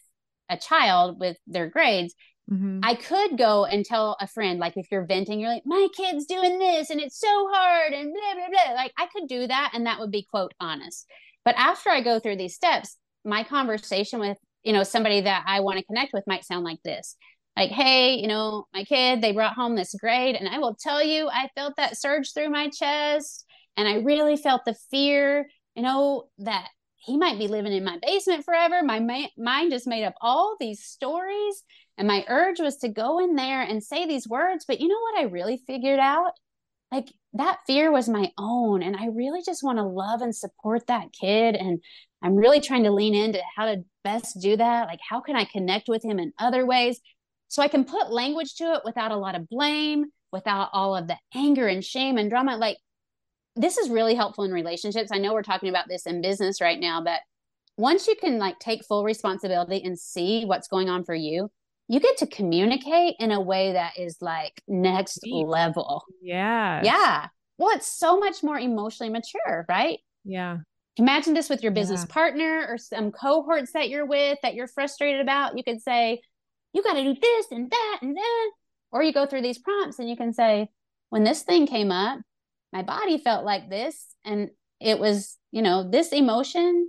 a 0.49 0.57
child 0.57 1.19
with 1.19 1.37
their 1.47 1.69
grades 1.69 2.15
Mm-hmm. 2.51 2.81
I 2.83 2.95
could 2.95 3.39
go 3.39 3.65
and 3.65 3.85
tell 3.85 4.17
a 4.21 4.27
friend, 4.27 4.59
like 4.59 4.77
if 4.77 4.87
you're 4.91 5.07
venting, 5.07 5.41
you're 5.41 5.51
like, 5.51 5.63
my 5.65 5.87
kid's 5.97 6.27
doing 6.27 6.59
this 6.59 6.91
and 6.91 7.01
it's 7.01 7.19
so 7.19 7.49
hard 7.53 7.93
and 7.93 8.13
blah, 8.13 8.35
blah, 8.35 8.49
blah. 8.51 8.75
Like 8.75 8.93
I 8.99 9.07
could 9.07 9.29
do 9.29 9.47
that 9.47 9.71
and 9.75 9.87
that 9.87 10.01
would 10.01 10.11
be 10.11 10.27
quote 10.29 10.53
honest. 10.61 11.07
But 11.45 11.55
after 11.57 11.91
I 11.91 12.03
go 12.03 12.19
through 12.19 12.37
these 12.37 12.55
steps, 12.55 12.97
my 13.25 13.45
conversation 13.45 14.19
with, 14.19 14.39
you 14.65 14.73
know, 14.73 14.83
somebody 14.83 15.23
that 15.23 15.45
I 15.47 15.61
want 15.61 15.79
to 15.79 15.85
connect 15.85 16.13
with 16.13 16.25
might 16.27 16.45
sound 16.45 16.65
like 16.65 16.83
this. 16.85 17.17
Like, 17.57 17.71
hey, 17.71 18.15
you 18.15 18.29
know, 18.29 18.67
my 18.73 18.85
kid, 18.85 19.21
they 19.21 19.33
brought 19.33 19.55
home 19.55 19.77
this 19.77 19.95
grade. 20.01 20.37
And 20.37 20.49
I 20.49 20.59
will 20.59 20.75
tell 20.75 21.03
you, 21.03 21.29
I 21.29 21.49
felt 21.55 21.75
that 21.77 21.99
surge 21.99 22.33
through 22.33 22.51
my 22.51 22.71
chest. 22.71 23.45
And 23.77 23.87
I 23.87 23.97
really 23.97 24.37
felt 24.37 24.63
the 24.65 24.75
fear, 24.91 25.49
you 25.75 25.83
know, 25.83 26.25
that 26.39 26.69
he 26.97 27.17
might 27.17 27.39
be 27.39 27.49
living 27.49 27.73
in 27.73 27.85
my 27.85 27.99
basement 28.01 28.45
forever. 28.45 28.83
My 28.83 29.01
ma- 29.01 29.27
mind 29.37 29.73
just 29.73 29.87
made 29.87 30.05
up 30.05 30.15
all 30.21 30.57
these 30.59 30.85
stories. 30.85 31.63
And 31.99 32.09
my 32.09 32.25
urge 32.29 32.59
was 32.59 32.79
to 32.79 32.89
go 32.89 33.19
in 33.19 33.35
there 33.35 33.63
and 33.63 33.83
say 33.83 34.07
these 34.07 34.29
words. 34.29 34.65
But 34.67 34.81
you 34.81 34.89
know 34.89 35.01
what 35.01 35.21
I 35.21 35.25
really 35.25 35.63
figured 35.67 35.99
out? 35.99 36.33
Like 36.91 37.09
that 37.35 37.59
fear 37.67 37.91
was 37.91 38.09
my 38.09 38.31
own. 38.39 38.83
And 38.83 38.97
I 38.97 39.07
really 39.07 39.41
just 39.45 39.63
want 39.63 39.79
to 39.79 39.85
love 39.85 40.23
and 40.23 40.35
support 40.35 40.87
that 40.87 41.13
kid. 41.19 41.55
And 41.57 41.81
I'm 42.23 42.37
really 42.37 42.61
trying 42.61 42.85
to 42.85 42.93
lean 42.93 43.15
into 43.15 43.41
how 43.57 43.67
to 43.67 43.85
best 44.05 44.41
do 44.41 44.57
that. 44.57 44.87
Like, 44.87 45.01
how 45.09 45.21
can 45.21 45.37
I 45.37 45.45
connect 45.45 45.89
with 45.89 46.05
him 46.05 46.19
in 46.19 46.33
other 46.39 46.65
ways? 46.67 47.01
So 47.53 47.61
I 47.61 47.69
can 47.69 47.85
put 47.85 48.11
language 48.11 48.55
to 48.55 48.73
it 48.73 48.81
without 48.83 49.11
a 49.11 49.17
lot 49.19 49.35
of 49.35 49.47
blame, 49.47 50.07
without 50.33 50.71
all 50.73 50.97
of 50.97 51.07
the 51.07 51.19
anger 51.35 51.69
and 51.69 51.85
shame 51.85 52.17
and 52.17 52.31
drama. 52.31 52.57
Like, 52.57 52.79
this 53.57 53.77
is 53.77 53.91
really 53.91 54.15
helpful 54.15 54.45
in 54.45 54.53
relationships. 54.53 55.11
I 55.13 55.19
know 55.19 55.35
we're 55.35 55.43
talking 55.43 55.69
about 55.69 55.87
this 55.87 56.07
in 56.07 56.23
business 56.23 56.63
right 56.63 56.81
now, 56.81 57.03
but 57.05 57.21
once 57.77 58.09
you 58.09 58.17
can 58.19 58.39
like 58.39 58.59
take 58.59 58.87
full 58.87 59.05
responsibility 59.05 59.83
and 59.85 59.99
see 59.99 60.47
what's 60.47 60.67
going 60.67 60.89
on 60.89 61.05
for 61.05 61.15
you, 61.15 61.51
you 61.89 62.01
get 62.01 62.17
to 62.17 62.27
communicate 62.27 63.17
in 63.19 63.31
a 63.33 63.41
way 63.41 63.75
that 63.75 63.99
is 63.99 64.17
like 64.23 64.63
next 64.67 65.19
level. 65.31 66.05
Yeah. 66.23 66.81
Yeah. 66.83 67.27
Well, 67.59 67.77
it's 67.77 67.99
so 67.99 68.19
much 68.19 68.43
more 68.43 68.59
emotionally 68.59 69.13
mature, 69.13 69.67
right? 69.69 69.99
Yeah. 70.25 70.57
Imagine 70.97 71.35
this 71.35 71.51
with 71.51 71.63
your 71.63 71.73
business 71.73 72.07
yeah. 72.09 72.15
partner 72.15 72.67
or 72.67 72.79
some 72.79 73.13
cohorts 73.13 73.73
that 73.73 73.91
you're 73.91 74.07
with 74.07 74.39
that 74.43 74.55
you're 74.55 74.69
frustrated 74.69 75.21
about. 75.21 75.59
You 75.59 75.65
could 75.65 75.83
say, 75.83 76.23
you 76.73 76.83
got 76.83 76.95
to 76.95 77.03
do 77.05 77.15
this 77.21 77.47
and 77.51 77.71
that 77.71 77.99
and 78.03 78.17
that. 78.17 78.51
Or 78.93 79.03
you 79.03 79.13
go 79.13 79.27
through 79.27 79.43
these 79.43 79.59
prompts 79.59 79.99
and 79.99 80.09
you 80.09 80.17
can 80.17 80.33
say, 80.33 80.69
when 81.11 81.25
this 81.25 81.43
thing 81.43 81.67
came 81.67 81.91
up, 81.93 82.21
my 82.73 82.83
body 82.83 83.19
felt 83.19 83.45
like 83.45 83.69
this. 83.71 84.07
And 84.25 84.51
it 84.81 84.99
was, 84.99 85.39
you 85.51 85.63
know, 85.63 85.89
this 85.89 86.11
emotion 86.13 86.89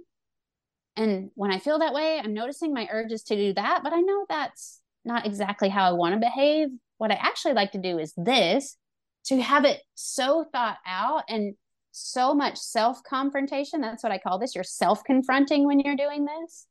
And 0.96 1.32
when 1.36 1.52
I 1.52 1.60
feel 1.60 1.80
that 1.80 1.94
way, 1.94 2.20
I'm 2.20 2.34
noticing 2.34 2.74
my 2.74 2.88
urges 2.92 3.24
to 3.24 3.36
do 3.36 3.54
that, 3.54 3.82
but 3.84 3.94
I 3.94 4.00
know 4.02 4.26
that's 4.30 4.80
not 5.06 5.26
exactly 5.26 5.70
how 5.70 5.88
I 5.90 5.94
want 5.94 6.14
to 6.14 6.20
behave. 6.20 6.70
What 6.98 7.12
I 7.12 7.16
actually 7.16 7.54
like 7.54 7.72
to 7.72 7.80
do 7.80 7.98
is 7.98 8.14
this 8.16 8.78
to 9.26 9.42
have 9.42 9.66
it 9.66 9.82
so 9.96 10.46
thought 10.52 10.78
out 10.86 11.24
and 11.30 11.56
so 11.92 12.34
much 12.34 12.58
self 12.58 13.02
confrontation. 13.04 13.82
That's 13.82 14.04
what 14.04 14.12
I 14.12 14.18
call 14.20 14.38
this. 14.40 14.56
You're 14.56 14.64
self 14.64 15.04
confronting 15.04 15.66
when 15.66 15.80
you're 15.80 15.96
doing 15.96 16.26
this, 16.26 16.68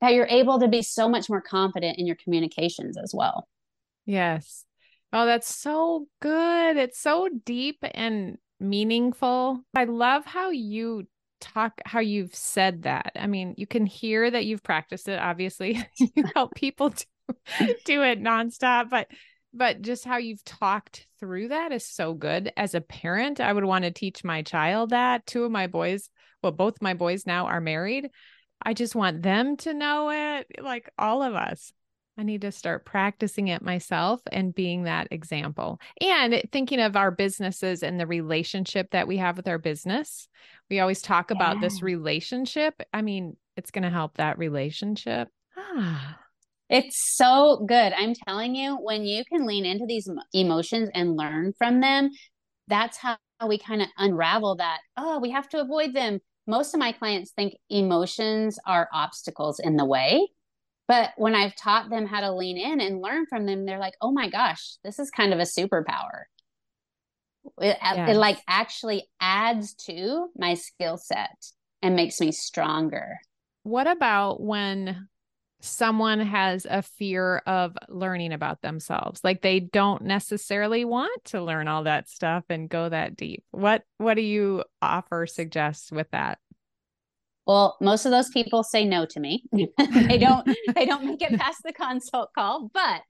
that 0.00 0.14
you're 0.14 0.26
able 0.26 0.60
to 0.60 0.68
be 0.68 0.82
so 0.82 1.08
much 1.08 1.28
more 1.28 1.40
confident 1.40 1.98
in 1.98 2.06
your 2.06 2.16
communications 2.16 2.96
as 2.96 3.12
well. 3.14 3.48
Yes. 4.06 4.64
Oh, 5.12 5.26
that's 5.26 5.52
so 5.54 6.06
good. 6.20 6.76
It's 6.76 7.00
so 7.00 7.28
deep 7.44 7.78
and 7.82 8.38
meaningful. 8.60 9.60
I 9.74 9.84
love 9.84 10.24
how 10.24 10.50
you 10.50 11.06
talk 11.40 11.80
how 11.84 12.00
you've 12.00 12.34
said 12.34 12.82
that. 12.82 13.12
I 13.16 13.26
mean, 13.26 13.54
you 13.56 13.66
can 13.66 13.86
hear 13.86 14.30
that 14.30 14.44
you've 14.44 14.62
practiced 14.62 15.08
it. 15.08 15.18
Obviously, 15.18 15.84
you 15.98 16.24
help 16.34 16.54
people 16.54 16.90
do, 16.90 17.74
do 17.84 18.02
it 18.02 18.22
nonstop, 18.22 18.90
but 18.90 19.08
but 19.54 19.80
just 19.80 20.04
how 20.04 20.18
you've 20.18 20.44
talked 20.44 21.06
through 21.18 21.48
that 21.48 21.72
is 21.72 21.86
so 21.86 22.12
good. 22.12 22.52
As 22.56 22.74
a 22.74 22.80
parent, 22.80 23.40
I 23.40 23.52
would 23.52 23.64
want 23.64 23.84
to 23.84 23.90
teach 23.90 24.22
my 24.22 24.42
child 24.42 24.90
that. 24.90 25.26
Two 25.26 25.44
of 25.44 25.50
my 25.50 25.66
boys, 25.66 26.10
well, 26.42 26.52
both 26.52 26.82
my 26.82 26.94
boys 26.94 27.26
now 27.26 27.46
are 27.46 27.60
married. 27.60 28.10
I 28.62 28.74
just 28.74 28.94
want 28.94 29.22
them 29.22 29.56
to 29.58 29.74
know 29.74 30.10
it, 30.10 30.46
like 30.62 30.90
all 30.98 31.22
of 31.22 31.34
us. 31.34 31.72
I 32.18 32.24
need 32.24 32.40
to 32.40 32.50
start 32.50 32.84
practicing 32.84 33.46
it 33.46 33.62
myself 33.62 34.20
and 34.32 34.52
being 34.52 34.82
that 34.82 35.06
example. 35.12 35.80
And 36.00 36.42
thinking 36.50 36.80
of 36.80 36.96
our 36.96 37.12
businesses 37.12 37.84
and 37.84 38.00
the 38.00 38.08
relationship 38.08 38.90
that 38.90 39.06
we 39.06 39.18
have 39.18 39.36
with 39.36 39.46
our 39.46 39.58
business. 39.58 40.28
We 40.68 40.80
always 40.80 41.00
talk 41.00 41.30
about 41.30 41.56
yeah. 41.56 41.60
this 41.60 41.80
relationship. 41.80 42.82
I 42.92 43.02
mean, 43.02 43.36
it's 43.56 43.70
going 43.70 43.84
to 43.84 43.90
help 43.90 44.16
that 44.16 44.36
relationship. 44.36 45.28
Ah. 45.56 46.18
It's 46.68 47.16
so 47.16 47.64
good. 47.66 47.92
I'm 47.96 48.14
telling 48.26 48.54
you, 48.54 48.76
when 48.76 49.04
you 49.04 49.24
can 49.24 49.46
lean 49.46 49.64
into 49.64 49.86
these 49.86 50.10
emotions 50.34 50.90
and 50.94 51.16
learn 51.16 51.54
from 51.56 51.80
them, 51.80 52.10
that's 52.66 52.98
how 52.98 53.16
we 53.46 53.58
kind 53.58 53.80
of 53.80 53.88
unravel 53.96 54.56
that. 54.56 54.80
Oh, 54.96 55.18
we 55.20 55.30
have 55.30 55.48
to 55.50 55.60
avoid 55.60 55.94
them. 55.94 56.18
Most 56.48 56.74
of 56.74 56.80
my 56.80 56.90
clients 56.90 57.30
think 57.30 57.54
emotions 57.70 58.58
are 58.66 58.88
obstacles 58.92 59.60
in 59.60 59.76
the 59.76 59.84
way 59.84 60.26
but 60.88 61.12
when 61.18 61.34
I've 61.34 61.54
taught 61.54 61.90
them 61.90 62.06
how 62.06 62.20
to 62.20 62.32
lean 62.32 62.56
in 62.56 62.80
and 62.80 63.02
learn 63.02 63.26
from 63.26 63.44
them, 63.44 63.66
they're 63.66 63.78
like, 63.78 63.94
oh 64.00 64.10
my 64.10 64.30
gosh, 64.30 64.78
this 64.82 64.98
is 64.98 65.10
kind 65.10 65.34
of 65.34 65.38
a 65.38 65.42
superpower. 65.42 66.24
It, 67.60 67.76
yes. 67.82 68.10
it 68.10 68.16
like 68.16 68.40
actually 68.48 69.06
adds 69.20 69.74
to 69.86 70.28
my 70.36 70.54
skill 70.54 70.96
set 70.96 71.36
and 71.82 71.94
makes 71.94 72.20
me 72.20 72.32
stronger. 72.32 73.18
What 73.64 73.86
about 73.86 74.40
when 74.40 75.08
someone 75.60 76.20
has 76.20 76.66
a 76.68 76.82
fear 76.82 77.38
of 77.38 77.76
learning 77.88 78.32
about 78.32 78.62
themselves. 78.62 79.20
Like 79.24 79.42
they 79.42 79.60
don't 79.60 80.02
necessarily 80.02 80.84
want 80.84 81.24
to 81.26 81.42
learn 81.42 81.68
all 81.68 81.84
that 81.84 82.08
stuff 82.08 82.44
and 82.48 82.68
go 82.68 82.88
that 82.88 83.16
deep. 83.16 83.44
What 83.50 83.82
what 83.98 84.14
do 84.14 84.22
you 84.22 84.64
offer 84.80 85.26
suggest 85.26 85.92
with 85.92 86.10
that? 86.12 86.38
Well, 87.46 87.76
most 87.80 88.04
of 88.04 88.10
those 88.10 88.28
people 88.28 88.62
say 88.62 88.84
no 88.84 89.06
to 89.06 89.20
me. 89.20 89.42
they 89.52 90.18
don't 90.18 90.46
they 90.74 90.86
don't 90.86 91.04
make 91.04 91.22
it 91.22 91.38
past 91.38 91.62
the 91.64 91.72
consult 91.72 92.30
call, 92.34 92.70
but 92.72 93.02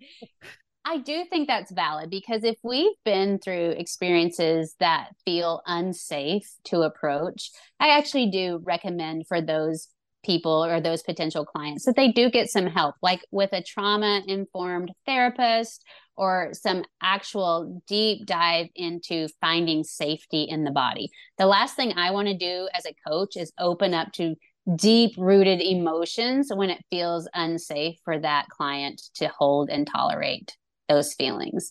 I 0.84 0.98
do 0.98 1.24
think 1.28 1.48
that's 1.48 1.70
valid 1.70 2.08
because 2.08 2.44
if 2.44 2.56
we've 2.62 2.96
been 3.04 3.38
through 3.38 3.70
experiences 3.76 4.74
that 4.80 5.10
feel 5.24 5.60
unsafe 5.66 6.50
to 6.64 6.80
approach, 6.80 7.50
I 7.78 7.98
actually 7.98 8.30
do 8.30 8.62
recommend 8.64 9.26
for 9.26 9.42
those 9.42 9.88
people 10.24 10.64
or 10.64 10.80
those 10.80 11.02
potential 11.02 11.44
clients 11.44 11.84
that 11.84 11.96
they 11.96 12.12
do 12.12 12.30
get 12.30 12.50
some 12.50 12.66
help, 12.66 12.94
like 13.02 13.20
with 13.30 13.50
a 13.52 13.62
trauma 13.62 14.22
informed 14.26 14.92
therapist 15.06 15.84
or 16.16 16.50
some 16.52 16.84
actual 17.00 17.82
deep 17.86 18.26
dive 18.26 18.66
into 18.74 19.28
finding 19.40 19.84
safety 19.84 20.42
in 20.42 20.64
the 20.64 20.70
body. 20.70 21.10
The 21.38 21.46
last 21.46 21.76
thing 21.76 21.92
I 21.96 22.10
want 22.10 22.28
to 22.28 22.36
do 22.36 22.68
as 22.74 22.84
a 22.86 22.94
coach 23.08 23.36
is 23.36 23.52
open 23.58 23.94
up 23.94 24.12
to 24.14 24.34
deep 24.76 25.14
rooted 25.16 25.60
emotions 25.60 26.50
when 26.54 26.70
it 26.70 26.84
feels 26.90 27.28
unsafe 27.32 27.96
for 28.04 28.18
that 28.18 28.48
client 28.48 29.00
to 29.14 29.28
hold 29.28 29.70
and 29.70 29.86
tolerate 29.86 30.56
those 30.88 31.14
feelings. 31.14 31.70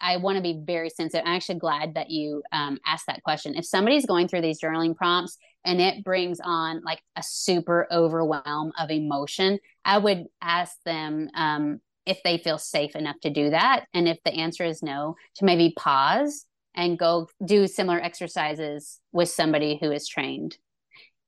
I 0.00 0.16
want 0.16 0.36
to 0.36 0.42
be 0.42 0.60
very 0.64 0.90
sensitive. 0.90 1.24
I'm 1.24 1.36
actually 1.36 1.60
glad 1.60 1.94
that 1.94 2.10
you 2.10 2.42
um, 2.50 2.78
asked 2.84 3.06
that 3.06 3.22
question. 3.22 3.54
If 3.54 3.64
somebody's 3.64 4.06
going 4.06 4.26
through 4.26 4.40
these 4.40 4.60
journaling 4.60 4.96
prompts 4.96 5.38
and 5.64 5.80
it 5.80 6.04
brings 6.04 6.40
on 6.42 6.82
like 6.84 7.02
a 7.16 7.22
super 7.22 7.86
overwhelm 7.90 8.72
of 8.78 8.90
emotion, 8.90 9.58
I 9.84 9.98
would 9.98 10.26
ask 10.40 10.76
them 10.84 11.28
um, 11.34 11.80
if 12.06 12.22
they 12.24 12.38
feel 12.38 12.58
safe 12.58 12.96
enough 12.96 13.20
to 13.22 13.30
do 13.30 13.50
that. 13.50 13.86
And 13.94 14.08
if 14.08 14.18
the 14.24 14.32
answer 14.32 14.64
is 14.64 14.82
no, 14.82 15.16
to 15.36 15.44
maybe 15.44 15.74
pause 15.76 16.46
and 16.74 16.98
go 16.98 17.28
do 17.44 17.66
similar 17.66 18.00
exercises 18.00 18.98
with 19.12 19.28
somebody 19.28 19.78
who 19.80 19.92
is 19.92 20.08
trained. 20.08 20.56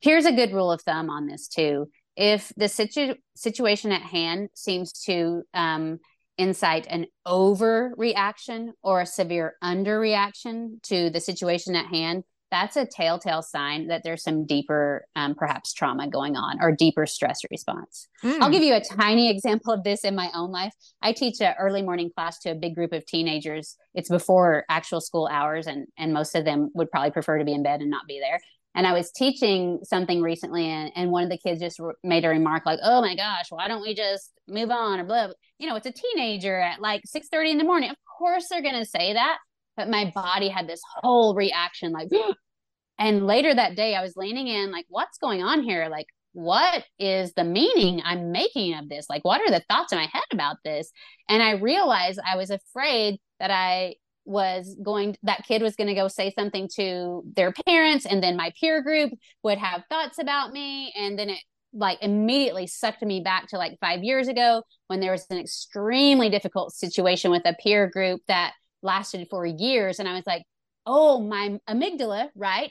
Here's 0.01 0.27
a 0.27 0.33
good 0.33 0.53
rule 0.53 0.73
of 0.73 0.83
thumb 0.83 1.11
on 1.11 1.27
this 1.27 1.49
too. 1.49 1.91
If 2.17 2.53
the 2.57 2.69
situ- 2.69 3.17
situation 3.37 3.93
at 3.93 4.03
hand 4.03 4.51
seems 4.55 4.93
to 5.05 5.43
um, 5.53 5.99
incite 6.39 6.87
an 6.89 7.07
overreaction 7.27 8.71
or 8.83 9.01
a 9.01 9.07
severe 9.07 9.55
underreaction 9.63 10.83
to 10.85 11.11
the 11.11 11.21
situation 11.21 11.77
at 11.77 11.87
hand, 11.87 12.25
that's 12.55 12.77
a 12.77 12.87
telltale 12.87 13.43
sign 13.43 13.89
that 13.89 14.03
there's 14.05 14.23
some 14.23 14.47
deeper, 14.47 15.05
um, 15.17 15.35
perhaps 15.35 15.73
trauma 15.73 16.09
going 16.09 16.37
on 16.37 16.59
or 16.63 16.71
deeper 16.71 17.05
stress 17.05 17.41
response. 17.51 18.07
Mm. 18.23 18.41
I'll 18.41 18.51
give 18.51 18.63
you 18.63 18.75
a 18.75 18.81
tiny 18.81 19.29
example 19.29 19.73
of 19.73 19.83
this 19.83 20.05
in 20.05 20.15
my 20.15 20.31
own 20.35 20.53
life. 20.53 20.73
I 21.03 21.13
teach 21.13 21.41
an 21.41 21.55
early 21.59 21.83
morning 21.83 22.11
class 22.15 22.39
to 22.41 22.53
a 22.53 22.55
big 22.55 22.77
group 22.77 22.93
of 22.93 23.05
teenagers. 23.07 23.77
It's 23.93 24.09
before 24.09 24.65
actual 24.69 25.01
school 25.01 25.29
hours, 25.31 25.67
and 25.67 25.89
and 25.99 26.13
most 26.13 26.37
of 26.37 26.45
them 26.45 26.71
would 26.75 26.93
probably 26.93 27.11
prefer 27.11 27.39
to 27.39 27.45
be 27.45 27.53
in 27.53 27.65
bed 27.65 27.81
and 27.81 27.91
not 27.91 28.07
be 28.07 28.21
there. 28.21 28.39
And 28.77 28.87
I 28.87 28.93
was 28.93 29.11
teaching 29.11 29.81
something 29.83 30.23
recently, 30.23 30.67
and, 30.67 30.93
and 30.95 31.11
one 31.11 31.25
of 31.25 31.31
the 31.31 31.39
kids 31.39 31.61
just 31.61 31.81
re- 31.81 31.95
made 32.05 32.25
a 32.25 32.29
remark 32.29 32.67
like, 32.67 32.79
"Oh 32.85 33.01
my 33.01 33.17
gosh, 33.17 33.47
why 33.51 33.67
don't 33.67 33.83
we 33.83 33.97
just 33.97 34.31
move 34.47 34.71
on?" 34.71 35.01
or 35.01 35.05
blah. 35.05 35.29
You 35.59 35.69
know, 35.69 35.75
it's 35.75 35.87
a 35.87 35.93
teenager 35.93 36.61
at 36.61 36.81
like 36.81 37.03
six 37.05 37.27
thirty 37.29 37.51
in 37.51 37.59
the 37.59 37.65
morning. 37.65 37.91
Of 37.91 37.97
course, 38.17 38.47
they're 38.49 38.63
going 38.63 38.81
to 38.81 38.87
say 38.87 39.15
that 39.15 39.39
but 39.77 39.89
my 39.89 40.13
body 40.15 40.49
had 40.49 40.69
this 40.69 40.81
whole 40.97 41.35
reaction 41.35 41.93
like 41.93 42.09
and 42.99 43.27
later 43.27 43.55
that 43.55 43.77
day, 43.77 43.95
I 43.95 44.03
was 44.03 44.17
leaning 44.17 44.47
in, 44.47 44.71
like, 44.71 44.87
what's 44.89 45.19
going 45.19 45.43
on 45.43 45.63
here? 45.63 45.89
Like, 45.91 46.07
what 46.33 46.85
is 46.99 47.33
the 47.35 47.45
meaning 47.45 48.03
I'm 48.05 48.33
making 48.33 48.75
of 48.75 48.89
this? 48.89 49.07
Like, 49.09 49.25
what 49.25 49.41
are 49.41 49.51
the 49.51 49.65
thoughts 49.69 49.93
in 49.93 49.99
my 49.99 50.09
head 50.13 50.23
about 50.33 50.57
this? 50.65 50.91
And 51.29 51.43
I 51.43 51.53
realized 51.53 52.19
I 52.25 52.37
was 52.37 52.51
afraid 52.51 53.21
that 53.39 53.51
I 53.51 53.95
was 54.25 54.77
going, 54.83 55.17
that 55.23 55.45
kid 55.47 55.63
was 55.63 55.77
going 55.77 55.89
to 55.89 55.95
go 55.95 56.09
say 56.09 56.33
something 56.37 56.69
to 56.77 57.23
their 57.37 57.53
parents, 57.67 58.07
and 58.07 58.23
then 58.23 58.37
my 58.37 58.53
peer 58.59 58.83
group 58.83 59.13
would 59.43 59.59
have 59.59 59.85
thoughts 59.89 60.19
about 60.19 60.53
me. 60.53 60.93
And 60.97 61.19
then 61.19 61.31
it 61.31 61.41
like 61.77 61.99
immediately 62.03 62.67
sucked 62.69 63.03
me 63.03 63.21
back 63.21 63.49
to 63.49 63.59
like 63.59 63.77
five 63.81 64.03
years 64.05 64.29
ago 64.29 64.63
when 64.87 65.01
there 65.01 65.11
was 65.13 65.27
an 65.31 65.39
extremely 65.39 66.31
difficult 66.31 66.73
situation 66.73 67.31
with 67.31 67.43
a 67.45 67.57
peer 67.63 67.91
group 67.91 68.21
that 68.29 68.53
lasted 68.83 69.27
for 69.29 69.45
years. 69.45 69.99
And 69.99 70.09
I 70.09 70.15
was 70.15 70.27
like, 70.27 70.45
oh, 70.87 71.21
my 71.21 71.59
amygdala, 71.69 72.29
right? 72.37 72.71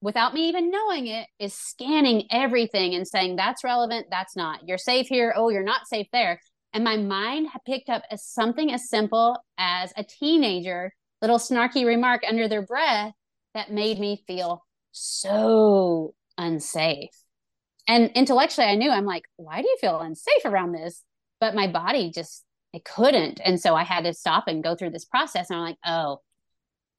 Without 0.00 0.34
me 0.34 0.48
even 0.48 0.70
knowing 0.70 1.06
it, 1.06 1.26
is 1.38 1.54
scanning 1.54 2.24
everything 2.30 2.94
and 2.94 3.06
saying, 3.06 3.36
that's 3.36 3.64
relevant, 3.64 4.06
that's 4.10 4.36
not. 4.36 4.66
You're 4.66 4.78
safe 4.78 5.06
here. 5.08 5.34
Oh, 5.36 5.50
you're 5.50 5.62
not 5.62 5.86
safe 5.86 6.06
there. 6.12 6.40
And 6.72 6.84
my 6.84 6.96
mind 6.96 7.48
had 7.52 7.64
picked 7.66 7.90
up 7.90 8.02
as 8.10 8.24
something 8.24 8.72
as 8.72 8.88
simple 8.88 9.36
as 9.58 9.92
a 9.96 10.04
teenager, 10.04 10.92
little 11.20 11.38
snarky 11.38 11.84
remark 11.84 12.22
under 12.28 12.48
their 12.48 12.62
breath 12.62 13.12
that 13.54 13.72
made 13.72 13.98
me 13.98 14.22
feel 14.26 14.64
so 14.92 16.14
unsafe. 16.38 17.10
And 17.88 18.10
intellectually, 18.14 18.68
I 18.68 18.76
knew 18.76 18.90
I'm 18.90 19.04
like, 19.04 19.24
why 19.36 19.62
do 19.62 19.68
you 19.68 19.76
feel 19.80 19.98
unsafe 19.98 20.44
around 20.44 20.72
this? 20.72 21.02
But 21.40 21.54
my 21.54 21.66
body 21.66 22.12
just, 22.14 22.44
it 22.72 22.84
couldn't. 22.84 23.40
And 23.44 23.60
so 23.60 23.74
I 23.74 23.82
had 23.82 24.04
to 24.04 24.14
stop 24.14 24.44
and 24.46 24.62
go 24.62 24.76
through 24.76 24.90
this 24.90 25.04
process. 25.04 25.50
And 25.50 25.58
I'm 25.58 25.64
like, 25.64 25.78
oh, 25.84 26.20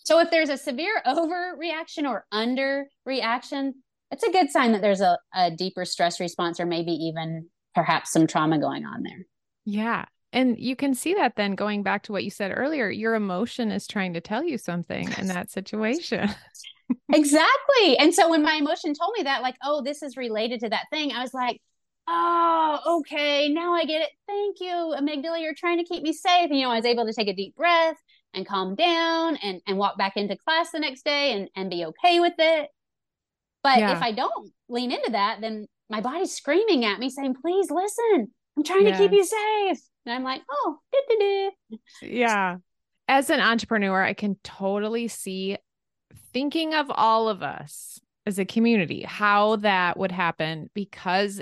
so 0.03 0.19
if 0.19 0.31
there's 0.31 0.49
a 0.49 0.57
severe 0.57 1.01
overreaction 1.05 2.07
or 2.09 2.25
underreaction, 2.33 3.73
it's 4.11 4.23
a 4.23 4.31
good 4.31 4.49
sign 4.49 4.73
that 4.73 4.81
there's 4.81 5.01
a, 5.01 5.17
a 5.33 5.51
deeper 5.51 5.85
stress 5.85 6.19
response 6.19 6.59
or 6.59 6.65
maybe 6.65 6.91
even 6.91 7.47
perhaps 7.73 8.11
some 8.11 8.27
trauma 8.27 8.59
going 8.59 8.85
on 8.85 9.03
there. 9.03 9.25
Yeah. 9.65 10.05
And 10.33 10.57
you 10.57 10.75
can 10.75 10.93
see 10.93 11.13
that 11.15 11.35
then 11.35 11.55
going 11.55 11.83
back 11.83 12.03
to 12.03 12.11
what 12.11 12.23
you 12.23 12.29
said 12.29 12.53
earlier, 12.55 12.89
your 12.89 13.15
emotion 13.15 13.71
is 13.71 13.87
trying 13.87 14.13
to 14.13 14.21
tell 14.21 14.43
you 14.43 14.57
something 14.57 15.09
in 15.17 15.27
that 15.27 15.51
situation. 15.51 16.29
exactly. 17.13 17.97
And 17.97 18.13
so 18.13 18.29
when 18.29 18.41
my 18.41 18.53
emotion 18.53 18.93
told 18.93 19.13
me 19.17 19.23
that, 19.23 19.41
like, 19.41 19.55
oh, 19.63 19.81
this 19.81 20.01
is 20.01 20.15
related 20.15 20.61
to 20.61 20.69
that 20.69 20.85
thing, 20.89 21.11
I 21.11 21.21
was 21.21 21.33
like, 21.33 21.61
oh, 22.07 22.99
okay, 22.99 23.49
now 23.49 23.73
I 23.73 23.83
get 23.85 24.03
it. 24.03 24.09
Thank 24.27 24.57
you, 24.61 24.95
amygdala. 24.97 25.41
You're 25.41 25.53
trying 25.53 25.79
to 25.79 25.83
keep 25.83 26.01
me 26.01 26.13
safe. 26.13 26.49
And, 26.49 26.57
you 26.57 26.65
know, 26.65 26.71
I 26.71 26.77
was 26.77 26.85
able 26.85 27.05
to 27.05 27.13
take 27.13 27.27
a 27.27 27.33
deep 27.33 27.55
breath 27.55 27.97
and 28.33 28.45
calm 28.45 28.75
down 28.75 29.37
and, 29.37 29.61
and 29.67 29.77
walk 29.77 29.97
back 29.97 30.17
into 30.17 30.35
class 30.35 30.71
the 30.71 30.79
next 30.79 31.03
day 31.03 31.33
and, 31.33 31.49
and 31.55 31.69
be 31.69 31.85
okay 31.85 32.19
with 32.19 32.33
it. 32.37 32.69
But 33.63 33.79
yeah. 33.79 33.91
if 33.91 34.01
I 34.01 34.11
don't 34.11 34.51
lean 34.69 34.91
into 34.91 35.11
that, 35.11 35.41
then 35.41 35.67
my 35.89 36.01
body's 36.01 36.35
screaming 36.35 36.85
at 36.85 36.99
me 36.99 37.09
saying, 37.09 37.35
please 37.41 37.69
listen. 37.69 38.31
I'm 38.57 38.63
trying 38.63 38.85
yes. 38.85 38.97
to 38.97 39.03
keep 39.03 39.11
you 39.11 39.23
safe. 39.23 39.79
And 40.05 40.15
I'm 40.15 40.23
like, 40.23 40.41
oh, 40.49 40.79
yeah. 42.01 42.57
As 43.07 43.29
an 43.29 43.39
entrepreneur, 43.39 44.01
I 44.01 44.13
can 44.13 44.37
totally 44.43 45.07
see 45.07 45.57
thinking 46.33 46.73
of 46.73 46.89
all 46.89 47.29
of 47.29 47.43
us 47.43 47.99
as 48.25 48.39
a 48.39 48.45
community, 48.45 49.03
how 49.03 49.57
that 49.57 49.97
would 49.97 50.11
happen 50.11 50.69
because 50.73 51.41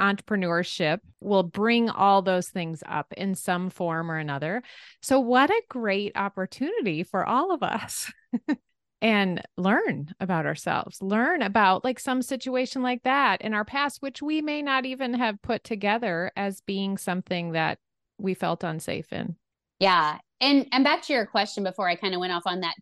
entrepreneurship 0.00 0.98
will 1.20 1.42
bring 1.42 1.90
all 1.90 2.22
those 2.22 2.48
things 2.48 2.82
up 2.86 3.12
in 3.16 3.34
some 3.34 3.70
form 3.70 4.10
or 4.10 4.16
another. 4.16 4.62
So, 5.02 5.20
what 5.20 5.50
a 5.50 5.62
great 5.68 6.12
opportunity 6.16 7.02
for 7.02 7.24
all 7.24 7.52
of 7.52 7.62
us. 7.62 8.12
and 9.02 9.42
learn 9.58 10.08
about 10.20 10.46
ourselves, 10.46 11.02
learn 11.02 11.42
about 11.42 11.84
like 11.84 12.00
some 12.00 12.22
situation 12.22 12.82
like 12.82 13.02
that 13.02 13.42
in 13.42 13.52
our 13.52 13.64
past, 13.64 14.00
which 14.00 14.22
we 14.22 14.40
may 14.40 14.62
not 14.62 14.86
even 14.86 15.14
have 15.14 15.40
put 15.42 15.62
together 15.64 16.32
as 16.34 16.62
being 16.62 16.96
something 16.96 17.52
that 17.52 17.78
we 18.18 18.34
felt 18.34 18.64
unsafe 18.64 19.12
in. 19.12 19.36
Yeah. 19.78 20.18
And 20.40 20.66
and 20.72 20.84
back 20.84 21.02
to 21.02 21.12
your 21.12 21.26
question 21.26 21.62
before 21.62 21.88
I 21.88 21.96
kind 21.96 22.14
of 22.14 22.20
went 22.20 22.32
off 22.32 22.44
on 22.46 22.60
that 22.60 22.74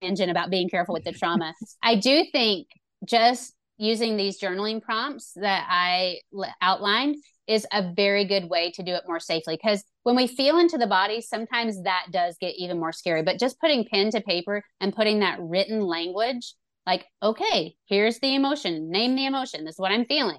tangent 0.00 0.30
about 0.30 0.50
being 0.50 0.68
careful 0.68 0.94
with 0.94 1.04
the 1.04 1.12
trauma. 1.12 1.52
I 1.82 1.96
do 1.96 2.24
think 2.30 2.68
just 3.04 3.55
using 3.78 4.16
these 4.16 4.40
journaling 4.40 4.82
prompts 4.82 5.32
that 5.36 5.66
I 5.68 6.20
outlined 6.60 7.16
is 7.46 7.66
a 7.72 7.92
very 7.94 8.24
good 8.24 8.48
way 8.48 8.72
to 8.72 8.82
do 8.82 8.92
it 8.92 9.04
more 9.06 9.20
safely 9.20 9.56
because 9.56 9.84
when 10.02 10.16
we 10.16 10.26
feel 10.26 10.58
into 10.58 10.78
the 10.78 10.86
body 10.86 11.20
sometimes 11.20 11.82
that 11.82 12.06
does 12.10 12.36
get 12.40 12.54
even 12.56 12.80
more 12.80 12.92
scary. 12.92 13.22
But 13.22 13.38
just 13.38 13.60
putting 13.60 13.84
pen 13.84 14.10
to 14.10 14.20
paper 14.20 14.64
and 14.80 14.94
putting 14.94 15.20
that 15.20 15.38
written 15.40 15.80
language 15.80 16.54
like 16.86 17.04
okay 17.22 17.74
here's 17.86 18.18
the 18.20 18.34
emotion 18.34 18.90
name 18.90 19.16
the 19.16 19.26
emotion 19.26 19.64
this 19.64 19.74
is 19.74 19.80
what 19.80 19.90
i'm 19.90 20.06
feeling 20.06 20.38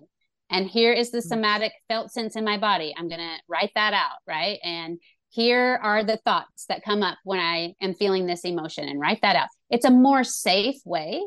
and 0.50 0.68
here 0.68 0.94
is 0.94 1.12
the 1.12 1.20
mm. 1.20 1.24
somatic 1.24 1.74
felt 1.88 2.12
sense 2.12 2.36
in 2.36 2.44
my 2.44 2.58
body 2.58 2.94
i'm 2.98 3.10
going 3.10 3.20
to 3.20 3.38
write 3.48 3.72
that 3.76 3.94
out 3.94 4.18
right? 4.26 4.60
And 4.64 4.98
here 5.30 5.80
are 5.84 6.04
the 6.04 6.18
thoughts 6.18 6.66
that 6.70 6.84
come 6.84 7.04
up 7.04 7.18
when 7.24 7.40
i 7.40 7.74
am 7.82 7.94
feeling 7.94 8.26
this 8.26 8.46
emotion 8.46 8.88
and 8.88 9.00
write 9.00 9.22
that 9.22 9.36
out. 9.36 9.50
It's 9.70 9.86
a 9.86 9.92
more 9.92 10.24
safe 10.24 10.78
way 10.86 11.22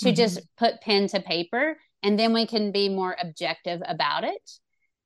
to 0.00 0.08
mm-hmm. 0.08 0.14
just 0.14 0.40
put 0.56 0.80
pen 0.80 1.06
to 1.08 1.20
paper 1.20 1.78
and 2.02 2.18
then 2.18 2.32
we 2.32 2.46
can 2.46 2.72
be 2.72 2.88
more 2.88 3.16
objective 3.20 3.80
about 3.86 4.24
it 4.24 4.50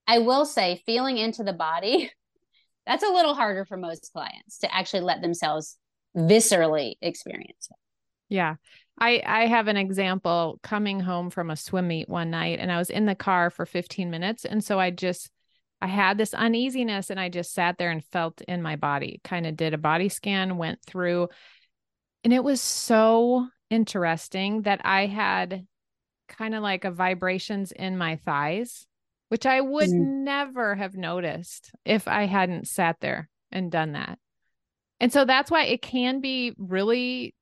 I 0.06 0.18
will 0.18 0.44
say, 0.44 0.82
feeling 0.86 1.18
into 1.18 1.42
the 1.42 1.52
body, 1.52 2.10
that's 2.86 3.04
a 3.04 3.12
little 3.12 3.34
harder 3.34 3.64
for 3.64 3.76
most 3.76 4.10
clients 4.12 4.58
to 4.58 4.74
actually 4.74 5.00
let 5.00 5.22
themselves 5.22 5.78
viscerally 6.16 6.94
experience 7.00 7.68
it. 7.70 7.76
Yeah. 8.28 8.56
I 8.98 9.22
I 9.26 9.46
have 9.46 9.66
an 9.68 9.76
example 9.76 10.60
coming 10.62 11.00
home 11.00 11.30
from 11.30 11.50
a 11.50 11.56
swim 11.56 11.88
meet 11.88 12.08
one 12.08 12.30
night 12.30 12.60
and 12.60 12.70
I 12.70 12.78
was 12.78 12.90
in 12.90 13.06
the 13.06 13.16
car 13.16 13.50
for 13.50 13.66
15 13.66 14.08
minutes 14.08 14.44
and 14.44 14.62
so 14.62 14.78
I 14.78 14.90
just 14.90 15.30
I 15.80 15.88
had 15.88 16.16
this 16.16 16.32
uneasiness 16.32 17.10
and 17.10 17.18
I 17.18 17.28
just 17.28 17.52
sat 17.52 17.76
there 17.76 17.90
and 17.90 18.04
felt 18.04 18.40
in 18.42 18.62
my 18.62 18.76
body. 18.76 19.20
Kind 19.24 19.46
of 19.46 19.56
did 19.56 19.74
a 19.74 19.78
body 19.78 20.08
scan, 20.08 20.58
went 20.58 20.80
through 20.86 21.28
and 22.22 22.32
it 22.32 22.44
was 22.44 22.60
so 22.60 23.48
interesting 23.70 24.62
that 24.62 24.80
I 24.84 25.06
had 25.06 25.66
kind 26.28 26.54
of 26.54 26.62
like 26.62 26.84
a 26.84 26.90
vibrations 26.90 27.72
in 27.72 27.98
my 27.98 28.16
thighs 28.16 28.86
which 29.34 29.46
I 29.46 29.60
would 29.60 29.88
mm. 29.88 30.22
never 30.22 30.76
have 30.76 30.94
noticed 30.94 31.72
if 31.84 32.06
I 32.06 32.26
hadn't 32.26 32.68
sat 32.68 33.00
there 33.00 33.28
and 33.50 33.68
done 33.70 33.92
that. 33.92 34.18
And 35.00 35.12
so 35.12 35.24
that's 35.24 35.50
why 35.50 35.64
it 35.64 35.82
can 35.82 36.20
be 36.20 36.54
really 36.56 37.34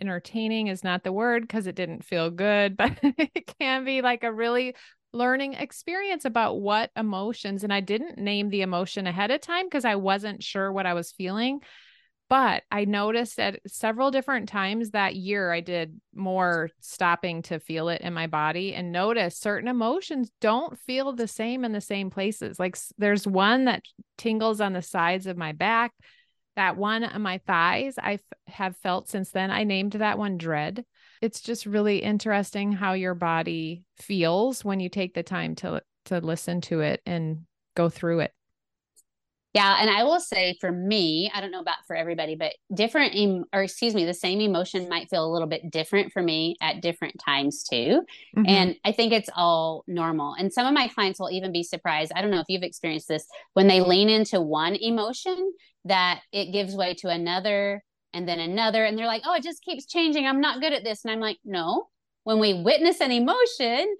entertaining 0.00 0.66
is 0.66 0.82
not 0.82 1.04
the 1.04 1.12
word 1.12 1.42
because 1.42 1.68
it 1.68 1.76
didn't 1.76 2.04
feel 2.04 2.30
good, 2.30 2.76
but 2.76 2.98
it 3.02 3.54
can 3.60 3.84
be 3.84 4.02
like 4.02 4.24
a 4.24 4.32
really 4.32 4.74
learning 5.12 5.54
experience 5.54 6.24
about 6.24 6.60
what 6.60 6.90
emotions 6.96 7.62
and 7.62 7.72
I 7.72 7.80
didn't 7.80 8.18
name 8.18 8.50
the 8.50 8.62
emotion 8.62 9.06
ahead 9.06 9.30
of 9.30 9.40
time 9.40 9.66
because 9.66 9.84
I 9.84 9.94
wasn't 9.94 10.42
sure 10.42 10.72
what 10.72 10.84
I 10.84 10.94
was 10.94 11.12
feeling. 11.12 11.60
But 12.28 12.64
I 12.72 12.86
noticed 12.86 13.38
at 13.38 13.60
several 13.68 14.10
different 14.10 14.48
times 14.48 14.90
that 14.90 15.14
year, 15.14 15.52
I 15.52 15.60
did 15.60 16.00
more 16.12 16.70
stopping 16.80 17.42
to 17.42 17.60
feel 17.60 17.88
it 17.88 18.00
in 18.00 18.12
my 18.12 18.26
body 18.26 18.74
and 18.74 18.90
notice 18.90 19.38
certain 19.38 19.68
emotions 19.68 20.30
don't 20.40 20.76
feel 20.80 21.12
the 21.12 21.28
same 21.28 21.64
in 21.64 21.70
the 21.70 21.80
same 21.80 22.10
places. 22.10 22.58
Like 22.58 22.76
there's 22.98 23.28
one 23.28 23.66
that 23.66 23.84
tingles 24.18 24.60
on 24.60 24.72
the 24.72 24.82
sides 24.82 25.28
of 25.28 25.36
my 25.36 25.52
back, 25.52 25.92
that 26.56 26.76
one 26.76 27.04
on 27.04 27.22
my 27.22 27.38
thighs. 27.46 27.94
I 27.96 28.14
f- 28.14 28.20
have 28.48 28.76
felt 28.78 29.08
since 29.08 29.30
then. 29.30 29.52
I 29.52 29.62
named 29.62 29.92
that 29.92 30.18
one 30.18 30.36
dread. 30.36 30.84
It's 31.22 31.40
just 31.40 31.64
really 31.64 31.98
interesting 31.98 32.72
how 32.72 32.94
your 32.94 33.14
body 33.14 33.84
feels 33.98 34.64
when 34.64 34.80
you 34.80 34.88
take 34.88 35.14
the 35.14 35.22
time 35.22 35.54
to 35.56 35.82
to 36.06 36.20
listen 36.20 36.60
to 36.62 36.80
it 36.80 37.02
and 37.04 37.46
go 37.74 37.88
through 37.88 38.20
it. 38.20 38.32
Yeah, 39.56 39.78
and 39.80 39.88
I 39.88 40.04
will 40.04 40.20
say 40.20 40.54
for 40.60 40.70
me, 40.70 41.30
I 41.34 41.40
don't 41.40 41.50
know 41.50 41.62
about 41.62 41.86
for 41.86 41.96
everybody, 41.96 42.34
but 42.34 42.52
different 42.74 43.14
em- 43.16 43.46
or 43.54 43.62
excuse 43.62 43.94
me, 43.94 44.04
the 44.04 44.12
same 44.12 44.42
emotion 44.42 44.86
might 44.86 45.08
feel 45.08 45.24
a 45.24 45.32
little 45.32 45.48
bit 45.48 45.70
different 45.70 46.12
for 46.12 46.20
me 46.20 46.56
at 46.60 46.82
different 46.82 47.18
times 47.24 47.62
too. 47.62 48.02
Mm-hmm. 48.36 48.42
And 48.46 48.76
I 48.84 48.92
think 48.92 49.14
it's 49.14 49.30
all 49.34 49.82
normal. 49.86 50.34
And 50.34 50.52
some 50.52 50.66
of 50.66 50.74
my 50.74 50.88
clients 50.88 51.18
will 51.18 51.30
even 51.30 51.52
be 51.52 51.62
surprised. 51.62 52.12
I 52.14 52.20
don't 52.20 52.30
know 52.30 52.40
if 52.40 52.50
you've 52.50 52.62
experienced 52.62 53.08
this 53.08 53.26
when 53.54 53.66
they 53.66 53.80
lean 53.80 54.10
into 54.10 54.42
one 54.42 54.74
emotion 54.74 55.54
that 55.86 56.20
it 56.32 56.52
gives 56.52 56.74
way 56.74 56.92
to 56.96 57.08
another 57.08 57.82
and 58.12 58.28
then 58.28 58.40
another 58.40 58.84
and 58.84 58.98
they're 58.98 59.06
like, 59.06 59.22
"Oh, 59.24 59.36
it 59.36 59.42
just 59.42 59.64
keeps 59.64 59.86
changing. 59.86 60.26
I'm 60.26 60.42
not 60.42 60.60
good 60.60 60.74
at 60.74 60.84
this." 60.84 61.02
And 61.02 61.12
I'm 61.12 61.20
like, 61.20 61.38
"No. 61.46 61.86
When 62.24 62.40
we 62.40 62.52
witness 62.62 63.00
an 63.00 63.10
emotion, 63.10 63.96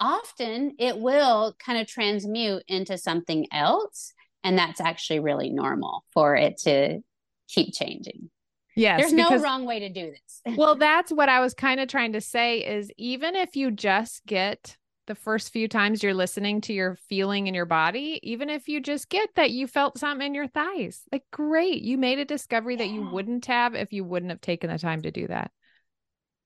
often 0.00 0.74
it 0.80 0.98
will 0.98 1.54
kind 1.64 1.78
of 1.78 1.86
transmute 1.86 2.64
into 2.66 2.98
something 2.98 3.46
else 3.52 4.12
and 4.46 4.56
that's 4.56 4.80
actually 4.80 5.18
really 5.18 5.50
normal 5.50 6.04
for 6.14 6.36
it 6.36 6.56
to 6.58 7.00
keep 7.48 7.74
changing. 7.74 8.30
Yes. 8.76 9.00
There's 9.00 9.12
because, 9.12 9.42
no 9.42 9.44
wrong 9.44 9.66
way 9.66 9.80
to 9.80 9.88
do 9.88 10.12
this. 10.12 10.56
well, 10.56 10.76
that's 10.76 11.10
what 11.10 11.28
I 11.28 11.40
was 11.40 11.52
kind 11.52 11.80
of 11.80 11.88
trying 11.88 12.12
to 12.12 12.20
say 12.20 12.58
is 12.58 12.88
even 12.96 13.34
if 13.34 13.56
you 13.56 13.72
just 13.72 14.24
get 14.24 14.76
the 15.08 15.16
first 15.16 15.52
few 15.52 15.66
times 15.66 16.00
you're 16.00 16.14
listening 16.14 16.60
to 16.60 16.72
your 16.72 16.94
feeling 17.08 17.48
in 17.48 17.54
your 17.54 17.66
body, 17.66 18.20
even 18.22 18.48
if 18.48 18.68
you 18.68 18.80
just 18.80 19.08
get 19.08 19.30
that 19.34 19.50
you 19.50 19.66
felt 19.66 19.98
something 19.98 20.28
in 20.28 20.34
your 20.34 20.46
thighs, 20.46 21.02
like 21.10 21.24
great, 21.32 21.82
you 21.82 21.98
made 21.98 22.20
a 22.20 22.24
discovery 22.24 22.74
yeah. 22.74 22.84
that 22.84 22.90
you 22.90 23.08
wouldn't 23.10 23.46
have 23.46 23.74
if 23.74 23.92
you 23.92 24.04
wouldn't 24.04 24.30
have 24.30 24.40
taken 24.40 24.70
the 24.70 24.78
time 24.78 25.02
to 25.02 25.10
do 25.10 25.26
that. 25.26 25.50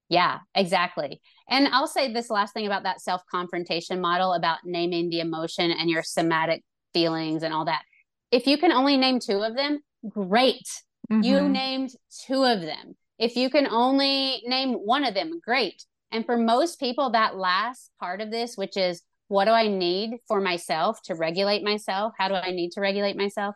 Yeah, 0.09 0.39
exactly. 0.55 1.21
And 1.51 1.69
I'll 1.69 1.87
say 1.87 2.11
this 2.11 2.31
last 2.31 2.55
thing 2.55 2.65
about 2.65 2.85
that 2.85 3.03
self 3.03 3.23
confrontation 3.31 4.01
model 4.01 4.33
about 4.33 4.61
naming 4.65 5.11
the 5.11 5.21
emotion 5.21 5.71
and 5.71 5.91
your 5.91 6.03
somatic 6.03 6.65
feelings 6.95 7.43
and 7.43 7.53
all 7.53 7.67
that 7.67 7.83
if 8.31 8.47
you 8.47 8.59
can 8.59 8.73
only 8.73 8.97
name 8.97 9.19
two 9.21 9.43
of 9.43 9.57
them, 9.57 9.81
great. 10.09 10.69
Mm-hmm. 11.11 11.23
You 11.23 11.49
named 11.49 11.91
two 12.27 12.45
of 12.45 12.61
them. 12.61 12.97
If 13.19 13.37
you 13.37 13.51
can 13.51 13.67
only 13.67 14.43
name 14.47 14.75
one 14.75 15.05
of 15.05 15.15
them, 15.15 15.41
great. 15.45 15.85
And 16.13 16.25
for 16.25 16.37
most 16.37 16.81
people, 16.81 17.11
that 17.11 17.37
last 17.37 17.91
part 18.01 18.21
of 18.21 18.31
this, 18.31 18.57
which 18.57 18.77
is 18.77 19.03
what 19.29 19.45
do 19.45 19.53
I 19.53 19.69
need 19.69 20.19
for 20.27 20.41
myself 20.41 21.01
to 21.03 21.15
regulate 21.15 21.63
myself? 21.63 22.15
How 22.19 22.29
do 22.29 22.35
I 22.35 22.51
need 22.51 22.73
to 22.73 22.81
regulate 22.81 23.17
myself? 23.17 23.55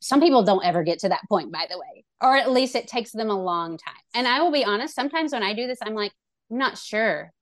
Some 0.00 0.20
people 0.20 0.44
don't 0.44 0.64
ever 0.64 0.82
get 0.82 1.00
to 1.00 1.10
that 1.10 1.22
point, 1.28 1.52
by 1.52 1.66
the 1.70 1.78
way, 1.78 2.04
or 2.20 2.36
at 2.36 2.50
least 2.50 2.74
it 2.74 2.88
takes 2.88 3.12
them 3.12 3.30
a 3.30 3.42
long 3.42 3.78
time. 3.78 3.94
And 4.14 4.26
I 4.26 4.40
will 4.42 4.52
be 4.52 4.64
honest, 4.64 4.94
sometimes 4.94 5.32
when 5.32 5.42
I 5.42 5.54
do 5.54 5.66
this, 5.66 5.78
I'm 5.82 5.94
like, 5.94 6.12
I'm 6.50 6.58
not 6.58 6.78
sure 6.78 7.32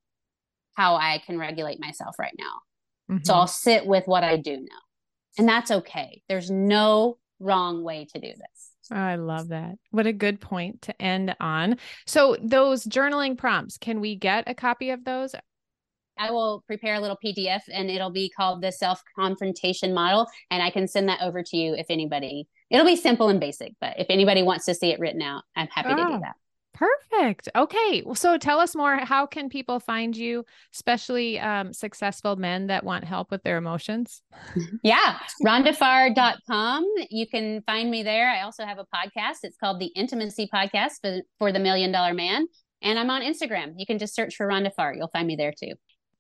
how 0.77 0.97
I 0.97 1.21
can 1.25 1.39
regulate 1.39 1.81
myself 1.81 2.19
right 2.19 2.35
now. 2.39 3.15
Mm-hmm. 3.15 3.25
So 3.25 3.35
I'll 3.35 3.47
sit 3.47 3.87
with 3.87 4.07
what 4.07 4.23
I 4.23 4.37
do 4.37 4.57
know. 4.57 4.83
And 5.39 5.49
that's 5.49 5.71
okay. 5.71 6.23
There's 6.29 6.51
no 6.51 7.19
wrong 7.41 7.83
way 7.83 8.07
to 8.13 8.21
do 8.21 8.29
this. 8.29 8.73
I 8.91 9.17
love 9.17 9.49
that. 9.49 9.77
What 9.91 10.07
a 10.07 10.13
good 10.13 10.41
point 10.41 10.83
to 10.83 11.03
end 11.03 11.37
on. 11.41 11.77
So, 12.07 12.37
those 12.43 12.85
journaling 12.85 13.37
prompts, 13.37 13.77
can 13.77 14.01
we 14.01 14.17
get 14.17 14.45
a 14.47 14.55
copy 14.55 14.91
of 14.91 15.05
those? 15.05 15.35
I 16.19 16.31
will 16.31 16.65
prepare 16.67 16.95
a 16.95 17.01
little 17.01 17.19
PDF 17.23 17.61
and 17.73 17.91
it'll 17.91 18.11
be 18.11 18.29
called 18.29 18.63
the 18.63 18.73
self 18.73 19.03
confrontation 19.17 19.95
model. 19.95 20.27
And 20.51 20.63
I 20.63 20.71
can 20.71 20.89
send 20.89 21.09
that 21.09 21.23
over 21.23 21.43
to 21.43 21.57
you 21.57 21.75
if 21.75 21.87
anybody, 21.91 22.49
it'll 22.71 22.87
be 22.87 22.97
simple 22.97 23.29
and 23.29 23.39
basic, 23.41 23.75
but 23.81 23.99
if 23.99 24.07
anybody 24.11 24.43
wants 24.43 24.65
to 24.67 24.75
see 24.75 24.91
it 24.91 24.99
written 24.99 25.23
out, 25.23 25.45
I'm 25.55 25.69
happy 25.69 25.91
oh, 25.93 25.97
to 25.97 26.03
do 26.03 26.13
ah. 26.15 26.19
that. 26.21 26.37
Perfect. 26.79 27.49
Okay. 27.57 28.05
So 28.15 28.39
tell 28.39 28.61
us 28.61 28.77
more. 28.77 28.99
How 28.99 29.27
can 29.27 29.49
people 29.49 29.81
find 29.81 30.17
you, 30.17 30.45
especially 30.73 31.41
um, 31.41 31.73
successful 31.73 32.37
men 32.37 32.69
that 32.69 32.85
want 32.85 33.03
help 33.03 33.33
with 33.33 33.43
their 33.43 33.57
emotions? 33.57 34.23
Yeah. 34.85 35.19
RhondaFarr.com. 35.45 36.85
You 37.11 37.27
can 37.27 37.63
find 37.63 37.91
me 37.91 38.03
there. 38.03 38.31
I 38.31 38.43
also 38.43 38.65
have 38.65 38.79
a 38.79 38.87
podcast. 38.95 39.39
It's 39.43 39.57
called 39.57 39.81
the 39.81 39.91
Intimacy 39.97 40.49
Podcast 40.53 40.93
for, 41.03 41.21
for 41.39 41.53
the 41.53 41.59
Million 41.59 41.91
Dollar 41.91 42.15
Man. 42.15 42.47
And 42.81 42.99
I'm 42.99 43.11
on 43.11 43.23
Instagram. 43.23 43.73
You 43.77 43.87
can 43.87 43.99
just 43.99 44.15
search 44.15 44.37
for 44.37 44.47
Rhonda 44.47 44.73
Farr. 44.73 44.95
You'll 44.95 45.09
find 45.09 45.27
me 45.27 45.37
there 45.37 45.53
too. 45.53 45.73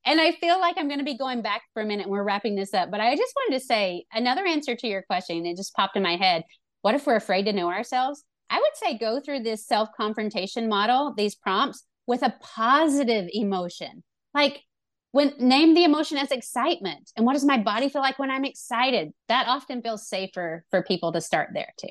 And 0.04 0.20
I 0.20 0.32
feel 0.32 0.58
like 0.58 0.76
I'm 0.76 0.88
going 0.88 0.98
to 0.98 1.04
be 1.04 1.16
going 1.16 1.40
back 1.40 1.62
for 1.72 1.82
a 1.82 1.86
minute. 1.86 2.04
And 2.04 2.12
we're 2.12 2.24
wrapping 2.24 2.56
this 2.56 2.74
up, 2.74 2.90
but 2.90 3.00
I 3.00 3.14
just 3.14 3.32
wanted 3.36 3.60
to 3.60 3.64
say 3.64 4.04
another 4.12 4.44
answer 4.44 4.74
to 4.74 4.86
your 4.88 5.02
question. 5.02 5.46
It 5.46 5.56
just 5.56 5.74
popped 5.74 5.96
in 5.96 6.02
my 6.02 6.16
head. 6.16 6.42
What 6.82 6.94
if 6.94 7.06
we're 7.06 7.16
afraid 7.16 7.44
to 7.44 7.52
know 7.52 7.70
ourselves? 7.70 8.24
I 8.50 8.58
would 8.58 8.76
say 8.76 8.98
go 8.98 9.20
through 9.20 9.40
this 9.40 9.66
self 9.66 9.90
confrontation 9.96 10.68
model, 10.68 11.14
these 11.16 11.34
prompts 11.34 11.84
with 12.06 12.22
a 12.22 12.34
positive 12.40 13.28
emotion. 13.32 14.02
Like, 14.34 14.62
when 15.12 15.32
name 15.38 15.74
the 15.74 15.84
emotion 15.84 16.18
as 16.18 16.30
excitement. 16.30 17.10
And 17.16 17.24
what 17.24 17.32
does 17.32 17.44
my 17.44 17.58
body 17.58 17.88
feel 17.88 18.02
like 18.02 18.18
when 18.18 18.30
i'm 18.30 18.44
excited? 18.44 19.12
That 19.28 19.48
often 19.48 19.82
feels 19.82 20.06
safer 20.06 20.64
for 20.70 20.82
people 20.82 21.12
to 21.12 21.20
start 21.20 21.50
there 21.54 21.72
too. 21.78 21.88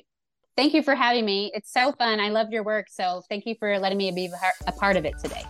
Thank 0.56 0.74
you 0.74 0.82
for 0.82 0.96
having 0.96 1.26
me. 1.26 1.52
It's 1.54 1.72
so 1.72 1.92
fun. 1.94 2.20
I 2.20 2.30
love 2.30 2.48
your 2.52 2.64
work. 2.64 2.88
So 2.90 3.22
thank 3.30 3.46
you 3.46 3.56
for 3.60 3.78
letting 3.78 3.98
me 3.98 4.12
be 4.12 4.30
a 4.66 4.72
part 4.72 4.98
of 4.98 5.06
it 5.06 5.14
today. 5.22 5.44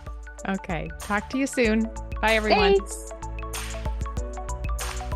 Okay. 0.48 0.90
Talk 1.00 1.30
to 1.30 1.38
you 1.38 1.46
soon. 1.46 1.90
Bye 2.20 2.34
everyone. 2.34 2.76
Thanks. 2.76 3.12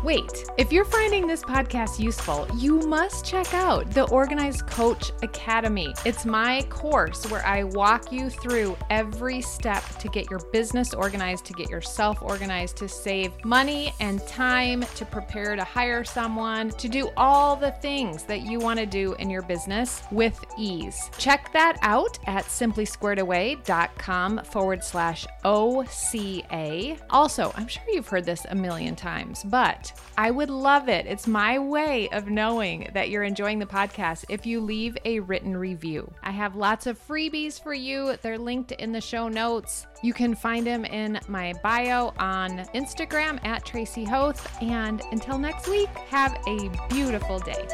Wait, 0.03 0.45
if 0.57 0.73
you're 0.73 0.83
finding 0.83 1.27
this 1.27 1.43
podcast 1.43 1.97
useful, 1.97 2.45
you 2.57 2.79
must 2.79 3.23
check 3.23 3.53
out 3.53 3.89
the 3.91 4.03
Organized 4.09 4.67
Coach 4.67 5.13
Academy. 5.21 5.93
It's 6.03 6.25
my 6.25 6.63
course 6.63 7.31
where 7.31 7.45
I 7.45 7.63
walk 7.63 8.11
you 8.11 8.29
through 8.29 8.75
every 8.89 9.41
step 9.41 9.81
to 9.99 10.09
get 10.09 10.29
your 10.29 10.41
business 10.51 10.93
organized, 10.93 11.45
to 11.45 11.53
get 11.53 11.69
yourself 11.69 12.21
organized, 12.21 12.75
to 12.77 12.89
save 12.89 13.31
money 13.45 13.93
and 14.01 14.19
time, 14.27 14.83
to 14.95 15.05
prepare 15.05 15.55
to 15.55 15.63
hire 15.63 16.03
someone, 16.03 16.71
to 16.71 16.89
do 16.89 17.09
all 17.15 17.55
the 17.55 17.71
things 17.71 18.23
that 18.23 18.41
you 18.41 18.59
want 18.59 18.79
to 18.79 18.85
do 18.85 19.13
in 19.19 19.29
your 19.29 19.43
business 19.43 20.03
with 20.11 20.37
ease. 20.57 21.09
Check 21.17 21.53
that 21.53 21.77
out 21.81 22.19
at 22.27 22.43
simplysquaredaway.com 22.43 24.43
forward 24.43 24.83
slash 24.83 25.25
OCA. 25.45 26.97
Also, 27.09 27.53
I'm 27.55 27.69
sure 27.69 27.83
you've 27.87 28.09
heard 28.09 28.25
this 28.25 28.45
a 28.49 28.55
million 28.55 28.97
times, 28.97 29.45
but 29.45 29.92
I 30.17 30.29
would 30.29 30.49
love 30.49 30.89
it. 30.89 31.05
It's 31.07 31.27
my 31.27 31.57
way 31.57 32.07
of 32.09 32.29
knowing 32.29 32.89
that 32.93 33.09
you're 33.09 33.23
enjoying 33.23 33.59
the 33.59 33.65
podcast 33.65 34.25
if 34.29 34.45
you 34.45 34.59
leave 34.59 34.97
a 35.05 35.19
written 35.21 35.57
review. 35.57 36.11
I 36.21 36.31
have 36.31 36.55
lots 36.55 36.85
of 36.85 36.99
freebies 37.07 37.61
for 37.61 37.73
you. 37.73 38.15
They're 38.21 38.37
linked 38.37 38.73
in 38.73 38.91
the 38.91 39.01
show 39.01 39.27
notes. 39.27 39.87
You 40.03 40.13
can 40.13 40.35
find 40.35 40.67
them 40.67 40.85
in 40.85 41.19
my 41.27 41.53
bio 41.63 42.13
on 42.19 42.59
Instagram 42.75 43.43
at 43.43 43.65
Tracy 43.65 44.03
Hoth. 44.03 44.61
And 44.61 45.01
until 45.11 45.39
next 45.39 45.67
week, 45.67 45.89
have 45.89 46.37
a 46.47 46.69
beautiful 46.89 47.39
day. 47.39 47.67